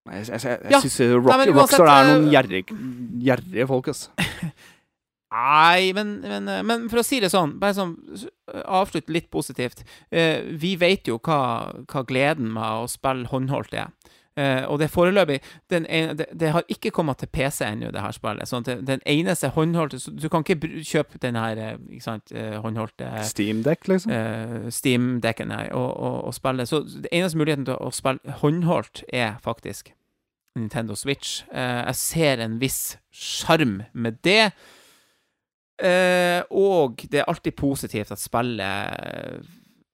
[0.10, 0.82] Nei, Jeg, jeg, jeg, Ja.
[0.82, 4.10] syns Rock, Rockstar er noen gjerrige, gjerrig, gjerrige folk, altså.
[5.32, 7.94] Nei, men, men, eh, men for å si det sånn, bare sånn
[8.66, 9.86] avslutt litt positivt.
[10.12, 11.38] Uh, vi vet jo hva,
[11.88, 13.94] hva gleden med å spille håndholdt er.
[14.42, 15.40] Eh, og det er foreløpig
[15.70, 18.50] den ene, det, det har ikke kommet til PC ennå, det her spillet.
[18.50, 22.58] Sånn at den eneste håndholdte Du kan ikke kjøpe den her eh, ikke sant, eh,
[22.64, 24.12] håndholdte Steamdekk, liksom.
[24.12, 26.66] uh, Steam-dekken her og, og, og spille.
[26.70, 29.94] Så den eneste muligheten til å spille håndholdt er faktisk
[30.58, 31.42] Nintendo Switch.
[31.52, 32.82] Uh, jeg ser en viss
[33.12, 34.54] sjarm med det.
[35.82, 39.48] Og det er alltid positivt at spillet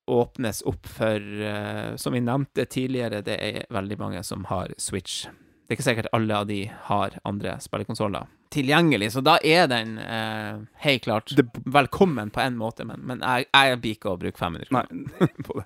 [0.08, 5.26] åpnes opp for eh, Som vi nevnte tidligere, det er veldig mange som har Switch.
[5.68, 9.98] Det er ikke sikkert alle av de har andre spillekonsoller tilgjengelig, så da er den
[10.00, 14.20] eh, helt klart Det- velkommen på en måte, men, men jeg, jeg blir ikke å
[14.22, 15.66] bruke 500 kroner på det.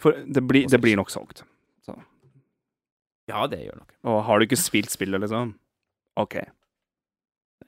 [0.00, 1.44] for det blir, det blir nok solgt.
[3.28, 3.92] Ja, det gjør noe.
[4.10, 5.52] Og har du ikke spilt spillet, liksom
[6.20, 6.38] OK.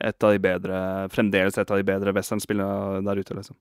[0.04, 0.80] Et av de bedre
[1.14, 3.56] Fremdeles et av de bedre westernspillene der ute, liksom.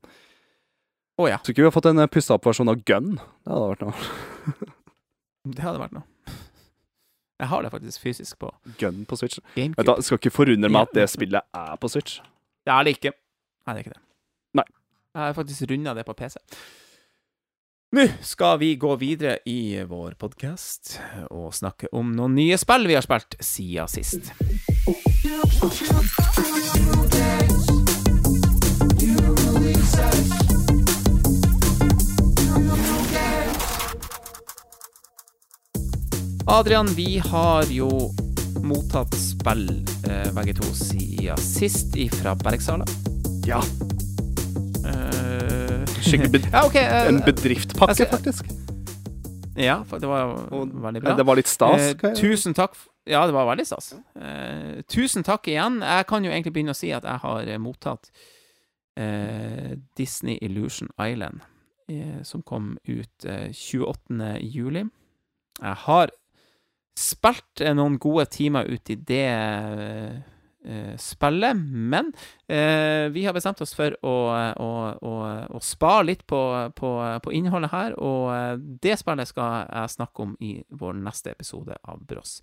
[1.21, 3.17] Å ja, Tror ikke vi har fått en pussa opp versjon av Gun.
[3.45, 4.73] Det hadde vært noe.
[5.55, 6.07] det hadde vært noe.
[7.43, 8.49] Jeg har det faktisk fysisk på
[8.79, 9.41] Gun på Switch.
[9.57, 12.21] Vet du, skal ikke forundre meg at det spillet er på Switch.
[12.63, 13.11] Det er det ikke.
[13.67, 14.03] Nei, det er ikke det.
[14.57, 14.65] Nei.
[15.13, 16.39] Jeg har faktisk runda det på PC.
[17.93, 20.95] Nå skal vi gå videre i vår podkast
[21.29, 24.33] og snakke om noen nye spill vi har spilt siden sist.
[36.47, 37.87] Adrian, vi har jo
[38.63, 39.69] mottatt spill,
[40.09, 42.83] eh, begge to, siden sist fra Bergsala.
[43.47, 43.61] Ja.
[44.83, 45.83] Uh,
[46.51, 48.45] ja, okay, uh, en bedriftpakke, skal, faktisk.
[49.55, 51.15] ja, det var Og veldig bra.
[51.15, 51.93] Det var litt stas.
[52.03, 52.75] Uh, tusen takk.
[53.07, 53.93] Ja, det var veldig stas.
[54.91, 55.79] Tusen takk igjen.
[55.79, 58.11] Jeg kan jo egentlig begynne å si at jeg har mottatt
[59.97, 61.41] Disney Illusion Island,
[62.23, 64.37] som kom ut eh, 28.
[64.39, 64.85] juli.
[65.59, 66.13] Jeg har
[66.97, 70.17] spilt eh, noen gode timer ut i det eh,
[70.65, 72.11] eh, spillet, men
[72.47, 74.15] eh, vi har bestemt oss for å,
[74.57, 74.69] å,
[75.01, 75.13] å,
[75.57, 76.41] å spare litt på,
[76.77, 76.91] på,
[77.23, 82.03] på innholdet her, og det spillet skal jeg snakke om i vår neste episode av
[82.05, 82.39] Brås.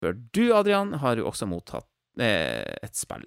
[0.00, 1.90] For du, Adrian, har jo også mottatt
[2.20, 3.26] eh, et spill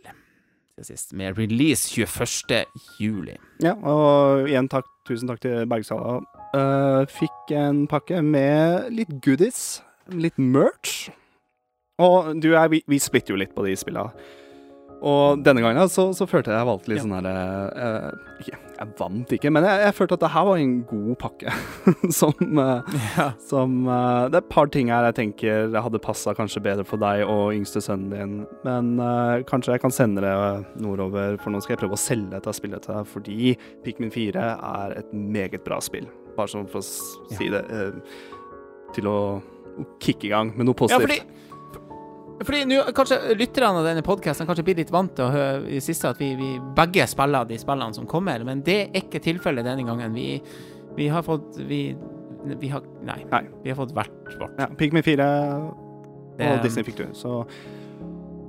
[0.78, 2.66] til sist, med release 21.
[3.00, 3.36] juli.
[3.62, 6.20] Ja, og igjen takk, tusen takk til Bergsala.
[6.54, 11.12] Uh, fikk en pakke med litt goodies, litt merch.
[12.02, 14.14] Og du jeg, vi, vi splitter jo litt på de spillene.
[15.04, 17.04] Og denne gangen så, så følte jeg jeg valgte litt Ja.
[17.04, 17.28] sånn her
[17.76, 21.54] eh, Jeg vant ikke, men jeg, jeg følte at det her var en god pakke.
[22.20, 23.26] som eh, Ja.
[23.50, 26.86] som eh, Det er et par ting her jeg tenker jeg hadde passa kanskje bedre
[26.88, 28.38] for deg og yngste sønnen din.
[28.64, 30.34] Men eh, kanskje jeg kan sende det
[30.84, 33.12] nordover, for nå skal jeg prøve å selge dette spillet til deg.
[33.12, 33.54] Fordi
[33.84, 36.08] Pikmin 4 er et meget bra spill.
[36.38, 37.66] Bare sånn for å si si det.
[37.70, 38.00] eh,
[38.96, 39.20] til å
[40.04, 41.10] kicke i gang med noe Ja, positivt.
[41.10, 41.53] fordi
[42.42, 45.80] fordi nå, kanskje lytterne av denne podkasten kanskje blir litt vant til å høre i
[45.84, 49.66] siste at vi, vi begge spiller de spillene som kommer, men det er ikke tilfellet
[49.68, 50.16] denne gangen.
[50.18, 50.42] Vi,
[50.98, 51.84] vi har fått Vi,
[52.60, 53.22] vi har Nei.
[53.32, 53.44] Nei.
[53.64, 54.58] Vi har fått hvert vårt.
[54.60, 55.28] ja, Pikmin 4
[56.38, 57.06] Det- og Disney fikk du.
[57.14, 57.46] Så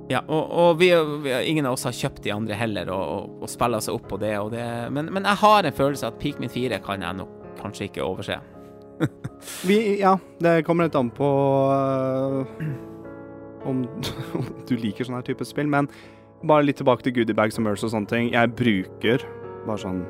[0.09, 0.91] Ja, og, og vi,
[1.23, 4.09] vi, ingen av oss har kjøpt de andre heller, og, og, og spiller seg opp
[4.11, 7.17] på det, og det men, men jeg har en følelse at Pikmin 4 kan jeg
[7.17, 7.31] nok
[7.61, 8.37] kanskje ikke overse.
[9.65, 11.29] vi Ja, det kommer litt an på
[11.73, 12.67] eh,
[13.69, 13.85] om,
[14.67, 15.89] du liker sånn her type spill, men
[16.45, 18.29] bare litt tilbake til goodiebags og merch og sånne ting.
[18.35, 19.25] Jeg bruker
[19.65, 20.05] bare sånn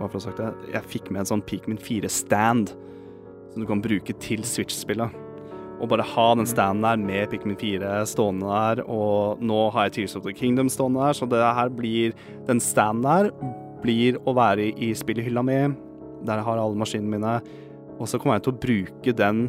[0.00, 2.70] Hva for å sagt det, jeg fikk med en sånn Pikmin 4-stand
[3.50, 5.12] som du kan bruke til Switch-spillet.
[5.80, 9.96] Og bare ha den standen der med Pikmin 4 stående der, og nå har jeg
[9.98, 12.14] Tears of the Kingdom stående der, så det her blir
[12.48, 13.30] Den standen der
[13.80, 15.60] blir å være i spillhylla mi,
[16.28, 17.34] der jeg har alle maskinene mine,
[17.96, 19.46] og så kommer jeg til å bruke den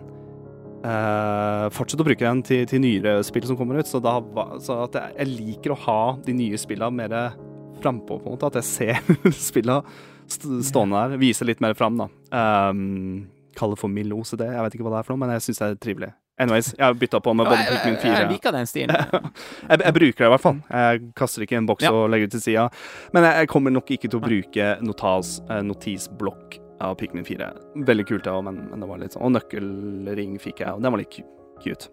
[0.83, 4.17] eh, Fortsette å bruke den til, til nyere spill som kommer ut, så, da,
[4.63, 7.17] så at jeg, jeg liker å ha de nye spillene mer
[7.81, 8.49] frampå, på en måte.
[8.51, 9.81] At jeg ser spillene
[10.31, 12.09] stående der, Vise litt mer fram, da.
[12.71, 13.27] Um,
[13.57, 15.59] Kalle for mild OCD, jeg vet ikke hva det er for noe, men jeg syns
[15.59, 16.11] det er trivelig.
[16.41, 18.95] Anyways, jeg har bytta på med både Pikmin 4 jeg liker den stilen.
[19.69, 20.61] jeg, jeg bruker det i hvert fall.
[20.71, 21.91] Jeg kaster ikke en boks Ja.
[21.93, 22.63] og legger det til sida.
[23.13, 27.47] Men jeg, jeg kommer nok ikke til å bruke notas, eh, notisblokk av Pikmin 4.
[27.87, 30.81] Veldig kult, det òg, men, men det var litt sånn Og nøkkelring fikk jeg, og
[30.83, 31.27] den var litt cu-
[31.63, 31.89] cute.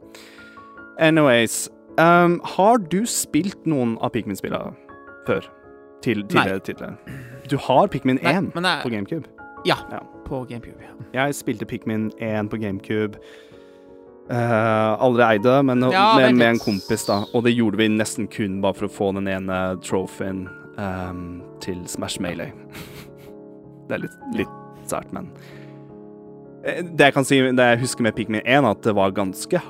[0.99, 1.69] Anyways
[2.01, 4.75] um, Har du spilt noen av Pikmin-spillene
[5.29, 5.47] før?
[6.03, 6.95] Til tidligere titler?
[7.51, 9.29] Du har Pikmin 1 Nei, jeg- på GameCube?
[9.67, 9.77] Ja,
[10.29, 10.79] På GameCube.
[11.13, 11.25] Ja.
[11.25, 13.19] Jeg spilte Pikmin 1 på GameCube.
[14.29, 17.23] Uh, aldri eide, men Ja, med, med en kompis, da.
[17.33, 20.43] Og det gjorde vi nesten kun bare for å få den ene trophyen
[20.77, 22.53] um, til Smash Melee.
[23.89, 24.58] det er litt, litt
[24.91, 25.31] sært, men
[26.65, 29.61] Eh, Det jeg kan si, det jeg husker med Pikmin 1, at det var ganske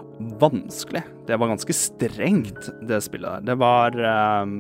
[0.40, 1.05] vanskelig.
[1.28, 3.53] Det var ganske strengt, det spillet der.
[3.53, 3.99] Det var
[4.43, 4.57] um,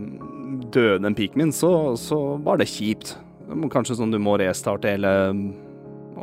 [0.72, 3.16] Døde en Pikmin, så, så var det kjipt.
[3.72, 5.40] Kanskje sånn du må restarte hele og,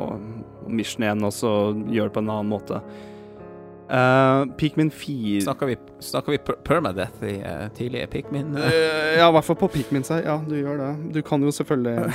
[0.06, 2.80] og mission igjen, og så gjøre det på en annen måte.
[3.86, 8.56] Uh, Pikmin 4 Snakker vi, snakker vi per permadeath i uh, tidlige Pikmin?
[8.58, 10.24] Uh, ja, i hvert fall på Pikmin seg.
[10.26, 10.90] Ja, du gjør det.
[11.14, 12.10] Du kan jo selvfølgelig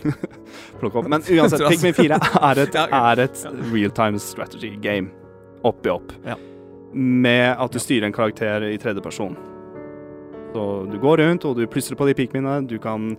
[0.80, 1.10] plukke opp.
[1.10, 2.20] Men uansett, Pikmin 4
[2.50, 5.12] er et, er et real time strategy game.
[5.66, 5.86] Opp.
[6.24, 6.38] Ja.
[6.92, 9.36] Med at du styrer en karakter i tredje person.
[10.54, 12.66] Så du går rundt, og du plystrer på de pikminene.
[12.66, 13.12] Du kan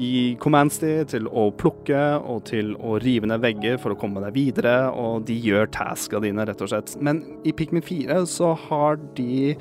[0.00, 4.22] gi commands de til å plukke og til å rive ned vegger for å komme
[4.24, 6.94] deg videre, og de gjør taska dine, rett og slett.
[7.04, 9.52] Men i Pikmin 4 så har de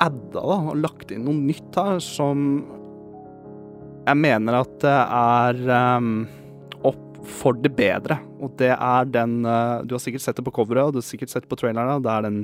[0.00, 2.48] adda da, og lagt inn noe nytt her som
[4.08, 6.37] jeg mener at det er opp
[7.28, 8.18] for det bedre.
[8.42, 11.06] Og det er den eh, Du har sikkert sett det på coveret, og du har
[11.06, 12.02] sikkert sett på traileren.
[12.04, 12.40] Det er den,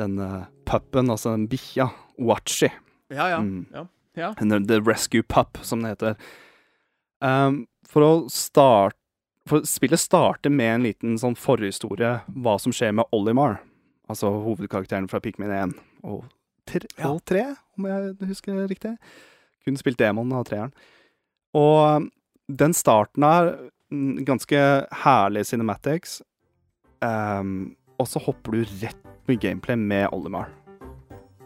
[0.00, 2.70] den uh, puppen, altså den bikkja, Watchy.
[3.12, 3.40] Ja, ja.
[3.42, 3.66] Mm.
[3.74, 3.86] ja.
[4.18, 4.32] ja.
[4.38, 6.16] The Rescue Pup, som det heter.
[7.24, 8.98] Um, for å starte
[9.48, 13.58] For spillet starter med en liten sånn forhistorie, hva som skjer med Olimar.
[14.08, 15.74] Altså hovedkarakteren fra Pikmin 1
[16.08, 16.24] og,
[16.68, 17.10] 3, Ja.
[17.10, 17.42] og 3,
[17.76, 18.94] om jeg husker riktig.
[19.64, 20.72] Kun spilt demonen av treeren.
[21.56, 22.08] Og um,
[22.48, 23.73] den starten er mm,
[24.26, 24.60] ganske
[25.04, 26.20] herlig cinematics.
[27.04, 30.50] Um, og så hopper du rett med gameplay med Olimar.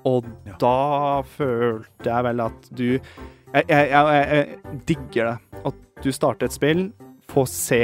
[0.06, 0.26] Og
[0.62, 5.60] da følte jeg vel at du jeg, jeg, jeg, jeg digger det.
[5.68, 6.82] At du starter et spill,
[7.32, 7.82] får se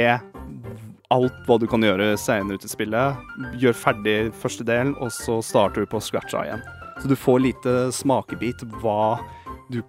[1.13, 3.25] alt hva du kan gjøre senere ut i spillet.
[3.61, 6.63] Gjør ferdig første del, og så starter du på scratcha igjen.
[7.01, 9.17] Så du får lite smakebit hva
[9.71, 9.81] du,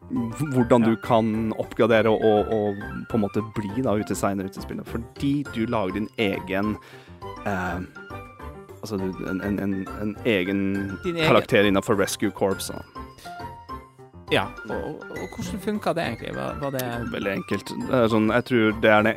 [0.55, 2.77] hvordan du kan oppgradere og, og,
[3.11, 4.85] på en måte bli da utesigner utespiller.
[4.89, 6.77] Fordi du lager din egen
[7.47, 7.81] eh,
[8.87, 9.73] Altså en, en, en,
[10.03, 10.61] en egen
[11.05, 12.71] egen- karakter innenfor Rescue Corps.
[12.71, 12.83] Og.
[14.31, 14.45] ja.
[14.69, 16.37] Og, og, hvordan funka det egentlig?
[16.37, 17.73] Var, var det Veldig enkelt.
[17.91, 19.15] Det sånn, jeg tror det er det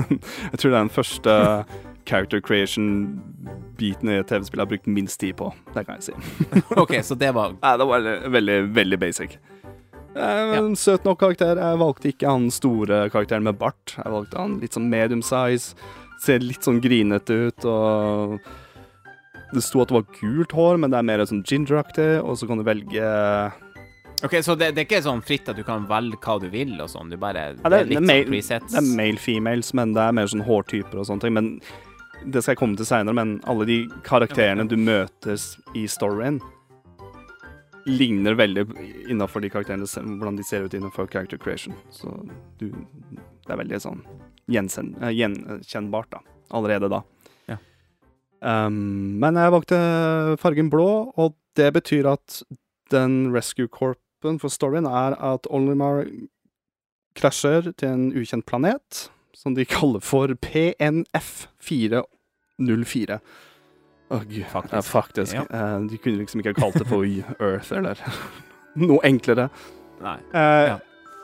[0.52, 1.36] Jeg tror det er den første
[2.06, 5.52] character creation-biten i et TV-spill jeg har brukt minst tid på.
[5.74, 6.14] Det kan jeg si.
[6.82, 9.38] OK, så det var Nei, det var veldig, veldig basic.
[10.16, 11.56] Eh, En søt nok karakter.
[11.56, 13.94] Jeg valgte ikke han store karakteren med bart.
[13.96, 15.74] Jeg valgte han litt sånn medium size.
[16.22, 18.38] Ser litt sånn grinete ut, og
[19.52, 22.46] Det sto at det var gult hår, men det er mer sånn gingeraktig, og så
[22.48, 23.02] kan du velge
[24.24, 26.76] Ok, Så det, det er ikke sånn fritt at du kan velge hva du vil
[26.80, 27.10] og sånn?
[27.10, 28.72] Du bare Ja, Det er litt sånn male- presets?
[28.72, 31.34] Det er male-females, men det er mer sånn hårtyper og sånne ting.
[31.34, 31.60] Men
[32.24, 33.12] det skal jeg komme til seinere.
[33.18, 35.34] Men alle de karakterene du møter
[35.74, 36.40] i storyen,
[37.86, 38.66] ligner veldig
[39.10, 41.74] innafor de karakterene, hvordan de ser ut innenfor character creation.
[41.90, 42.08] Så
[42.58, 42.70] du
[43.42, 44.06] Det er veldig sånn
[44.46, 46.20] eh, gjenkjennbart, da.
[46.54, 47.02] Allerede da.
[47.50, 47.56] Ja.
[48.38, 49.74] Um, men jeg valgte
[50.38, 52.46] fargen blå, og det betyr at
[52.94, 56.06] den rescue corpen for storyen er at Olimar
[57.18, 63.18] krasjer til en ukjent planet, som de kaller for PNF404.
[64.12, 64.46] Å, gud.
[64.52, 64.76] Faktisk.
[64.76, 65.36] Ja, faktisk.
[65.38, 65.44] Ja.
[65.48, 68.00] Uh, de kunne liksom ikke kalt det for Earth, eller
[68.86, 69.50] noe enklere.
[70.04, 70.18] Nei.
[70.34, 70.80] Uh, Ja.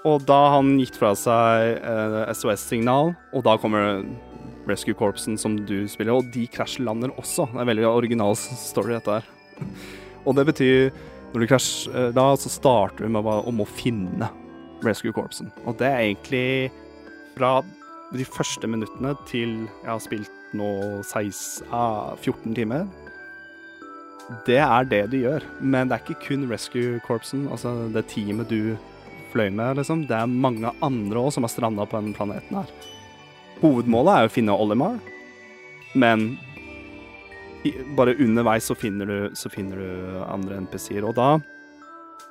[0.06, 4.05] Og da han gitt fra seg uh, SOS-signal, og da kommer
[4.69, 7.48] Rescue Corpsen som du spiller, og de krasjlander også.
[7.51, 9.31] Det er en veldig original story, dette her.
[10.27, 10.90] Og det betyr
[11.32, 14.31] Når du krasjer eh, da, så starter du med om å finne
[14.81, 15.51] Rescue Corpsen.
[15.69, 16.70] Og det er egentlig
[17.35, 17.59] fra
[18.16, 20.69] de første minuttene til jeg har spilt nå
[21.03, 22.87] 16, ah, 14 timer.
[24.45, 28.51] Det er det du gjør, men det er ikke kun Rescue Corpsen, altså det teamet
[28.51, 28.77] du
[29.33, 30.07] fløy med, liksom.
[30.09, 32.73] Det er mange andre òg som har stranda på denne planeten her.
[33.62, 34.99] Hovedmålet er å finne Olimar,
[35.99, 36.31] men
[37.97, 41.05] bare underveis så finner du, så finner du andre NPC-er.
[41.09, 41.39] Og da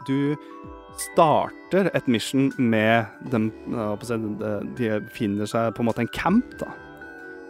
[0.06, 0.38] Du
[0.98, 3.50] starter et mission med dem
[4.78, 6.70] de finner seg på en måte en camp, da.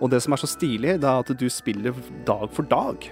[0.01, 1.95] Og det som er så stilig, det er at du spiller
[2.27, 3.07] dag for dag.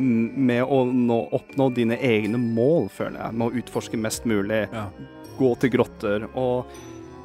[0.00, 3.36] Med å nå, oppnå dine egne mål, føler jeg.
[3.36, 4.86] Med å utforske mest mulig Ja.
[5.38, 6.24] gå til grotter.
[6.34, 6.70] Og,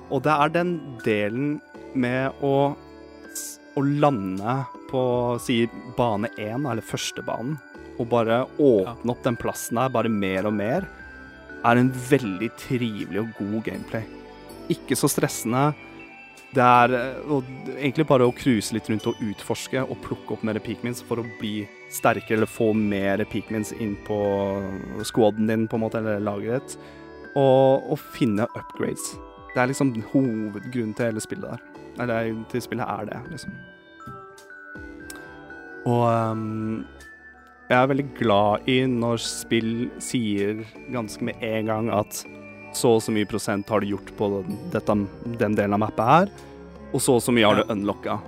[0.09, 0.73] og det er den
[1.05, 1.61] delen
[1.95, 2.75] med å,
[3.75, 4.57] å lande
[4.91, 5.05] på
[5.39, 5.61] si
[5.95, 7.55] bane én, eller førstebanen,
[7.95, 10.83] og bare åpne opp den plassen der bare mer og mer,
[11.65, 14.03] er en veldig trivelig og god gameplay.
[14.69, 15.69] Ikke så stressende.
[16.55, 20.59] Det er eh, egentlig bare å cruise litt rundt og utforske og plukke opp mer
[20.63, 24.19] peakmins for å bli sterkere eller få mer peakmins inn på
[25.07, 26.77] squaden din, på en måte, eller laget ditt.
[27.35, 29.13] Og, og finne upgrades.
[29.51, 31.83] Det er liksom hovedgrunnen til hele spillet der.
[32.03, 33.55] Eller til spillet er det, liksom.
[35.85, 36.85] Og um,
[37.69, 39.71] jeg er veldig glad i når spill
[40.01, 40.63] sier
[40.93, 42.23] ganske med en gang at
[42.77, 44.29] så og så mye prosent har du gjort på
[44.73, 44.97] dette,
[45.39, 46.31] den delen av mappet her,
[46.91, 48.19] og så og så mye har du unlocka.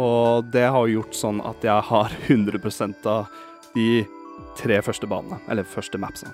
[0.00, 2.60] Og det har gjort sånn at jeg har 100
[3.10, 3.40] av
[3.74, 3.90] de
[4.58, 6.32] tre første banene, eller første mapsene.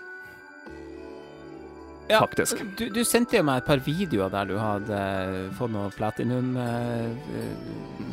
[2.08, 2.60] Ja, Faktisk.
[2.78, 7.08] Du, du sendte jo meg et par videoer der du hadde eh, fått noe platinum-score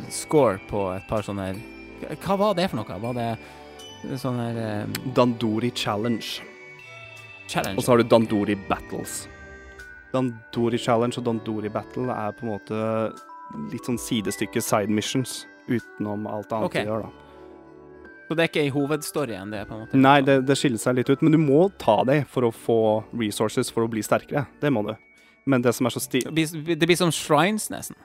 [0.02, 1.52] uh, score på et par sånne
[2.24, 2.96] Hva var det for noe?
[3.04, 6.26] Var det sånn her uh, Dandori Challenge.
[7.46, 7.78] challenge?
[7.78, 9.28] Og så har du Dandori Battles.
[10.14, 12.80] Dandori Challenge og Dandori Battle er på en måte
[13.72, 16.86] litt sånn sidestykke side missions utenom alt annet okay.
[16.86, 17.20] du gjør, da.
[18.24, 19.98] Så det er ikke i hovedstoryen, det, på en måte?
[20.00, 22.78] Nei, det, det skiller seg litt ut, men du må ta dem for å få
[23.12, 24.46] resources for å bli sterkere.
[24.62, 24.94] Det må du.
[25.44, 26.22] Men det som er så sti...
[26.24, 27.98] Det blir, det blir som shrines, nesten.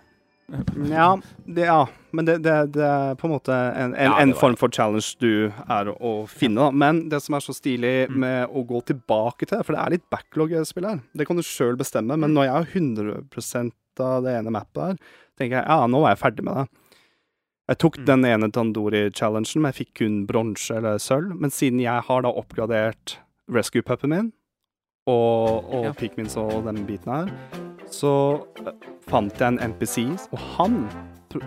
[0.89, 1.09] Ja,
[1.45, 1.83] det, ja.
[2.11, 5.11] men det, det, det er på en måte en, en, Ja, en form for challenge
[5.21, 6.55] du er å finne.
[6.67, 6.71] Da.
[6.71, 8.17] Men det som er så stilig Mm.
[8.23, 10.99] med å gå tilbake til For det er litt backlog-spill her.
[11.13, 14.97] Det kan du sjøl bestemme, men når jeg har 100% av det ene mappet her,
[15.37, 16.67] tenker jeg ja, nå er jeg ferdig med det.
[17.69, 18.05] Jeg tok Mm.
[18.07, 21.35] den ene Tandori-challengen, men jeg fikk kun bronse eller sølv.
[21.39, 23.17] Men siden jeg har da oppgradert
[23.47, 24.31] rescue puppen min,
[25.09, 25.93] og, og Ja.
[25.97, 27.31] Pikmins og den biten her,
[27.89, 28.11] så
[28.61, 28.75] eh,
[29.09, 30.83] fant jeg en NPC, og han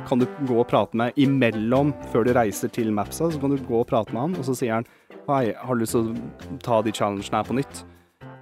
[0.07, 3.31] kan du gå og prate med imellom før du reiser til mapsa.
[3.33, 4.87] Så kan du gå og prate med han, og så sier han
[5.29, 7.83] Hei, har du lyst til å ta de challengene her på nytt?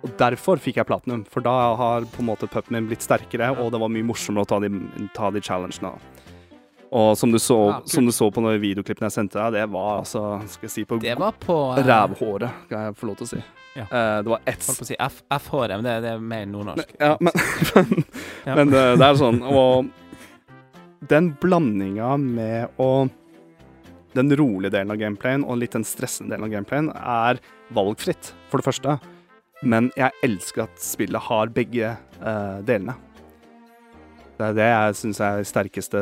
[0.01, 3.51] Og derfor fikk jeg platinum, for da har på en måte puppen min blitt sterkere,
[3.53, 4.71] og det var mye morsommere å ta de,
[5.17, 5.91] ta de challengene.
[5.93, 6.30] da.
[6.91, 9.67] Og som du, så, Ja, som du så på de videoklippene jeg sendte deg, det
[9.71, 13.17] var altså Skal jeg si på Det var på uh, rævhåret, skal jeg få lov
[13.21, 13.43] til å si.
[13.77, 13.85] Ja.
[13.87, 16.49] Uh, det var ett Holdt på å si F- F-håret, men det, det er mer
[16.51, 16.91] nordnorsk.
[16.99, 17.33] ja, men,
[17.77, 17.95] men,
[18.49, 18.57] Ja.
[18.59, 19.91] men det, det er sånn Og
[21.11, 22.91] den blandinga med å
[24.19, 27.39] Den rolige delen av gameplayen og litt den stressende delen av gameplayen er
[27.71, 28.97] valgfritt, for det første.
[29.63, 32.97] Men jeg elsker at spillet har begge uh, delene.
[34.41, 36.01] Det er det jeg syns er sterkeste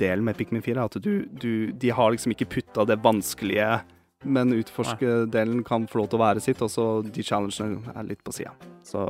[0.00, 0.86] delen med Pikmin 4.
[0.88, 3.82] At du, du, de har liksom ikke putta det vanskelige,
[4.24, 8.22] men utforske-delen kan få lov til å være sitt, og så de challengene er litt
[8.24, 8.54] på sida.
[8.88, 9.04] Så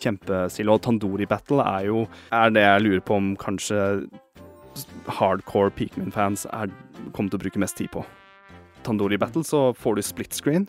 [0.00, 0.70] kjempestilig.
[0.70, 3.80] Og Tandori Battle er jo er det jeg lurer på om kanskje
[5.10, 6.70] hardcore Pikmin-fans er-
[7.12, 8.04] kommer til å bruke mest tid på.
[8.86, 10.68] Tandori Battle så får du split screen,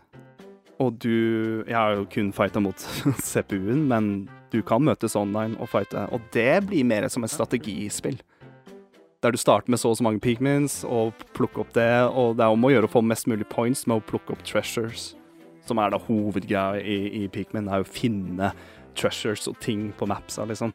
[0.82, 2.78] og du Jeg har jo kun fighta mot
[3.30, 4.12] CPU-en, men
[4.52, 8.20] du kan møtes online og fighte, og det blir mer som et strategispill.
[9.22, 12.46] Der du starter med så og så mange pigments og plukker opp det, og det
[12.46, 15.12] er om å gjøre å få mest mulig points med å plukke opp treasures,
[15.68, 18.52] som er da hovedgreia i, i Peakman, er å finne
[18.98, 20.74] treasures og ting på mapsa, liksom.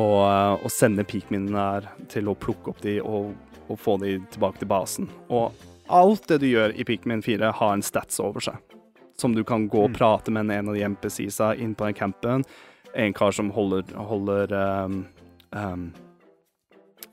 [0.00, 0.22] Og,
[0.64, 3.34] og sende Peakminene der til å plukke opp de og,
[3.68, 5.10] og få de tilbake til basen.
[5.28, 5.52] Og
[5.92, 8.56] alt det du gjør i Pikmin 4, har en stats over seg.
[9.20, 12.46] Som du kan gå og prate med en av de MPC-sa inn på den campen.
[12.94, 14.52] En kar som holder, holder
[14.84, 15.04] um,
[15.56, 15.90] um,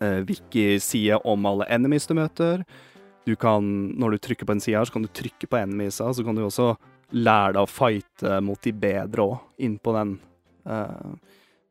[0.01, 2.63] uh, wiki-side om alle enemies du møter.
[3.27, 3.63] Du kan,
[3.99, 6.35] når du trykker på en side her, så kan du trykke på enemiesa, så kan
[6.35, 6.73] du også
[7.15, 10.15] lære deg å fighte mot de bedre òg, inn på den
[10.69, 11.13] uh,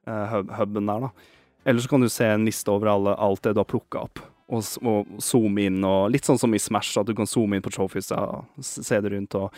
[0.09, 1.35] uh, huben der, da.
[1.69, 4.23] Eller så kan du se en liste over alle, alt det du har plukka opp,
[4.49, 7.65] og, og zoome inn, og litt sånn som i Smash, at du kan zoome inn
[7.65, 9.53] på trophies og se det rundt, og,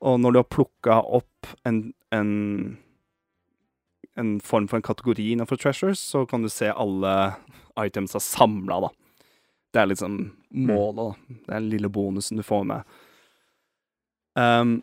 [0.00, 2.32] og når du har plukka opp en, en
[4.14, 7.34] en form for en kategori innenfor treasures, så kan du se alle
[7.86, 8.90] itemsa samla, da.
[9.74, 10.18] Det er liksom
[10.54, 11.36] målet, da.
[11.46, 12.94] Det er den lille bonusen du får med.
[14.38, 14.76] Um,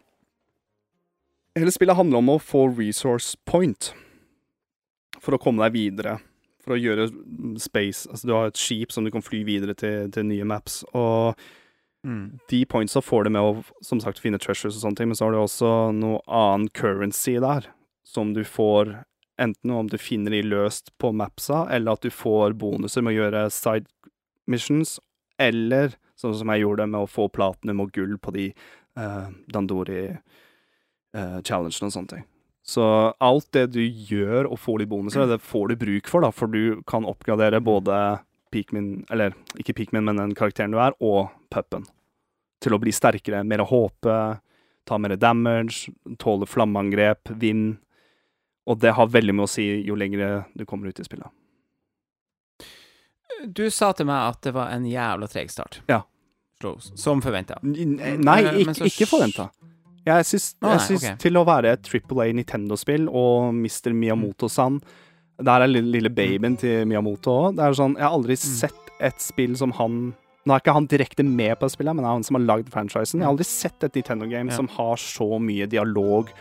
[1.55, 3.93] hele spillet handler om å få resource point
[5.19, 6.17] for å komme deg videre.
[6.61, 7.07] For å gjøre
[7.59, 10.83] space Altså, du har et skip som du kan fly videre til, til nye maps,
[10.91, 11.39] og
[12.49, 15.27] de pointsa får du med å, som sagt, finne treasures og sånne ting, men så
[15.27, 17.67] har du også noe annen currency der,
[18.07, 18.95] som du får
[19.41, 23.19] enten om du finner de løst på mapsa, eller at du får bonuser med å
[23.23, 23.87] gjøre side
[24.49, 24.89] missions,
[25.41, 25.87] eller
[26.19, 28.45] sånn som jeg gjorde med å få platinum og gull på de
[28.99, 32.25] uh, Dandori-challengene og sånne ting.
[32.61, 32.83] Så
[33.17, 36.47] alt det du gjør og får litt bonuser, det får du bruk for, da, for
[36.51, 37.95] du kan oppgradere både
[38.51, 41.85] Peakmin, eller ikke Pikmin, men den karakteren du er, og puppen.
[42.61, 44.17] Til å bli sterkere, mer håpe,
[44.85, 45.89] ta mer damage,
[46.21, 47.77] tåle flammeangrep, vind.
[48.69, 51.29] Og det har veldig med å si jo lengre du kommer ut i spillet.
[53.47, 55.79] Du sa til meg at det var en jævla treg start.
[55.89, 56.03] Ja.
[56.93, 57.57] Som forventa.
[57.63, 59.49] Nei, Eh, ikke, så- ikke forventa.
[60.05, 61.15] Jeg syns, Å, nei, jeg syns okay.
[61.17, 63.93] til å være et Triple A Nintendo-spill og Mr.
[63.93, 64.79] Miyamoto-san
[65.43, 67.55] Der er lille, lille babyen til Miyamoto òg.
[67.57, 70.13] Det sånn, Jeg har aldri sett et spill som han
[70.45, 72.69] Nå er ikke han direkte med på spillet, men det er han som har lagd
[72.73, 73.19] franchisen.
[73.21, 74.55] Jeg har aldri sett et Nintendo-game Ja.
[74.55, 76.31] som har så mye dialog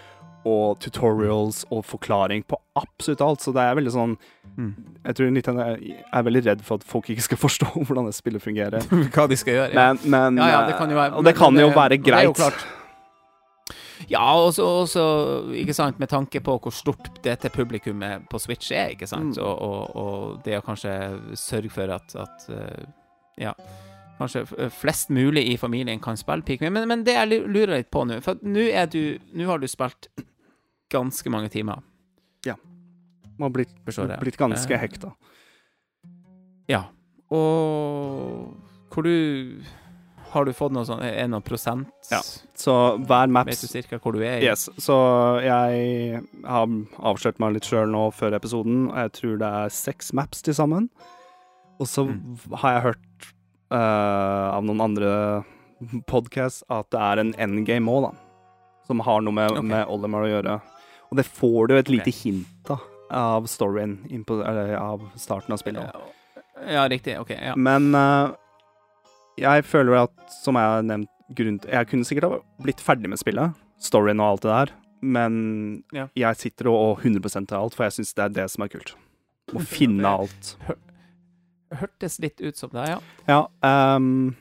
[0.46, 3.40] og tutorials og forklaring på absolutt alt.
[3.44, 4.16] Så det er veldig sånn
[4.58, 4.74] Mm.
[5.06, 8.42] Jeg tror Nintendo er, veldig redd for at folk ikke skal forstå hvordan det spillet
[8.42, 8.80] fungerer.
[9.14, 9.74] Hva de skal gjøre.
[9.74, 12.02] Men, men Ja, ja, det kan jo være Og det kan jo det- være det
[12.02, 12.64] greit.
[14.08, 15.02] Ja, og så også,
[15.54, 19.44] ikke sant, med tanke på hvor stort dette publikummet på Switch er, ikke sant, Mm.
[19.44, 20.94] og, og, og det å kanskje
[21.36, 22.84] sørge for at, at eh,
[23.38, 23.52] ja,
[24.18, 28.04] kanskje flest mulig i familien kan spille Pikmin, men, men det jeg lurer litt på
[28.08, 28.88] nå, for nå er
[29.46, 30.08] har du spilt
[30.90, 31.82] ganske mange timer,
[32.46, 32.56] Ja.
[33.38, 33.76] Man har blitt,
[34.20, 35.12] blitt ganske Eh, hekta.
[36.68, 36.82] Ja,
[37.30, 38.56] og
[38.90, 39.62] hvor du,
[40.32, 41.90] har du fått noe sånn, er det noe prosent?
[42.10, 42.20] Ja.
[42.58, 42.74] Så
[43.06, 44.46] hver maps Vet du cirka hvor du er i?
[44.46, 44.96] Yes, så
[45.44, 46.74] jeg har
[47.10, 50.54] avslørt meg litt sjøl nå før episoden, og jeg tror det er seks maps til
[50.54, 50.88] sammen.
[51.80, 52.36] Og så Mm.
[52.60, 53.30] har jeg hørt
[53.72, 55.44] uh, av noen andre
[56.06, 58.12] podcasts at det er en endgame òg, da.
[58.86, 59.62] Som har noe med, okay.
[59.62, 60.60] med Olimar å gjøre.
[61.10, 61.96] Og det får du et okay.
[61.96, 65.90] lite hint av, av storyen eller av starten av spillet.
[65.94, 66.16] Ja,
[66.68, 67.14] Ja, riktig.
[67.18, 67.54] Ok, ja.
[67.56, 68.30] Men eh,
[69.40, 73.20] jeg føler at, som jeg har nevnt, grunn Jeg kunne sikkert ha blitt ferdig med
[73.20, 76.08] spillet, storyen og alt det der, men Ja.
[76.18, 78.72] jeg sitter og, og 100 til alt, for jeg syns det er det som er
[78.72, 78.94] kult.
[79.54, 80.56] Å finne alt.
[81.70, 82.98] Hørtes litt ut som det, ja.
[83.30, 83.40] Ja,
[83.96, 84.34] Um,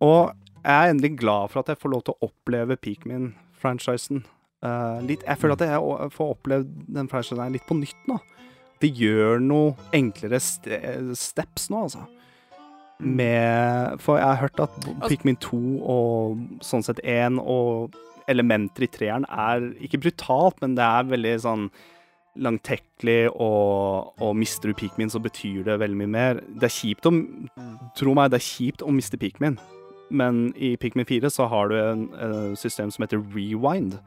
[0.00, 4.24] og jeg er endelig glad for at jeg får lov til å oppleve Peakmin-franchisen.
[4.64, 8.18] Uh, litt, jeg føler at jeg får opplevd den franchisen litt på nytt nå.
[8.82, 10.68] Det gjør noe enklere st
[11.16, 12.04] steps nå, altså.
[12.98, 17.94] Med For jeg har hørt at Altså- Pikmin 2 og sånn sett 1 og
[18.28, 21.70] elementer i treeren er ikke brutalt, men det er veldig sånn
[22.36, 26.40] langtekkelig, og, og mister du Pikmin, så betyr det veldig mye mer.
[26.60, 27.12] Det er kjipt å
[27.96, 29.56] Tro meg, det er kjipt å miste Pikmin,
[30.10, 33.98] men i Pikmin 4 så har du en, eh, system som heter rewind.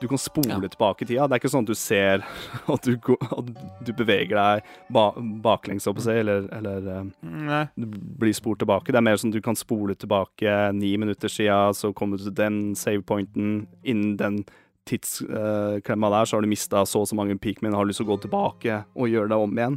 [0.00, 0.60] Du kan spole Ja.
[0.64, 1.26] tilbake i tida.
[1.28, 2.22] Det er ikke sånn at du ser
[2.74, 3.50] at du, går, at
[3.84, 5.10] du beveger deg ba,
[5.44, 7.60] baklengs, opp og si, eller, eller eh, Nei.
[7.76, 7.86] du
[8.20, 8.88] blir spolt tilbake.
[8.92, 12.24] Det er mer sånn at du kan spole tilbake ni minutter siden, så kommer du
[12.30, 14.40] til den savepointen innen den
[14.88, 18.14] tidsklemma der, så har du mista så og så mange Pikmin, har lyst til å
[18.14, 19.76] gå tilbake og gjøre det om igjen.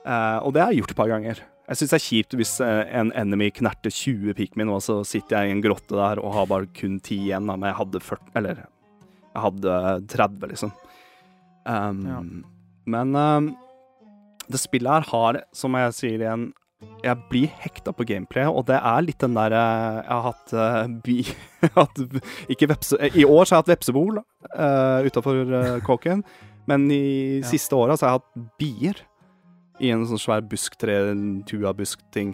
[0.00, 1.42] Uh, og det har jeg gjort et par ganger.
[1.70, 5.36] Jeg syns det er kjipt hvis eh, en enemy knerter 20 Pikmin, og så sitter
[5.44, 8.00] jeg i en grotte der og har bare kun 10 igjen, da, men jeg hadde
[8.02, 8.64] 40 Eller
[9.34, 9.74] jeg hadde
[10.10, 10.72] 30, liksom.
[11.66, 12.22] Um, Ja.
[12.90, 13.50] Men um,
[14.50, 16.48] det spillet her har, som jeg sier igjen
[17.04, 20.52] jeg blir hekta på gameplay, og det er litt den der eh, Jeg har hatt
[20.56, 21.18] uh, bi...
[21.76, 22.00] hatt,
[22.48, 25.52] ikke vepse, eh, I år så har jeg hatt vepsebol uh, utafor
[25.84, 26.24] kåken,
[26.70, 27.46] men i Ja.
[27.50, 29.02] siste åra så har jeg hatt bier
[29.80, 30.96] i en sånn svær busktre,
[31.48, 32.32] tua-busk-ting.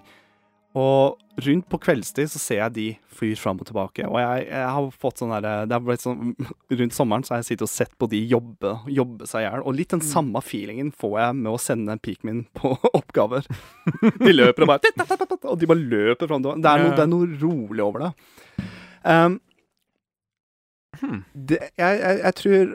[0.76, 1.16] Og
[1.46, 2.86] rundt på kveldstid så ser jeg de
[3.16, 6.34] flyr fram og tilbake, og jeg, jeg har fått sånn derre Det har blitt sånn
[6.80, 9.64] Rundt sommeren så har jeg sittet og sett på de jobbe, jobbe seg i hjel,
[9.64, 13.48] og litt den samme feelingen får jeg med å sende Peakmin på oppgaver.
[14.26, 14.92] De løper og bare
[15.46, 16.44] Og de bare løper fram.
[16.44, 18.12] Det er noe, det er noe rolig over det.
[19.06, 19.38] Um,
[21.32, 22.70] det jeg, jeg, jeg tror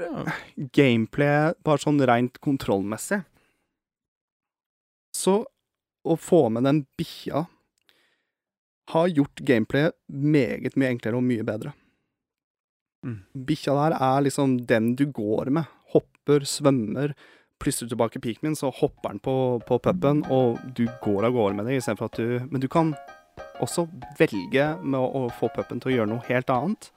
[0.77, 3.17] gameplay, bare sånn rent kontrollmessig
[5.17, 5.41] Så
[6.05, 7.45] å få med den bikkja
[8.91, 11.73] har gjort gameplayet meget mye enklere og mye bedre.
[13.05, 13.21] Mm.
[13.47, 15.69] Bikkja der er liksom den du går med.
[15.93, 17.15] Hopper, svømmer.
[17.61, 19.35] Plystrer tilbake Pikmin, så hopper den på,
[19.67, 22.95] på puben, og du går av gårde med det istedenfor at du Men du kan
[23.61, 23.85] også
[24.17, 26.89] velge med å, å få puben til å gjøre noe helt annet.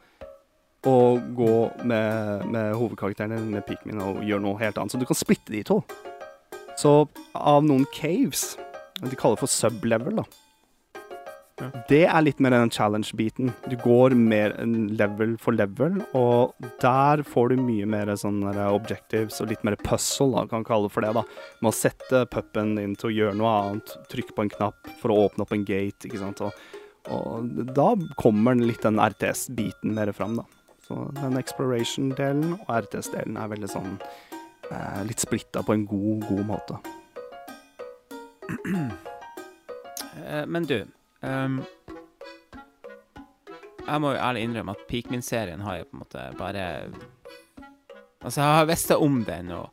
[0.89, 1.53] Og gå
[1.85, 4.93] med, med hovedkarakteren din, med Pikmin, og gjøre noe helt annet.
[4.93, 5.83] Så du kan splitte de to.
[6.81, 7.05] Så
[7.39, 8.57] av noen caves
[9.05, 10.25] De kaller det for sublevel, da.
[11.89, 13.53] Det er litt mer den challenge-biten.
[13.71, 14.57] Du går mer
[14.99, 20.33] level for level, og der får du mye mer sånne objectives og litt mer puzzle,
[20.35, 21.13] da, kan kalle det for det.
[21.15, 21.23] da.
[21.63, 25.15] Med å sette puppen din til å gjøre noe annet, trykke på en knapp for
[25.15, 26.43] å åpne opp en gate, ikke sant.
[26.43, 26.67] Og,
[27.15, 30.49] og da kommer litt den RTS-biten mer fram, da.
[30.89, 36.45] Så den exploration-delen og RTS-delen er veldig sånn eh, litt splitta på en god, god
[36.51, 36.83] måte.
[40.27, 40.81] Eh, Men du
[43.85, 46.65] Jeg må jo ærlig innrømme at Pikmin-serien har jeg på en måte bare
[48.25, 49.67] Altså, jeg har visst om den, og,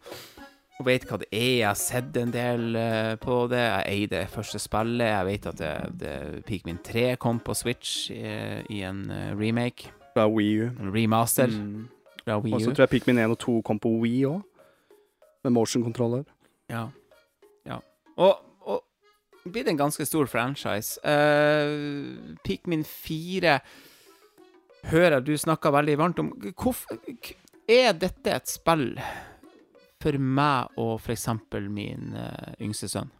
[0.80, 1.52] og vet hva det er.
[1.62, 3.62] Jeg har sett en del uh, på det.
[3.62, 5.08] Jeg eier det første spillet.
[5.08, 5.72] Jeg vet at det,
[6.02, 8.20] det, Pikmin 3 kom på Switch i,
[8.68, 9.94] i en eh, remake.
[10.12, 10.70] Fra Wii U.
[10.82, 11.88] En remaster Mm.
[12.26, 14.42] fra Og så tror jeg Pikmin 1 og 2 kom på Wii òg,
[15.44, 16.24] med motion controller.
[16.70, 16.90] Ja.
[17.66, 17.80] ja.
[18.18, 18.36] Og,
[19.44, 21.00] blir en ganske stor franchise.
[21.06, 23.60] Uh, Pikmin 4
[24.92, 26.32] hører du snakker veldig varmt om.
[26.52, 27.00] Hvorfor
[27.70, 28.96] Er dette et spill
[30.02, 33.12] for meg og eksempel min uh, yngste sønn?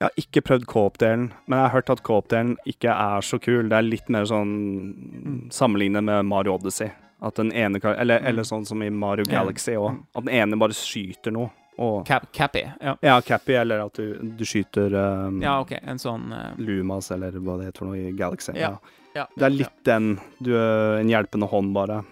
[0.00, 3.68] Jeg har ikke prøvd co-op-delen, men jeg har hørt at co-op-delen ikke er så kul.
[3.68, 6.88] Det er litt mer sånn sammenlignet med Mario Odyssey.
[7.20, 9.98] At den ene eller, eller sånn som i Mario Galaxy òg.
[10.16, 11.50] At den ene bare skyter noe.
[11.80, 12.60] Og, Cap Cappy?
[12.84, 12.92] Ja.
[13.00, 15.72] ja, Cappy, eller at du, du skyter um, ja, OK.
[15.80, 16.50] En sånn uh...
[16.60, 18.52] Lumas, eller hva det heter for noe i Galaxy.
[18.60, 18.74] Ja.
[19.16, 19.24] ja.
[19.32, 20.10] Det er litt den.
[20.44, 22.02] Du er en hjelpende hånd, bare.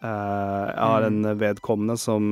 [0.00, 1.18] Uh, jeg har Mm.
[1.28, 2.24] en vedkommende som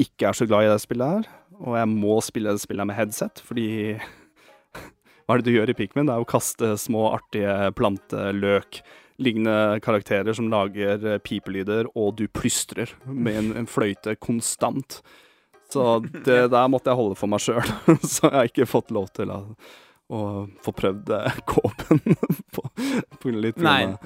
[0.00, 1.28] ikke er så glad i det spillet her,
[1.60, 3.68] og jeg må spille det spillet med headset, fordi
[5.24, 6.08] Hva er det du gjør i Pikmin?
[6.08, 8.80] Det er å kaste små, artige planteløk.
[9.24, 14.98] Lignende karakterer som lager eh, pipelyder, og du plystrer med en, en fløyte konstant.
[15.72, 15.86] Så
[16.24, 17.64] det der måtte jeg holde for meg sjøl,
[18.14, 19.38] så jeg har ikke fått lov til å,
[20.12, 20.20] å
[20.62, 22.02] få prøvd eh, kåpen
[22.54, 22.66] på,
[23.22, 23.96] på litt Nei.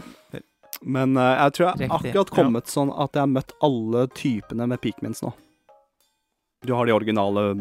[0.82, 4.70] men uh, jeg tror jeg Riktig, akkurat kommet sånn at jeg har møtt alle typene
[4.70, 5.34] med peakmins nå.
[6.66, 7.52] Du har de originale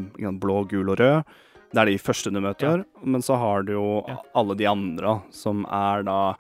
[0.42, 1.36] blå, gul og rød.
[1.74, 2.84] Det er de første du møter.
[3.04, 4.18] Men så har du jo Ja.
[4.34, 6.36] alle de andre, som er da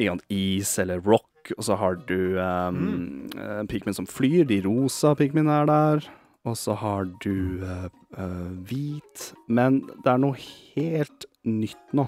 [0.00, 1.52] en is eller rock.
[1.56, 3.68] Og så har du um, mm.
[3.68, 4.44] Pikmin som flyr.
[4.44, 6.08] De rosa Pikmin er der.
[6.46, 9.32] Og så har du uh, uh, hvit.
[9.48, 12.06] Men det er noe helt nytt nå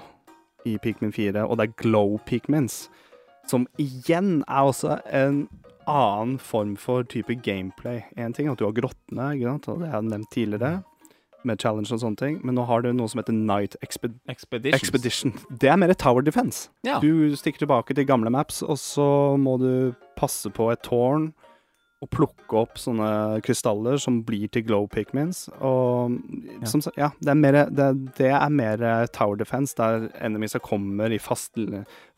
[0.66, 2.86] i Pikmin 4, og det er glow Pikmins.
[3.48, 5.46] Som igjen er også en
[5.88, 8.02] annen form for type gameplay.
[8.16, 9.68] En ting er at du har grottene, ikke sant?
[9.72, 10.72] og det har jeg nevnt tidligere,
[11.46, 14.16] med challenge og sånne ting, men nå har du noe som heter Night Exped.
[14.28, 15.32] Expedition.
[15.62, 16.66] Det er mer tower defense.
[16.84, 16.98] Ja.
[17.00, 21.30] Du stikker tilbake til gamle maps, og så må du passe på et tårn
[21.98, 25.48] og plukke opp sånne krystaller som blir til glow pigments.
[25.58, 26.14] Og
[26.60, 26.66] Ja.
[26.70, 27.88] som ja, det er mer, det,
[28.18, 31.58] det er mer tower defense, der enemies kommer i fast,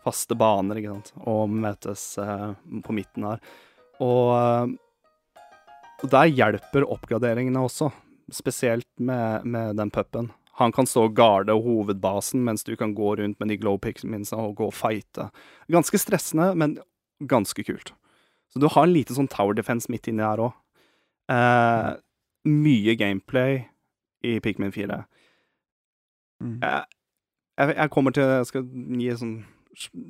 [0.05, 2.53] faste baner, ikke sant, og møtes eh,
[2.85, 3.41] på midten her.
[4.01, 4.77] Og, eh,
[6.03, 7.91] og der hjelper oppgraderingene også,
[8.31, 10.31] spesielt med, med den pupen.
[10.61, 14.37] Han kan stå og garde hovedbasen, mens du kan gå rundt med de glow pigmentsa
[14.37, 15.31] og gå og fighte.
[15.73, 16.77] Ganske stressende, men
[17.25, 17.95] ganske kult.
[18.51, 20.55] Så du har en liten sånn tower defense midt inni der òg.
[21.31, 21.91] Eh,
[22.51, 23.61] mye gameplay
[24.27, 25.05] i Pikmin 4.
[26.43, 26.57] Mm.
[26.63, 26.85] Jeg,
[27.61, 28.65] jeg, jeg kommer til Jeg skal
[28.97, 29.37] gi et sånn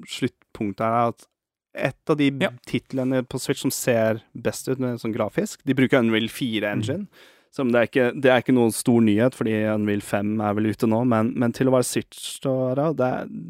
[0.09, 1.11] sluttpunkt her.
[1.12, 1.27] At
[1.75, 2.51] et av de Ja.
[2.67, 7.07] titlene på Switch som ser best ut med sånn grafisk De bruker Unreal 4-engine.
[7.53, 10.69] Som det, er ikke, det er ikke noen stor nyhet, fordi Unreal 5 er vel
[10.71, 13.09] ute nå, men, men til å være Switch-åra, det,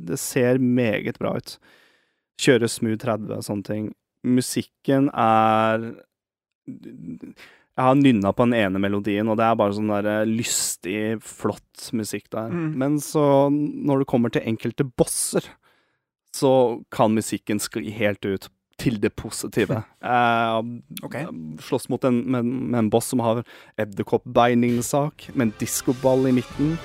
[0.08, 1.58] det ser meget bra ut.
[2.40, 3.90] Kjøre smooth 30 og sånne ting.
[4.26, 5.86] Musikken er
[6.68, 11.22] Jeg har nynna på den ene melodien, og det er bare sånn der eh, lystig,
[11.24, 12.50] flott musikk der.
[12.52, 12.70] Mm.
[12.82, 15.46] Men så, når det kommer til enkelte bosser,
[16.36, 16.50] så
[16.92, 19.82] kan musikken skli helt ut til det positive.
[20.00, 20.60] Eh,
[21.04, 21.16] Ok.
[21.60, 23.42] slåss mot en, med, med en boss som har
[23.80, 26.78] edderkoppbeinlignende med en diskoball i midten,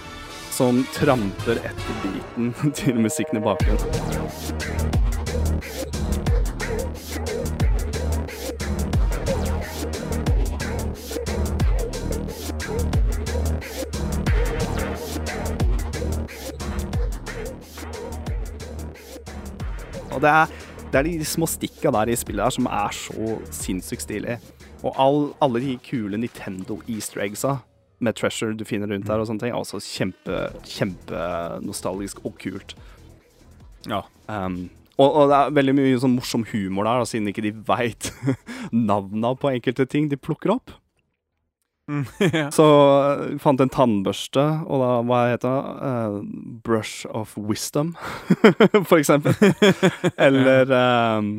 [0.52, 3.92] som tramper etter biten til musikken i bakgrunnen.
[20.16, 20.52] Og det er,
[20.92, 24.40] det er de små stikka der i spillet her som er så sinnssykt stilig.
[24.86, 27.58] Og all, alle de kule Nintendo easter eggsa
[28.04, 32.76] med treasure du finner rundt der og sånne ting, er også kjempe, kjempenostalgisk og kult.
[33.90, 34.04] Ja.
[34.28, 34.66] Um,
[34.96, 38.12] og, og det er veldig mye sånn morsom humor der, da, siden ikke de veit
[38.92, 40.76] navna på enkelte ting de plukker opp.
[42.34, 42.50] ja.
[42.54, 45.74] Så jeg fant en tannbørste, og da, hva heter det?
[45.82, 47.94] Uh, brush of wisdom,
[48.90, 49.36] for eksempel.
[50.28, 51.36] Eller um,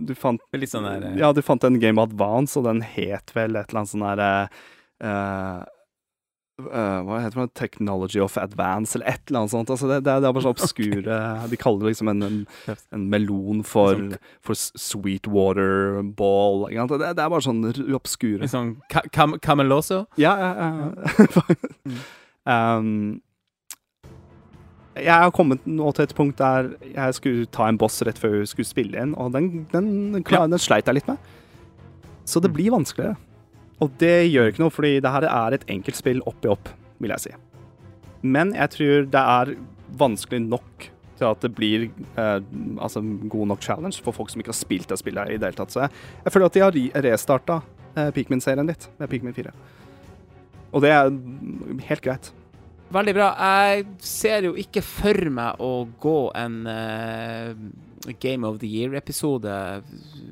[0.00, 3.34] du fant Litt sånn der eh, Ja, du fant en Game Advance, og den het
[3.36, 4.30] vel et eller annet sånn derre
[5.04, 5.64] uh,
[6.60, 7.50] uh, Hva heter det?
[7.58, 9.70] Technology of Advance, eller et eller annet sånt.
[9.74, 11.16] Altså det, det, er- det bare så obskure
[11.52, 12.46] De kaller det liksom en, en,
[12.96, 14.54] en melon for, Sånn- for
[14.86, 15.72] Sweetwater
[16.16, 16.56] Ball.
[16.72, 17.60] Det, det er bare sånn
[17.98, 18.76] obskure sånn
[19.12, 20.04] cam Cameloso?
[20.16, 20.72] ja, ja, ja.
[22.78, 23.20] um,
[24.96, 28.38] jeg har kommet nå til et punkt der jeg skulle ta en boss rett før
[28.40, 31.18] jeg skulle spille inn, og den, den, klar, den sleit jeg litt med.
[32.26, 33.16] Så det blir vanskeligere.
[33.84, 36.70] Og det gjør ikke noe, fordi det her er et enkelt spill opp i opp,
[37.02, 37.32] vil jeg si.
[38.24, 39.50] Men jeg tror det er
[40.00, 40.86] vanskelig nok
[41.16, 41.86] til at det blir
[42.20, 42.40] eh,
[42.82, 43.00] altså
[43.32, 45.72] god nok challenge for folk som ikke har spilt det spillet i det hele tatt.
[45.72, 45.92] Så jeg,
[46.26, 47.60] jeg føler at de har re- restarta
[47.96, 49.52] eh, Pikmin-serien litt med Pikmin 4.
[50.76, 51.08] Og det er
[51.88, 52.32] helt greit.
[52.94, 53.32] Veldig bra.
[53.34, 57.50] Jeg ser jo ikke for meg å gå en uh,
[58.22, 59.56] Game of the Year-episode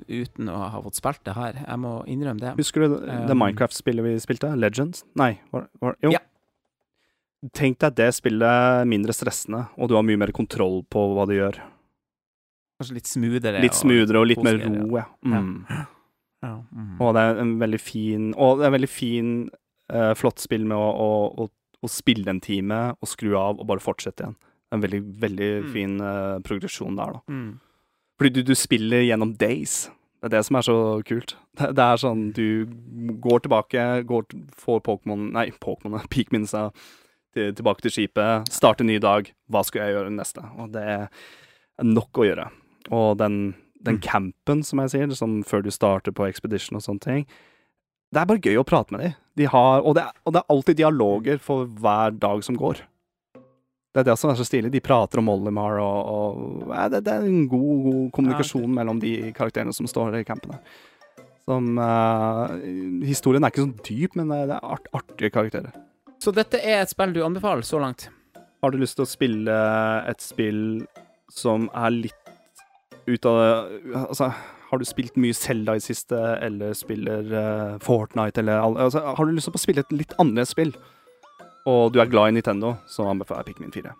[0.06, 1.58] uten å ha fått spilt det her.
[1.64, 2.54] Jeg må innrømme det.
[2.60, 4.52] Husker du det, det Um, Minecraft-spillet vi spilte?
[4.58, 5.02] Legends?
[5.18, 6.14] Nei, var, var, jo.
[6.14, 6.22] Ja.
[7.54, 11.34] Tenk deg det spillet mindre stressende, og du har mye mer kontroll på hva du
[11.36, 11.58] gjør.
[12.80, 13.60] Kanskje litt smoothere.
[13.62, 15.04] Litt smoothere og litt mer ro, ja.
[15.26, 15.50] Mm.
[16.44, 16.54] Ja.
[16.70, 16.96] Mm.
[17.00, 19.28] Og det er en veldig fin Og det er en veldig fin,
[19.88, 21.46] uh, flott spill med å, å, å,
[21.84, 24.36] å spille en time og skru av og bare fortsette igjen.
[24.74, 25.68] En veldig, veldig Mm.
[25.74, 27.20] fin uh, progresjon der, da.
[27.28, 27.60] Mm.
[28.18, 29.84] Fordi du, du spiller gjennom days.
[30.22, 31.36] Det er det som er så kult.
[31.58, 32.66] Det, det er sånn du
[33.22, 34.24] går tilbake, går,
[34.56, 36.70] får Pokémon Nei, Pokémon, Peakminsa
[37.34, 39.28] til, tilbake til skipet, starter en ny dag.
[39.50, 40.42] Hva skal jeg gjøre neste?
[40.58, 41.08] Og det er
[41.84, 42.48] nok å gjøre.
[42.94, 43.54] Og den,
[43.84, 47.26] den campen, som jeg sier, som før du starter på Expedition og sånne ting
[48.14, 49.14] Det er bare gøy å prate med dem.
[49.34, 52.84] De har, og, det er, og det er alltid dialoger for hver dag som går.
[53.94, 54.70] Det er det som er så stilig.
[54.74, 59.00] De prater om Olimar, og, og ja, det, det er en god, god kommunikasjon mellom
[59.02, 60.60] de karakterene som står i campene.
[61.44, 62.54] Som uh,
[63.04, 65.74] Historien er ikke så dyp, men det er, det er art, artige karakterer.
[66.22, 68.08] Så dette er et spill du anbefaler så langt?
[68.62, 69.58] Har du lyst til å spille
[70.08, 70.62] et spill
[71.34, 72.23] som er litt
[73.06, 74.30] ut av det Altså,
[74.70, 79.32] har du spilt mye Zelda i siste, eller spiller uh, Fortnite, eller altså, Har du
[79.36, 80.72] lyst til å spille et litt annerledes spill,
[81.66, 83.92] og du er glad i Nintendo, så anbefaler jeg Pikmin 4.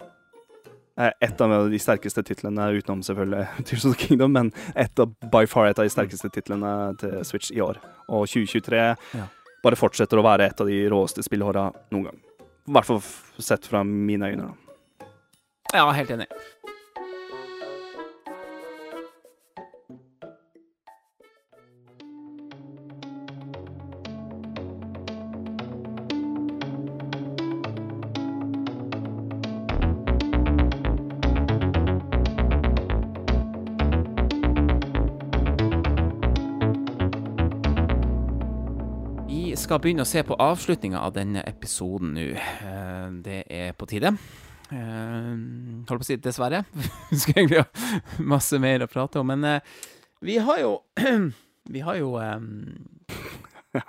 [1.00, 5.14] Eh, Et av de sterkeste titlene, utenom selvfølgelig Tears of the Kingdom, men et av,
[5.32, 7.80] by far et av de sterkeste titlene til Switch i år.
[8.08, 8.82] Og 2023
[9.14, 9.28] Ja.
[9.64, 12.20] bare fortsetter å være et av de råeste spillhåra noen gang.
[12.68, 13.00] I hvert fall
[13.40, 14.50] sett fra mine øyne.
[14.50, 15.06] da.
[15.74, 16.28] Ja, helt enig.
[39.64, 42.24] Skal begynne å se på avslutninga av denne episoden nå.
[42.36, 44.12] Eh, Det er på tide.
[44.70, 45.30] Eh,
[45.88, 46.64] Holdt på å si dessverre.
[47.12, 49.74] Skulle egentlig ha masse mer å prate om, men eh,
[50.24, 50.74] vi har jo
[51.74, 52.14] vi har jo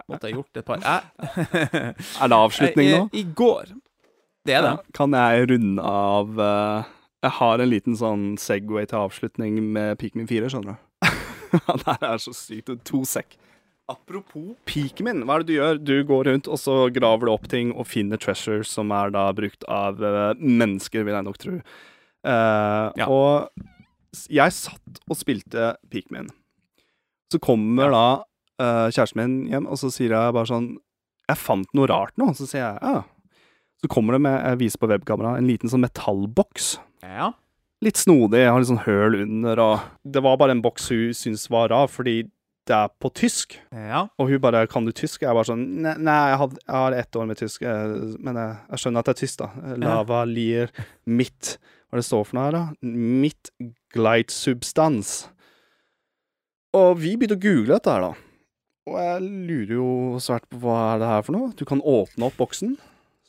[0.09, 1.93] Måtte ha gjort et par Er
[2.31, 3.01] det avslutning nå?
[3.13, 3.75] I, går.
[4.47, 4.71] Det er det.
[4.97, 10.49] Kan jeg runde av Jeg har en liten sånn Segway til avslutning med Pikmin 4,
[10.49, 11.11] skjønner du.
[11.83, 12.71] det her er så sykt.
[12.89, 13.37] To sekk.
[13.91, 15.77] Apropos piken min, hva er det du gjør?
[15.77, 19.27] Du går rundt, og så graver du opp ting og finner treasures som er da
[19.37, 21.59] brukt av eh, mennesker, vil jeg nok tro.
[22.25, 23.05] Uh, Ja.
[23.05, 26.31] Og jeg satt og spilte Pikmin.
[27.29, 28.07] Så kommer da
[28.61, 30.67] uh, kjæresten min hjem, og så sier jeg bare sånn
[31.29, 32.31] Jeg fant noe rart nå.
[32.37, 33.03] Så sier jeg ja.
[33.83, 36.77] Så kommer det med, jeg viser på webkamera, en liten sånn metallboks.
[37.03, 37.33] Ja.
[37.85, 41.13] Litt snodig, jeg har litt sånn høl under, og Det var bare en boks hun
[41.13, 42.23] syntes var rar, fordi
[42.65, 43.59] det er på tysk.
[43.71, 44.07] ja.
[44.17, 46.91] Og hun bare 'Kan du tysk?' Jeg bare sånn Nei, nei jeg, har, jeg har
[46.93, 49.49] ett år med tysk, eh, men jeg, jeg skjønner at det er tysk, da.
[49.77, 50.71] Lava lier
[51.05, 51.57] mitt
[51.89, 52.73] Hva er det står for noe her, da?
[52.81, 53.51] Mitt
[53.93, 55.29] gleitsubstans.
[56.73, 58.13] Og vi begynte å google dette her, da.
[58.85, 59.89] Og jeg lurer jo
[60.21, 61.53] svært på hva er det her for noe.
[61.57, 62.75] Du kan åpne opp boksen,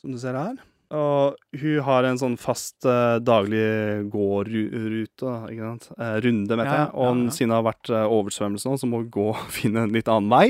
[0.01, 0.57] som du ser her.
[0.95, 5.87] Og hun har en sånn fast uh, daglig gårrute, ikke sant.
[5.99, 6.91] Uh, runde, vet Ja, jeg.
[6.95, 7.33] Og ja, ja.
[7.35, 10.07] siden det har vært uh, oversvømmelse nå, så må hun gå og finne en litt
[10.11, 10.45] annen vei.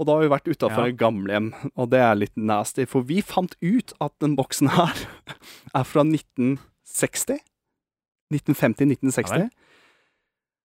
[0.00, 2.88] Og da har vi vært utafor et gamlehjem, og det er litt nasty.
[2.90, 5.04] For vi fant ut at den boksen her
[5.78, 7.38] er fra 1960.
[8.34, 9.46] 1950-1960.
[9.46, 9.50] Ja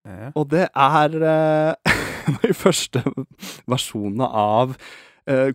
[0.07, 0.29] Ja.
[0.39, 1.15] Og det er
[2.45, 3.01] de første
[3.67, 4.77] versjonene av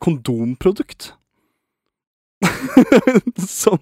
[0.03, 1.13] kondomprodukt.
[3.47, 3.79] Som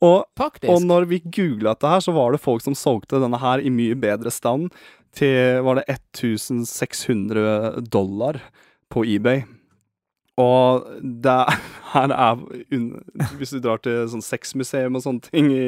[0.00, 0.24] og,
[0.68, 3.72] og når vi googla dette her, så var det folk som solgte denne her i
[3.72, 4.70] mye bedre stand
[5.16, 8.38] til var det 1600 dollar
[8.90, 9.42] på eBay.
[10.40, 11.40] Og det
[11.92, 12.38] her er
[13.36, 15.66] Hvis du drar til sånn sexmuseum og sånne ting i,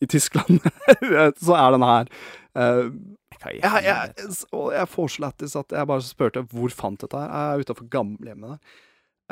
[0.00, 0.62] i Tyskland,
[1.44, 2.08] så er den her
[2.56, 2.88] uh,
[3.44, 4.12] jeg, jeg,
[4.72, 7.28] jeg får så lættis at jeg bare spurte hvor fant dette her.
[7.28, 8.78] Jeg er utafor gamlehjemmet der.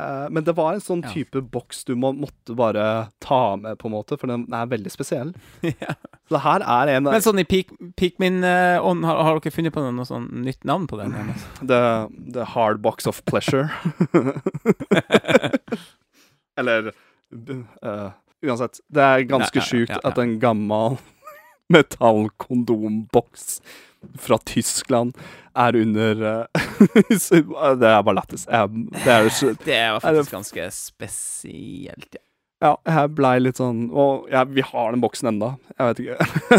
[0.00, 1.10] Eh, men det var en sånn Ja.
[1.12, 4.90] type boks du må, måtte bare ta med, på en måte, for den er veldig
[4.94, 5.34] spesiell.
[5.62, 5.94] Ja.
[6.28, 9.82] Så det her er en Men sånn i Peak- Pikmin-ånd, har, har dere funnet på
[9.84, 11.12] noe, noe sånn nytt navn på den?
[11.68, 13.68] The, the hard box of pleasure.
[16.56, 18.10] Eller uh,
[18.42, 18.80] Uansett.
[18.92, 20.08] Det er ganske Ja, ja, sjukt ja, ja.
[20.10, 20.96] at en gammel
[21.70, 23.60] metallkondombboks
[24.18, 25.14] fra Tyskland
[25.54, 26.46] er under eh,
[27.78, 28.44] Det er bare lættis.
[28.48, 28.60] Det
[29.02, 32.22] Det det- faktisk ganske spesielt, ja.
[32.62, 35.56] Ja, jeg blei litt sånn Og ja, vi har den boksen enda.
[35.74, 36.16] Jeg vet ikke.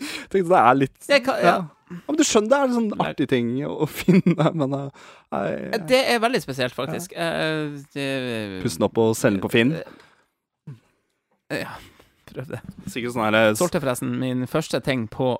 [0.00, 1.54] Jeg Tenkte det er litt Det kan- ja.
[1.56, 1.96] ja.
[2.06, 4.84] Men du skjønner, det er en sånn artig ting å finne, men uh,
[5.34, 7.10] jeg, Det er veldig spesielt, faktisk.
[7.18, 7.26] Ja.
[7.66, 9.72] Uh, Pusse den opp og selge den på Finn.
[11.50, 11.74] Ja,
[12.34, 12.60] prøv det.
[12.90, 15.34] Sikkert sånn her Solgte forresten min første ting på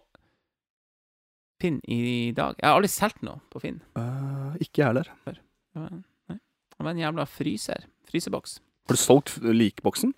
[1.60, 2.56] Finn i dag.
[2.56, 3.82] Jeg har aldri solgt noe på Finn.
[3.98, 5.10] Uh, Ikke jeg heller.
[5.26, 5.36] Det
[5.76, 5.90] var,
[6.32, 6.38] nei.
[6.40, 7.84] det var en jævla fryser.
[8.08, 8.58] Fryseboks.
[8.88, 10.14] Har du solgt likboksen?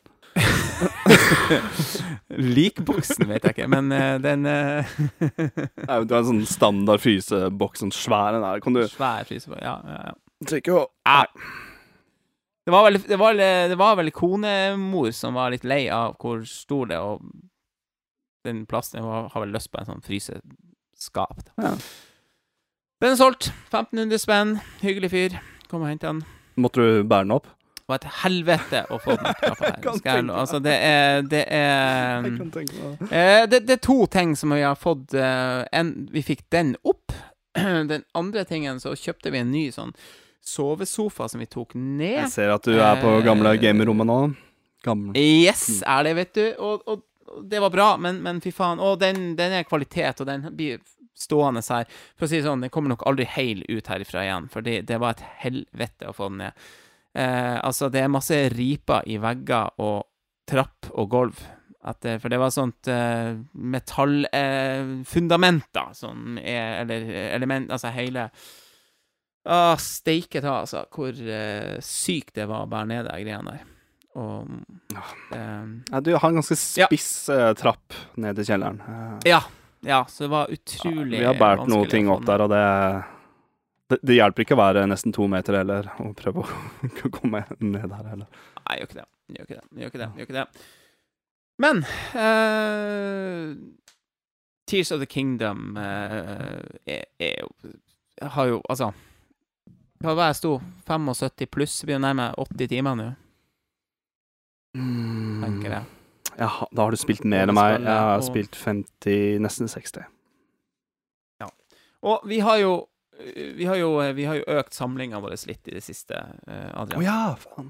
[2.38, 4.94] Likboksen vet jeg ikke, men uh, den uh...
[5.88, 8.62] Nei, Du har en sånn standard fryseboks, sånn svær en der.
[8.64, 9.60] Kan du Svær fryseboks.
[9.66, 10.16] Ja, ja, ja.
[10.46, 11.26] Trenger ikke å Ja.
[12.62, 16.44] Det var, vel, det, var, det var vel konemor som var litt lei av hvor
[16.47, 17.24] stor det og
[18.47, 21.43] den plassen var, har vel lyst på en sånn fryseskap.
[21.59, 21.72] Ja.
[23.02, 23.48] Den er solgt.
[23.72, 24.55] 1500 spenn.
[24.82, 25.34] Hyggelig fyr.
[25.70, 26.22] Kom og hent den.
[26.60, 27.51] Måtte du bære den opp?
[27.82, 29.76] Det var et helvete å få den opp her.
[29.82, 30.36] Kan Skal jeg, tenke meg.
[30.44, 33.10] altså, det er Det er Jeg kan tenke meg det.
[33.10, 36.76] Eh, det, det er to ting som vi har fått eh, en, Vi fikk den
[36.86, 37.10] opp.
[37.90, 39.90] Den andre tingen så kjøpte vi en ny sånn
[40.44, 42.19] sovesofa som vi tok ned.
[42.24, 44.20] Jeg ser at du er på gamle gamerommet nå.
[44.82, 45.12] Gamle.
[45.19, 46.47] Yes, er det, vet du.
[46.59, 46.98] Og, og,
[47.31, 48.81] og det var bra, men, men fy faen.
[48.82, 50.78] Og den, den er kvalitet, og den blir
[51.14, 51.85] stående her.
[52.19, 54.81] For å si det sånn, den kommer nok aldri heil ut herifra igjen, for det,
[54.89, 56.52] det var et helvete å få den ned.
[57.14, 59.98] Eh, altså, det er masse riper i vegger og
[60.51, 61.39] trapp og gulv.
[62.02, 67.01] Det- for det var sånt eh, metallfundament, da, som er Eller
[67.35, 68.28] element Altså hele
[69.44, 73.64] Ah, steike ta, altså, hvor uh, sykt det var å bære ned de greiene der.
[74.12, 76.86] Og um, Ja, du har en ganske Ja.
[76.90, 78.78] spiss eh, trapp ned til kjelleren.
[78.85, 79.40] Eh, Ja.
[79.82, 82.60] Ja, så det var utrolig vi har båret noen ting opp der, og det,
[83.90, 86.44] det Det hjelper ikke å være nesten to meter heller, og prøve
[87.09, 88.28] å komme ned der heller.
[88.62, 89.09] Nei, gjør ikke det.
[89.32, 89.64] Gjør ikke det.
[89.81, 90.10] Gjør ikke det.
[90.20, 90.47] Gjør ikke det.
[91.59, 91.82] Men
[92.23, 93.56] eh,
[94.70, 97.51] Tears of the Kingdom eh, er, er jo
[98.36, 98.93] Har jo Altså
[100.02, 100.52] Hva var jeg sto?
[100.88, 101.74] 75 pluss?
[101.86, 103.08] Begynner jo nærmere 80 timer nå,
[105.42, 105.84] tenker jeg.
[106.40, 107.80] Ja, da har du spilt mer enn meg.
[107.82, 110.04] Jeg har og- spilt 50, nesten 60.
[111.42, 111.48] Ja.
[112.02, 112.88] Og vi har jo
[113.22, 116.16] vi har jo, vi har jo økt samlinga vår litt i det siste,
[116.48, 116.72] Adrian.
[116.74, 117.02] Å Adrian.
[117.04, 117.68] ja, faen.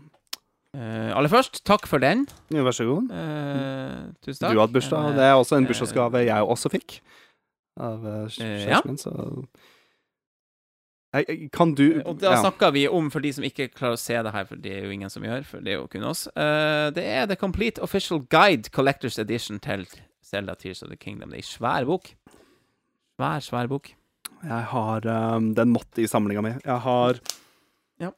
[0.74, 2.22] Uh, aller først, takk for den.
[2.48, 3.10] Jo, Vær så god.
[3.10, 4.52] Uh, tusen takk.
[4.54, 7.00] Du har hatt bursdag, det er også en bursdagsgave jeg også fikk.
[7.78, 8.80] Av uh, Eh, ja.
[8.96, 9.12] så
[11.52, 12.40] Kan du Og da ja.
[12.40, 14.86] snakker vi om, for de som ikke klarer å se det her, for det er
[14.86, 17.82] jo ingen som gjør, for det er jo kun oss uh, Det er The Complete
[17.84, 19.84] Official Guide Collectors Edition til
[20.24, 21.28] Zelda Tears of the Kingdom.
[21.34, 22.08] Det er ei svær bok.
[23.18, 23.90] Svær, svær bok.
[24.42, 25.04] Jeg har
[25.36, 26.54] um, Den måtte i samlinga mi.
[26.64, 27.20] Jeg har
[28.00, 28.10] Ja.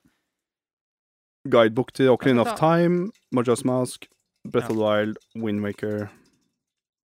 [1.51, 4.07] guidebok til Ocarina of Time, Majora's Mask,
[4.47, 4.71] Breath Ja.
[4.71, 6.07] of the Wild, Windwaker,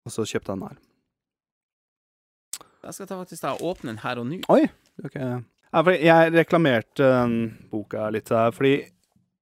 [0.06, 0.76] Og så kjøpte jeg den her.
[2.86, 4.42] Jeg skal ta faktisk da åpne den her og nå.
[4.48, 5.14] Ok.
[5.14, 7.34] Ja, fordi jeg reklamerte den
[7.70, 8.88] boka litt der, fordi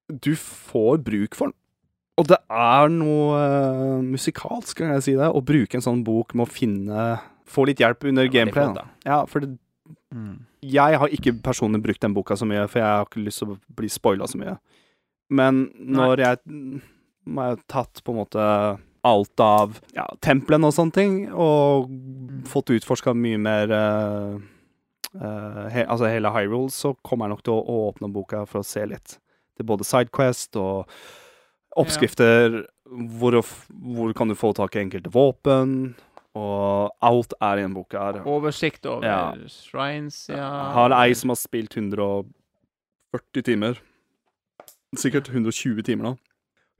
[0.09, 1.55] du får bruk for den.
[2.19, 6.35] Og det er noe uh, musikalsk, kan jeg si det, å bruke en sånn bok
[6.35, 7.07] med å finne
[7.51, 8.65] Få litt hjelp under er gameplay.
[8.71, 8.85] flott, Da.
[9.05, 9.59] Ja, for det,
[10.15, 10.47] Mm.
[10.63, 13.49] jeg har ikke personlig brukt den boka så mye, for jeg har ikke lyst til
[13.49, 14.59] å bli spoila så mye.
[15.29, 16.39] Men når jeg
[17.27, 18.47] må jeg ha tatt på en måte
[19.05, 21.91] alt av ja, templene og sånne ting, og
[22.47, 24.39] fått utforska mye mer eh,
[25.15, 28.63] eh, he, Altså hele Hyrule, så kommer jeg nok til å, å åpne boka for
[28.63, 29.19] å se litt.
[29.55, 30.89] Det er både Sidequest og
[31.79, 32.65] oppskrifter.
[33.19, 33.39] Hvor,
[33.95, 35.95] hvor kan du få tak i enkelte våpen?
[36.35, 38.21] Og alt er i den boka her.
[38.27, 39.35] Oversikt over Ja.
[39.47, 40.49] shrines, ja.
[40.75, 43.79] Har ei som har spilt 140 timer.
[44.99, 46.15] Sikkert 120 timer nå.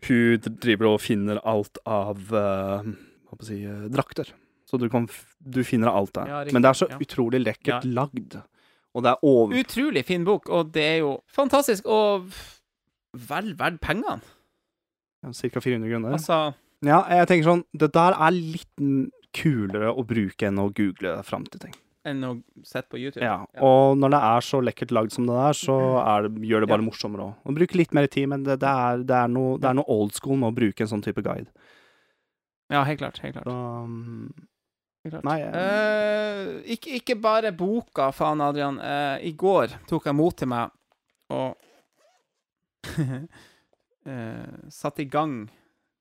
[0.09, 4.33] Hun driver og finner alt av uh, hva skal jeg si, eh, drakter.
[4.67, 5.07] Så du, kan
[5.45, 6.27] du finner alt der.
[6.31, 6.99] Ja, riktig, Men det er så ja.
[6.99, 7.91] utrolig lekkert Ja.
[8.03, 8.39] lagd.
[8.95, 12.29] Og det er over Utrolig fin bok, og det er jo fantastisk, og
[13.29, 14.21] vel verdt pengene.
[15.25, 15.61] ca.
[15.61, 16.13] 400 kroner.
[16.13, 16.55] Altså
[16.85, 21.45] Ja, jeg tenker sånn Det der er litt kulere å bruke enn å google fram
[21.47, 21.75] til ting.
[22.07, 23.23] enn å sette på YouTube.
[23.25, 26.61] Ja, og når det er så lekkert lagd som det der, så er det, gjør
[26.61, 26.85] det bare Ja.
[26.91, 27.35] morsommere òg.
[27.47, 29.89] Og bruke litt mer tid, men det, det, er, det, er noe, det er noe
[29.89, 31.49] old school med å bruke en sånn type guide.
[32.71, 33.19] Ja, helt klart.
[33.25, 33.47] Helt klart.
[33.47, 34.35] Så, um.
[35.05, 38.79] Nei, Eh, ikke, ikke bare boka, faen, Adrian.
[38.81, 40.73] Uh, I går tok jeg mot til meg
[41.35, 41.57] og
[43.01, 43.21] uh,
[44.81, 45.43] satte i gang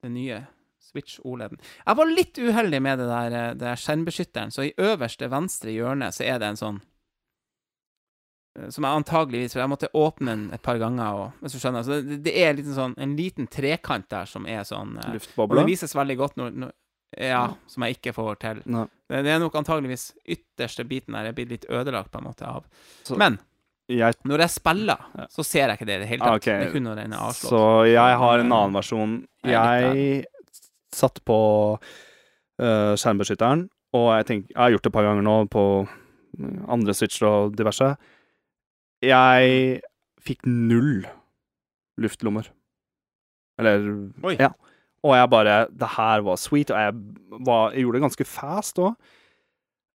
[0.04, 0.40] den nye
[0.84, 1.60] Switch OLED-en.
[1.60, 6.12] Jeg var litt uheldig med det der, det der skjermbeskytteren, så i øverste venstre hjørne
[6.14, 6.82] så er det en sånn
[8.70, 11.86] som jeg antageligvis For jeg måtte åpne den et par ganger, og, hvis du skjønner.
[11.88, 15.58] Så det, det er en liten, sånn, en liten trekant der som er sånn Luftboble?
[15.58, 16.76] Og det vises veldig godt når, når
[17.18, 18.62] Ja, som jeg ikke får til.
[18.66, 18.86] Nei.
[19.10, 22.64] Det, er nok antageligvis ytterste biten der er blitt litt ødelagt på en måte av.
[23.04, 23.40] Så- Men
[23.90, 24.98] Jeg, når jeg spiller,
[25.30, 26.42] så ser jeg ikke det i det hele Ah, tatt.
[26.42, 26.60] Okay.
[26.60, 27.50] Det er kun når den er avslått.
[27.52, 27.62] så
[27.92, 29.28] jeg har en annen versjon.
[29.44, 30.26] Jeg Jeg
[30.94, 31.38] satt på
[32.62, 35.64] uh, skjermbeskytteren, og jeg, tenk, jeg har gjort det et par ganger nå på
[36.40, 37.98] mm, andre switcher og diverse.
[39.04, 39.82] Jeg
[40.24, 41.04] fikk null
[42.00, 42.48] luftlommer.
[43.60, 43.84] Eller
[44.24, 44.38] Oi.
[44.40, 44.54] Ja.
[45.04, 46.94] Og jeg bare Det her var sweet, og jeg,
[47.44, 48.96] var, jeg gjorde det ganske fast òg.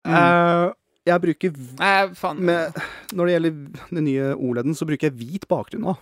[0.06, 0.74] Mm.
[1.10, 2.76] jeg bruker Nei, med,
[3.18, 3.56] Når det gjelder
[3.90, 5.96] den nye OLED-en, så bruker jeg hvit bakgrunn nå.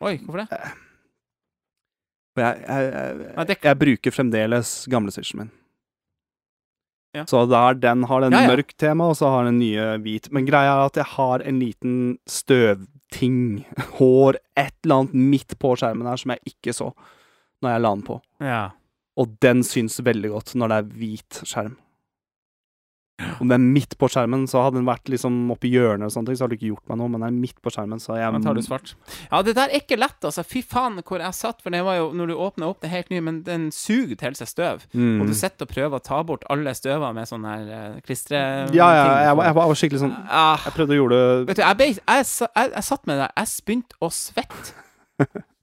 [0.00, 0.60] Oi, hvorfor det?
[2.36, 5.50] For jeg, jeg, jeg, jeg bruker fremdeles gamle switchen min.
[7.16, 7.24] Ja.
[7.26, 8.52] Så der den har den Ja, ja.
[8.52, 10.30] mørk tema, og så har den nye hvit.
[10.32, 13.64] Men greia er at jeg har en liten støvting,
[13.98, 16.92] hår, et eller annet midt på skjermen her som jeg ikke så
[17.64, 18.20] når jeg la den på.
[18.44, 18.62] Ja.
[19.18, 21.76] Og den syns veldig godt når det er hvit skjerm.
[23.42, 26.28] Om det er midt på skjermen, så hadde den vært liksom oppi hjørnet, og sånne
[26.30, 28.14] ting, så hadde det ikke gjort meg noe, men det er midt på skjermen, så
[28.14, 28.92] jeg tar du svart.
[29.24, 30.44] Ja, det der er ikke lett, altså.
[30.46, 33.10] Fy faen hvor jeg satt, for det var jo når du åpna opp det helt
[33.10, 34.86] nye, men den suger til seg støv.
[34.94, 35.18] Mm.
[35.24, 38.38] Og du sitter og prøver å ta bort alle støvene med sånn her uh, klistre...
[38.70, 41.50] Ja, ja, jeg, jeg, var- jeg var skikkelig sånn Ah, Jeg prøvde å gjøre det
[41.50, 44.78] vet du, jeg, ble, jeg, jeg, jeg satt med det, jeg begynte å svette.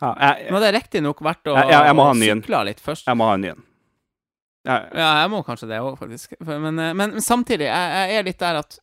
[0.00, 3.06] ja, jeg, Nå hadde jeg riktignok vært og, Jeg- jeg- jeg og sykla litt først.
[3.06, 3.62] jeg må ha en ny en.
[4.68, 4.78] Ja,
[5.22, 6.34] jeg må kanskje det òg, faktisk.
[6.44, 8.78] Men, eh, men, samtidig, jeg, jeg er litt der at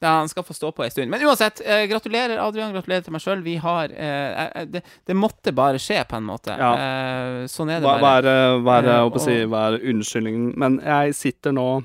[0.00, 1.10] ja, han skal få stå på ei stund.
[1.12, 2.72] Men uansett, eh, gratulerer, Adrian.
[2.72, 3.42] Gratulerer til meg sjøl.
[3.44, 6.56] Vi har eh, det, det måtte bare skje, på en måte.
[6.56, 6.70] Ja.
[6.72, 8.24] Eh, sånn er det hva bare.
[8.32, 10.54] er, hva er, Eh, å si, hva er unnskyldningen?
[10.56, 11.84] Men jeg sitter nå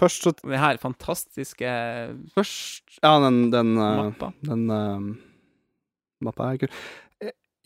[0.00, 1.68] Først så Det her fantastiske
[2.36, 4.32] Først Ja, den Den, eh, mappa.
[4.44, 5.14] den uh,
[6.24, 6.68] mappa er kul.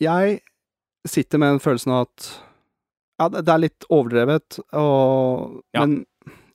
[0.01, 0.39] Jeg
[1.07, 2.29] sitter med en følelsen av at
[3.21, 5.83] Ja, det er litt overdrevet, og Ja.
[5.85, 6.05] Men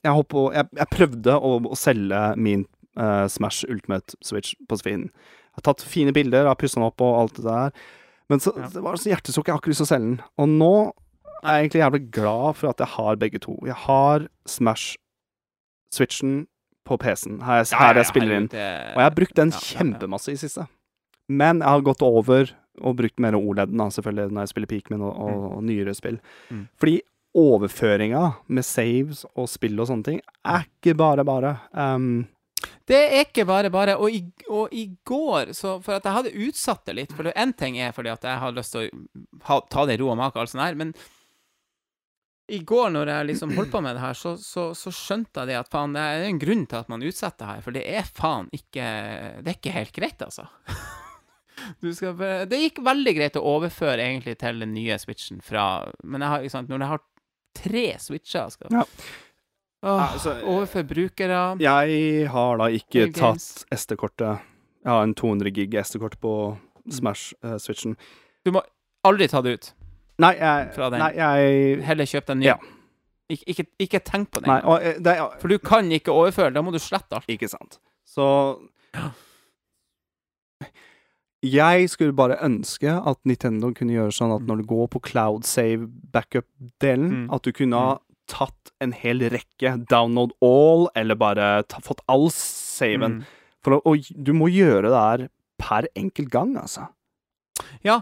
[0.03, 2.65] jeg, håper, jeg, jeg prøvde å, å selge min
[2.99, 5.09] uh, Smash Ultimate Switch på Svin.
[5.11, 7.73] Jeg har tatt fine bilder, har pussa den opp og alt det der.
[8.31, 8.69] Men så, Ja.
[8.73, 10.21] det var så hjertesukk, jeg har ikke lyst til å selge den.
[10.43, 10.73] Og nå
[11.43, 13.57] er jeg egentlig jævlig glad for at jeg har begge to.
[13.67, 14.97] Jeg har Smash
[15.95, 16.47] Switchen
[16.87, 17.41] på PC-en.
[17.47, 18.49] Her, her jeg spiller inn.
[18.51, 20.67] Og jeg har brukt den kjempemasse i siste.
[21.31, 25.05] Men jeg har gått over og brukt mer OLED-en, da, selvfølgelig, når jeg spiller Peakman
[25.07, 26.19] og, og, og nyere spill.
[26.51, 26.65] Mm.
[26.81, 26.97] Fordi
[27.37, 31.57] overføringa med saves og spill og sånne ting er ikke bare bare.
[31.77, 32.25] Um,
[32.89, 33.99] Det er ikke bare bare.
[34.01, 37.13] Og i, og i går så For at jeg hadde utsatt det litt.
[37.13, 39.05] For én ting er fordi at jeg har lyst til å
[39.51, 40.95] ha, ta det i ro og mak og alt sånt her, men
[42.49, 45.51] i går når jeg liksom holdt på med det her, så, så, så skjønte jeg
[45.51, 47.83] det at faen, det er en grunn til at man utsetter det her, for det
[47.91, 48.85] er faen ikke
[49.43, 50.47] Det er ikke helt greit, altså.
[51.83, 52.17] Du skal,
[52.51, 56.45] det gikk veldig greit å overføre egentlig til den nye switchen fra Men jeg har,
[56.47, 57.05] ikke sant, når jeg har
[57.57, 58.85] tre switcher skal Ja.
[59.87, 64.41] Åh, Altså, Overføre brukere jeg har da ikke tatt SD-kortet.
[64.83, 66.33] Jeg har en 200 gig SD-kort på.
[66.91, 67.97] Smash-switchen.
[68.47, 68.63] Du må
[69.07, 69.73] aldri ta det ut.
[70.23, 71.03] nei, jeg, Fra den.
[71.03, 72.55] nei, jeg Heller kjøp den nye.
[72.55, 72.59] Ja.
[73.29, 74.47] Ik ikke, ikke tenk på det.
[74.47, 75.27] Nei, og, eh, det ja.
[75.41, 76.53] For du kan ikke overføre.
[76.55, 77.27] Da må du slette alt.
[77.29, 77.81] Ikke sant.
[78.07, 78.27] Så
[81.53, 85.45] Jeg skulle bare ønske at Nintendo kunne gjøre sånn at når du går på cloud
[85.49, 87.35] save backup-delen, Mm.
[87.35, 87.99] at du kunne ha
[88.29, 93.21] tatt en hel rekke, download all, eller bare ta, fått all saven.
[93.21, 93.25] Mm.
[93.63, 95.29] For og du må gjøre det her
[95.59, 96.89] per enkelt gang, altså.
[97.85, 98.01] Ja,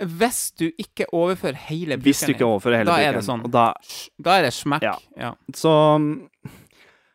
[0.00, 3.44] Hvis du ikke overfører hele Hvis du ikke overfører hele Da er det sånn.
[3.50, 3.74] Da,
[4.20, 4.82] Da er det smekk.
[4.82, 4.96] Ja.
[5.16, 5.34] Ja.
[5.54, 6.28] så mm,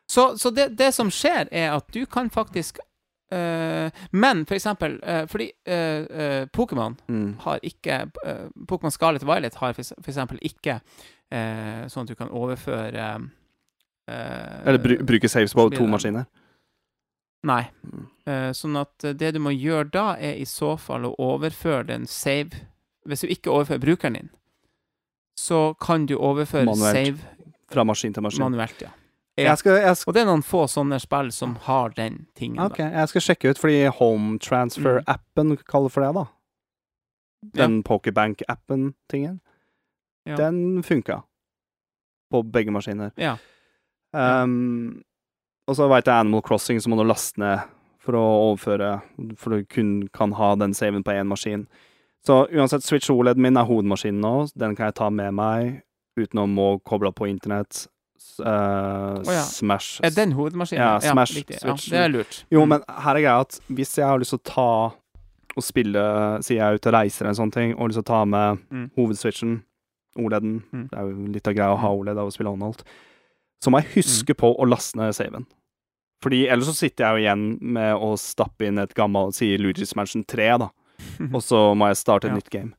[0.07, 2.79] Så, så det, det som skjer, er at du kan faktisk
[3.31, 8.01] eh, Men for eksempel uh, Fordi uh, Pokémon mm, har ikke
[8.67, 10.79] Pokémon Scarlet Violet har for, for eksempel ikke
[11.29, 13.03] sånn at du kan overføre
[14.09, 16.25] Eller bru, bruke saves på to maskiner.
[17.45, 17.59] Nei.
[17.85, 18.07] Mm.
[18.57, 22.63] Sånn at det du må gjøre da, er i så fall å overføre den save
[23.05, 24.31] Hvis du ikke overfører brukeren din,
[25.37, 26.97] så kan du overføre Manuelt.
[26.97, 28.43] save Fra maskin til maskin.
[28.43, 28.89] manuelt, ja.
[29.39, 29.51] Ja.
[29.51, 32.61] Jeg skal, jeg skal Og det er noen få sånne spill som har den tingen.
[32.63, 36.25] Ok, jeg skal sjekke ut, fordi Home Transfer-appen kaller for det, da.
[37.55, 39.39] Den Pokerbank-appen-tingen.
[40.27, 40.35] Ja.
[40.35, 41.21] Den funka.
[42.29, 43.13] På begge maskiner.
[43.17, 43.37] Ja.
[44.11, 45.03] Um,
[45.69, 47.67] og så veit jeg Animal Crossing, så må du laste ned
[47.99, 48.95] for å overføre
[49.37, 51.67] For du kun kan ha den saven på én maskin.
[52.25, 54.33] Så uansett, Switch OLED min er hovedmaskinen nå.
[54.59, 55.83] Den kan jeg ta med meg
[56.19, 57.85] uten å må koble opp på internett.
[58.19, 59.43] S- oh, ja.
[59.47, 60.81] Smash Er den hovedmaskinen?
[60.83, 61.55] Ja, Smash riktig.
[61.63, 61.89] Ja, Switch.
[61.89, 62.43] det er lurt.
[62.51, 62.69] Jo, Mm.
[62.69, 64.93] men her er greia at hvis jeg har lyst til å ta
[65.57, 66.03] og spille
[66.43, 68.25] Sier jeg ute og reiser eller en sånn ting, og har lyst til å ta
[68.25, 68.89] med Mm.
[68.97, 69.61] hovedswitchen,
[70.17, 70.89] OLED-en Mm.
[70.89, 72.83] Det er jo litt av greia å ha OLED av å spille håndholdt.
[73.63, 75.45] Så må jeg huske på å laste ned saven.
[76.21, 79.95] Fordi ellers så sitter jeg jo igjen med å stappe inn et gammelt Sier Luigi's
[79.95, 80.69] Mansion 3, da.
[81.33, 82.35] Og så må jeg starte et Ja.
[82.35, 82.73] nytt game.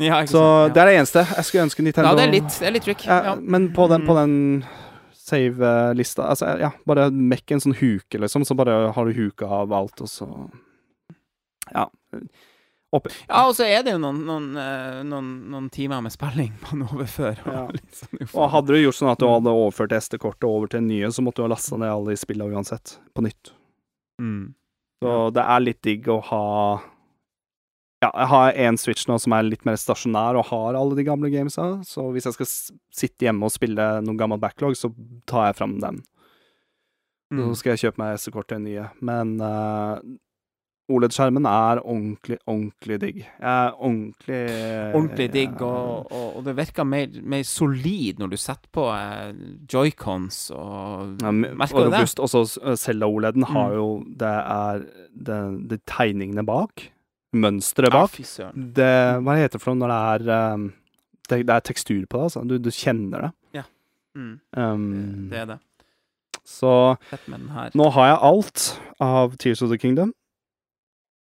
[0.00, 1.24] Ja, ikke Så sant, det er det eneste.
[1.36, 2.12] Jeg skulle ønske Nintendo ja.
[2.12, 3.04] ja, det er litt, det er litt trick.
[3.06, 3.34] ja, Ja.
[3.36, 4.22] Men på den, på Mm.
[4.22, 4.64] den
[5.14, 9.72] save-lista Altså, ja, bare mekk en sånn huke, liksom, så bare har du huka av
[9.72, 10.50] alt, og så
[11.74, 11.86] Ja.
[12.92, 13.06] Opp.
[13.28, 16.82] Ja, og så er det jo noen, noen, eh, noen, noen timer med spilling man
[16.90, 17.38] overfører.
[17.46, 17.62] Ja.
[17.92, 18.26] sånn.
[18.34, 21.36] Og hadde du gjort sånn at du hadde overført SD-kortet over til nye, så måtte
[21.40, 23.52] du ha lasta ned alle de spillene uansett, på nytt.
[24.20, 24.54] mm.
[25.02, 26.82] Så det er litt digg å ha
[28.02, 31.04] Ja, jeg har én Switch nå som er litt mer stasjonær og har alle de
[31.06, 32.48] gamle gamesa, så hvis jeg skal
[32.98, 34.90] sitte hjemme og spille noen gammel backlog, så
[35.30, 36.02] tar jeg fram den.
[37.32, 37.54] Så Mm.
[37.56, 38.88] skal jeg kjøpe meg SD-kort til en nye.
[39.00, 39.96] Men uh,
[40.92, 43.20] OLED-skjermen er ordentlig, ordentlig digg.
[43.22, 44.40] Jeg er ordentlig
[44.98, 49.32] Ordentlig digg, og, og, og det virker mer, mer solid når du setter på eh,
[49.72, 52.02] joycons og ja, Merker og du det?
[52.02, 52.20] robust.
[52.20, 53.78] Også Selda-OLED-en har Mm.
[53.78, 53.86] jo
[54.18, 54.84] Det er
[55.14, 56.90] det, det tegningene bak.
[57.32, 58.16] Mønsteret bak.
[58.38, 58.50] Ja.
[58.52, 58.92] Det,
[59.24, 59.92] hva heter det for noe når
[60.24, 60.66] det er um,
[61.30, 62.42] det, det er tekstur på det, altså.
[62.48, 63.32] Du, du kjenner det.
[64.12, 64.40] Mm.
[64.56, 65.58] Um, Det er det.
[66.44, 66.96] så
[67.72, 68.64] nå har jeg alt
[69.00, 70.12] av Tears of the Kingdom.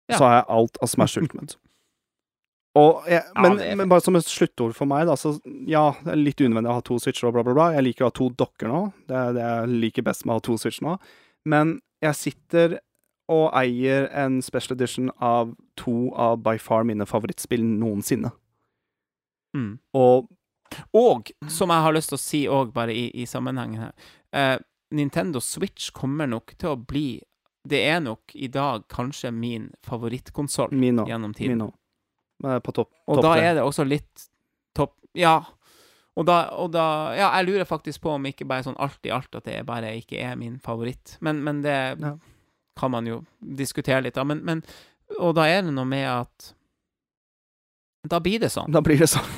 [0.10, 0.18] Ja.
[0.18, 1.60] Så har jeg alt av Smash Ultimate.
[3.10, 5.34] Jeg, men, er men bare som et sluttord for meg, da, så
[5.68, 7.66] ja, det er litt unødvendig å ha to switcher og bla, bla, bla.
[7.76, 8.82] Jeg liker å ha to dokker nå.
[9.10, 10.94] Det er det jeg liker best med å ha to switcher nå.
[11.50, 11.74] Men
[12.06, 12.78] jeg sitter
[13.34, 18.32] og eier en special edition av to av by far mine favorittspill noensinne.
[19.58, 19.78] Mm.
[19.98, 20.28] Og
[20.94, 23.94] Og, som jeg har lyst til å si òg, bare i, i sammenhengen her
[24.38, 24.60] eh,
[24.94, 27.22] Nintendo Switch kommer nok til å bli
[27.66, 30.70] Det er nok i dag kanskje min favorittkonsoll
[31.10, 31.58] gjennom tiden.
[31.58, 31.74] Min òg.
[32.46, 34.28] Eh, På topp Og topp da er det også litt
[34.78, 35.40] topp Ja.
[36.16, 36.86] Og da, og da
[37.18, 39.96] Ja, jeg lurer faktisk på om ikke bare sånn alt i alt at det bare
[39.98, 41.18] ikke er min favoritt.
[41.22, 42.14] Men, men det Ja.
[42.78, 44.24] kan man jo diskutere litt, da.
[44.24, 44.62] Men, men
[45.18, 46.52] Og da er det noe med at
[48.10, 48.72] Da blir det sånn.
[48.72, 49.26] Da blir det sånn.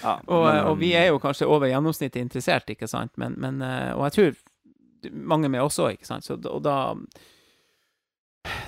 [0.00, 3.60] Ja, Og, men, og vi er jo kanskje over gjennomsnittet interessert, ikke sant, men, men
[3.60, 6.94] eh, Og jeg tror mange med oss òg, ikke sant, så, og da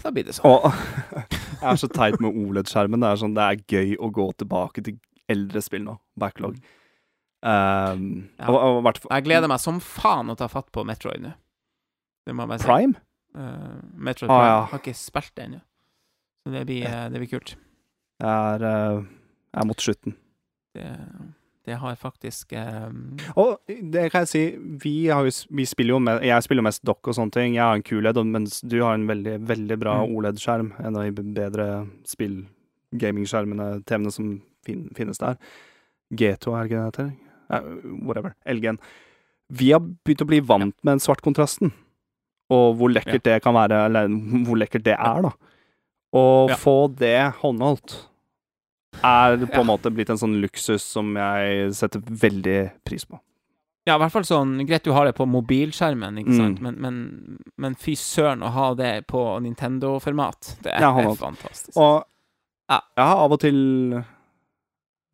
[0.05, 0.49] Da blir det sånn.
[0.51, 0.69] Og
[1.63, 3.01] jeg er så teit med OLED-skjermen.
[3.01, 4.99] Det er sånn, det er gøy å gå tilbake til
[5.33, 5.97] eldre spill nå.
[6.19, 6.59] Backlog.
[7.43, 8.51] Um, Ja.
[8.51, 11.33] og, og, og, Jeg gleder meg som faen å ta fatt på Metroid nå.
[12.27, 12.69] Det må jeg bare si.
[12.69, 13.01] Prime?
[13.35, 14.57] Eh, Metroid Ah, ja.
[14.73, 15.61] Har ikke spilt det ennå.
[16.43, 17.55] Så det blir, det blir kult.
[18.23, 19.05] Jeg er, eh,
[19.55, 20.17] jeg er mot slutten.
[20.75, 20.89] Det,
[21.69, 23.17] det har faktisk um...
[23.39, 24.43] Og det kan jeg si,
[24.83, 27.55] vi, har jo, vi spiller jo med, jeg spiller jo mest dock og sånne ting.
[27.55, 30.17] Jeg har en QLED, mens du har en veldig, veldig bra Mm.
[30.17, 30.73] OLED-skjerm.
[30.83, 31.69] En av de bedre
[32.09, 32.41] spill
[32.99, 34.33] gamingskjermene, TV-ene som
[34.67, 35.39] fin, finnes der.
[36.13, 37.13] G2, er det ikke det heter?
[37.53, 37.71] Eh,
[38.05, 38.35] whatever.
[38.47, 38.79] LG-en.
[39.53, 41.73] Vi har begynt å bli vant med den svartkontrasten.
[42.53, 44.09] Og hvor lekkert det kan være, eller
[44.47, 45.33] hvor lekkert det er, da.
[46.13, 46.57] Å Ja.
[46.61, 47.95] få det håndholdt
[49.03, 49.61] er på Ja.
[49.63, 53.19] en måte blitt en sånn luksus som jeg setter veldig pris på.
[53.87, 56.37] Ja, i hvert fall sånn Greit du har det på mobilskjermen, ikke Mm.
[56.39, 60.59] sant, men, men, men fy søren å ha det på Nintendo-format.
[60.63, 61.77] Det er Ja, fantastisk.
[61.77, 62.05] Og
[62.71, 62.81] Ja.
[62.97, 64.05] jeg har av og til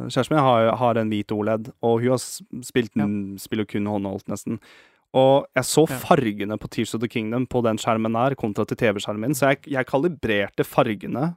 [0.01, 2.19] Kjæresten min har, har en hvit OLED, og hun har
[2.62, 4.60] spilt den, spiller kun håndholdt, nesten.
[5.16, 8.76] Og jeg så fargene på Tears of the Kingdom på den skjermen der, kontra til
[8.76, 11.35] TV-skjermen min, så jeg, jeg kalibrerte fargene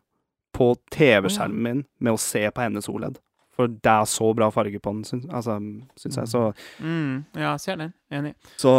[0.54, 3.18] på TV-skjermen min med å se på hennes OLED.
[3.56, 5.58] For det er så bra farge på den, syns, altså,
[6.00, 6.28] syns jeg.
[6.32, 6.42] Så,
[6.80, 7.94] Mm, ja, ser den.
[8.12, 8.34] Enig.
[8.58, 8.72] så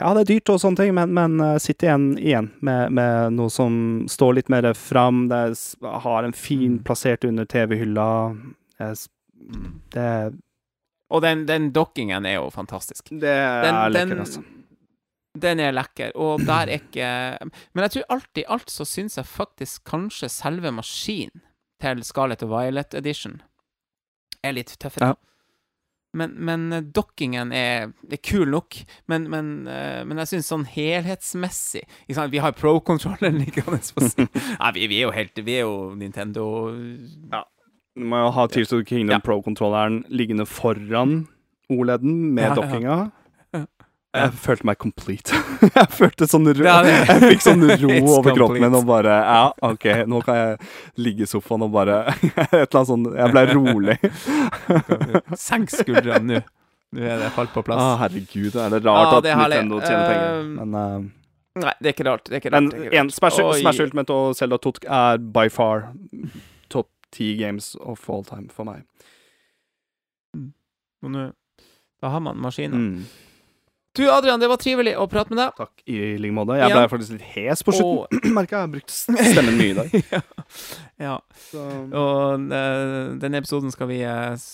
[0.00, 3.32] Ja, det er dyrt og sånne ting, men, men eh, sitter igjen, igjen med, med
[3.36, 5.26] noe som står litt mer fram.
[5.28, 6.82] Det er, har en fin Mm.
[6.84, 8.08] plassert under TV-hylla.
[8.78, 8.92] Det.
[9.92, 10.08] Det,
[11.12, 13.10] Og den, den dokkingen er jo fantastisk.
[13.10, 14.42] det Den, er den, lekkert, altså.
[15.44, 17.08] den er lekker, og der er ikke
[17.74, 21.44] Men jeg tror alltid alt så syns jeg faktisk kanskje selve maskinen
[21.82, 23.40] til Scarlett og Violet Edition
[24.42, 25.12] er litt tøffere.
[25.12, 25.18] Ja.
[26.12, 28.76] Men, men dokkingen er, er kul nok,
[29.08, 32.34] men, men, eh, men jeg syns sånn helhetsmessig ikke sant?
[32.34, 34.28] Vi har pro-kontrolleren liggende på siden.
[34.60, 36.44] Nei, vi, vi er jo helt Vi er jo Nintendo
[37.96, 39.20] Du må jo ha Tears of the Kingdom Ja.
[39.24, 41.26] Pro-kontrolleren liggende foran
[41.72, 42.96] OLED-en med Ja, dokkinga.
[43.54, 43.64] Ja.
[44.12, 45.36] Jeg følte meg complete.
[45.76, 49.86] jeg følte sånn ro Jeg fikk sånn ro over kroppen min og bare Ja, OK,
[50.08, 53.96] nå kan jeg ligge i sofaen og bare Et eller annet sånn Jeg ble rolig.
[55.40, 56.42] Senk skuldrene nå.
[56.92, 57.80] Nå er det falt på plass.
[57.80, 59.48] Ah, herregud, er det rart Ah, det at.
[59.48, 60.40] Nintendo tjener penger.
[60.42, 62.24] Um, Men, uh, Nei, det er ikke rart.
[62.28, 62.60] Det er ikke rart.
[62.60, 63.12] men det er ikke en.
[63.16, 65.86] Smash, Smash Ultimate og Zelda Totk er by far
[67.12, 68.86] ti games of all time for meg.
[71.02, 71.28] Og nå
[72.02, 72.80] Da har man maskinen.
[72.82, 73.04] Mm.
[73.94, 75.52] Du, Adrian, det var trivelig å prate med deg.
[75.58, 76.56] Takk i like måte.
[76.56, 78.32] Jeg ble ble faktisk litt hes på slutten.
[78.38, 79.96] Merker jeg har brukt stemmen mye i dag.
[80.14, 80.20] ja.
[81.04, 81.16] ja.
[81.50, 81.66] Så.
[82.00, 84.46] Og eh, denne episoden skal vi eh,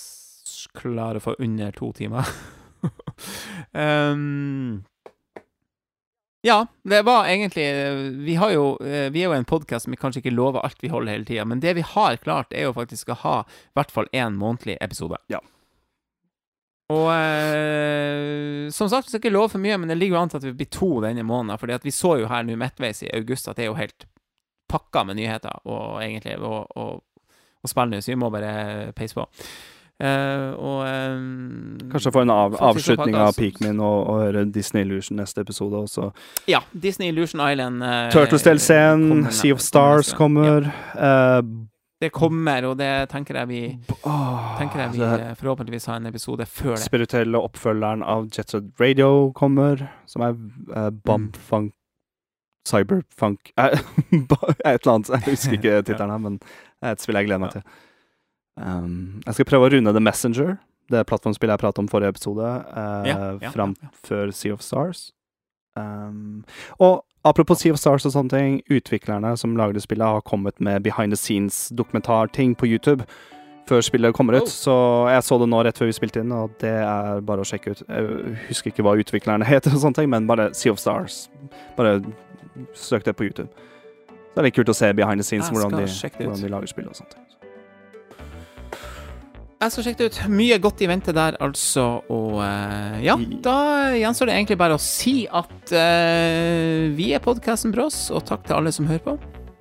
[0.74, 2.26] klare for under to timer.
[3.72, 4.82] um,
[6.48, 7.66] ja, det var egentlig
[8.24, 10.80] Vi har jo eh, Vi er jo en podkast som vi kanskje ikke lover alt
[10.82, 13.78] vi holder hele tida, men det vi har klart, er jo faktisk å ha i
[13.78, 15.20] hvert fall én månedlig episode.
[15.32, 15.42] Ja.
[16.88, 20.32] Og eh, som sagt, vi skal ikke love for mye, men det ligger jo an
[20.32, 21.60] til at vi blir to denne måneden.
[21.60, 24.08] Fordi at vi så jo her nå midtveis i august at det er jo helt
[24.68, 27.02] pakka med nyheter og egentlig og, og,
[27.64, 29.28] og spill nå, så vi må bare peise på.
[29.98, 34.86] Eh, og um, Kanskje få en av, avslutning av pakka, Peakmin og, og høre Disney
[34.86, 35.76] Illusion neste episode.
[35.76, 36.10] også.
[36.50, 40.70] Ja, Disney Illusion Island Uh, Turtles-DLC-en, Sea of Stars kommer gang.
[40.70, 40.72] kommer.
[40.94, 41.42] Ja,
[42.00, 45.98] det kommer, og det tenker jeg vi eh, Tenker jeg vi det eh, forhåpentligvis har
[45.98, 46.84] en episode før det.
[46.84, 50.38] spirituelle oppfølgeren av Jet Set Radio kommer, som er
[50.76, 51.42] uh, Bump Mm.
[51.48, 51.74] Funk
[52.68, 53.80] Cyberfunk eh,
[54.12, 55.10] Et eller annet.
[55.10, 57.66] Jeg husker ikke tittelen men det er et spill jeg gleder meg til.
[58.58, 60.56] Um, jeg skal prøve å runde The Messenger,
[60.92, 64.64] det plattformspillet jeg pratet om forrige episode, uh, Ja, ja, fram ja, før Sea of
[64.64, 65.10] Stars.
[65.78, 66.44] Um,
[66.82, 70.82] og apropos Sea of Stars og sånne ting, utviklerne som lagde spillet, har kommet med
[70.82, 73.06] behind the scenes-dokumentarting på YouTube
[73.68, 74.48] før spillet kommer ut.
[74.48, 74.48] Oh.
[74.48, 74.74] Så
[75.12, 77.74] jeg så det nå rett før vi spilte inn, og det er bare å sjekke
[77.74, 77.84] ut.
[77.84, 81.26] Jeg husker ikke hva utviklerne heter, og sånne ting, men bare Sea of Stars.
[81.76, 81.98] Bare
[82.74, 83.50] søk det på YouTube.
[84.08, 85.88] Så det er litt kult å se behind the scenes, hvordan de,
[86.22, 87.18] hvordan de lager spill og sånt.
[89.58, 90.18] Jeg skal sjekke det ut.
[90.30, 91.86] Mye godt i vente der, altså.
[92.14, 93.56] Og uh, ja, da
[93.98, 98.54] gjenstår det egentlig bare å si at uh, vi er podkasten Brås, og takk til
[98.60, 99.16] alle som hører på.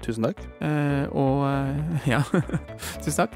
[0.05, 0.43] Tusen takk.
[0.61, 1.41] Uh, og
[2.13, 2.21] ja,
[3.01, 3.33] tusen takk.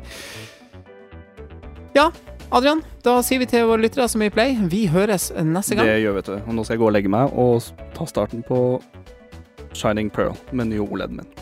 [1.98, 2.12] Ja,
[2.54, 5.90] Adrian, da sier vi til våre lyttere som vi pleier, vi høres neste gang.
[5.90, 6.36] Det gjør vet du.
[6.44, 8.60] Og nå skal jeg gå og legge meg og ta starten på
[9.74, 11.34] Shining Pearl med nye OLED-en min.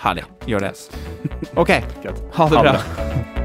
[0.00, 0.24] Herlig.
[0.48, 0.72] Gjør det.
[1.60, 1.76] OK.
[2.38, 3.39] Ha det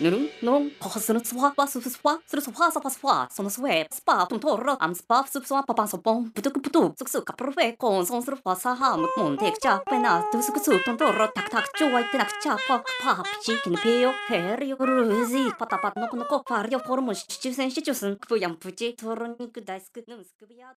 [0.00, 3.28] ぬるのんこすぬつわわすすわするそわさぱすわ。
[3.32, 5.64] そのすえスパートントロアンスパフスそわ。
[5.64, 12.56] ぱぱそぼんぷとくぷとすくすかぷるべこフそんするわさはむもんてくちゃぺなとすンすとんとろクくたくちょわいてなくちゃ。
[12.68, 20.66] ぱぱぴちきぬぺよへるよるうずいぱたぱのこのこぱるよほるもしちゅうせんしちゅうすんぷやんぷちとろにくだいすくぬんすくびや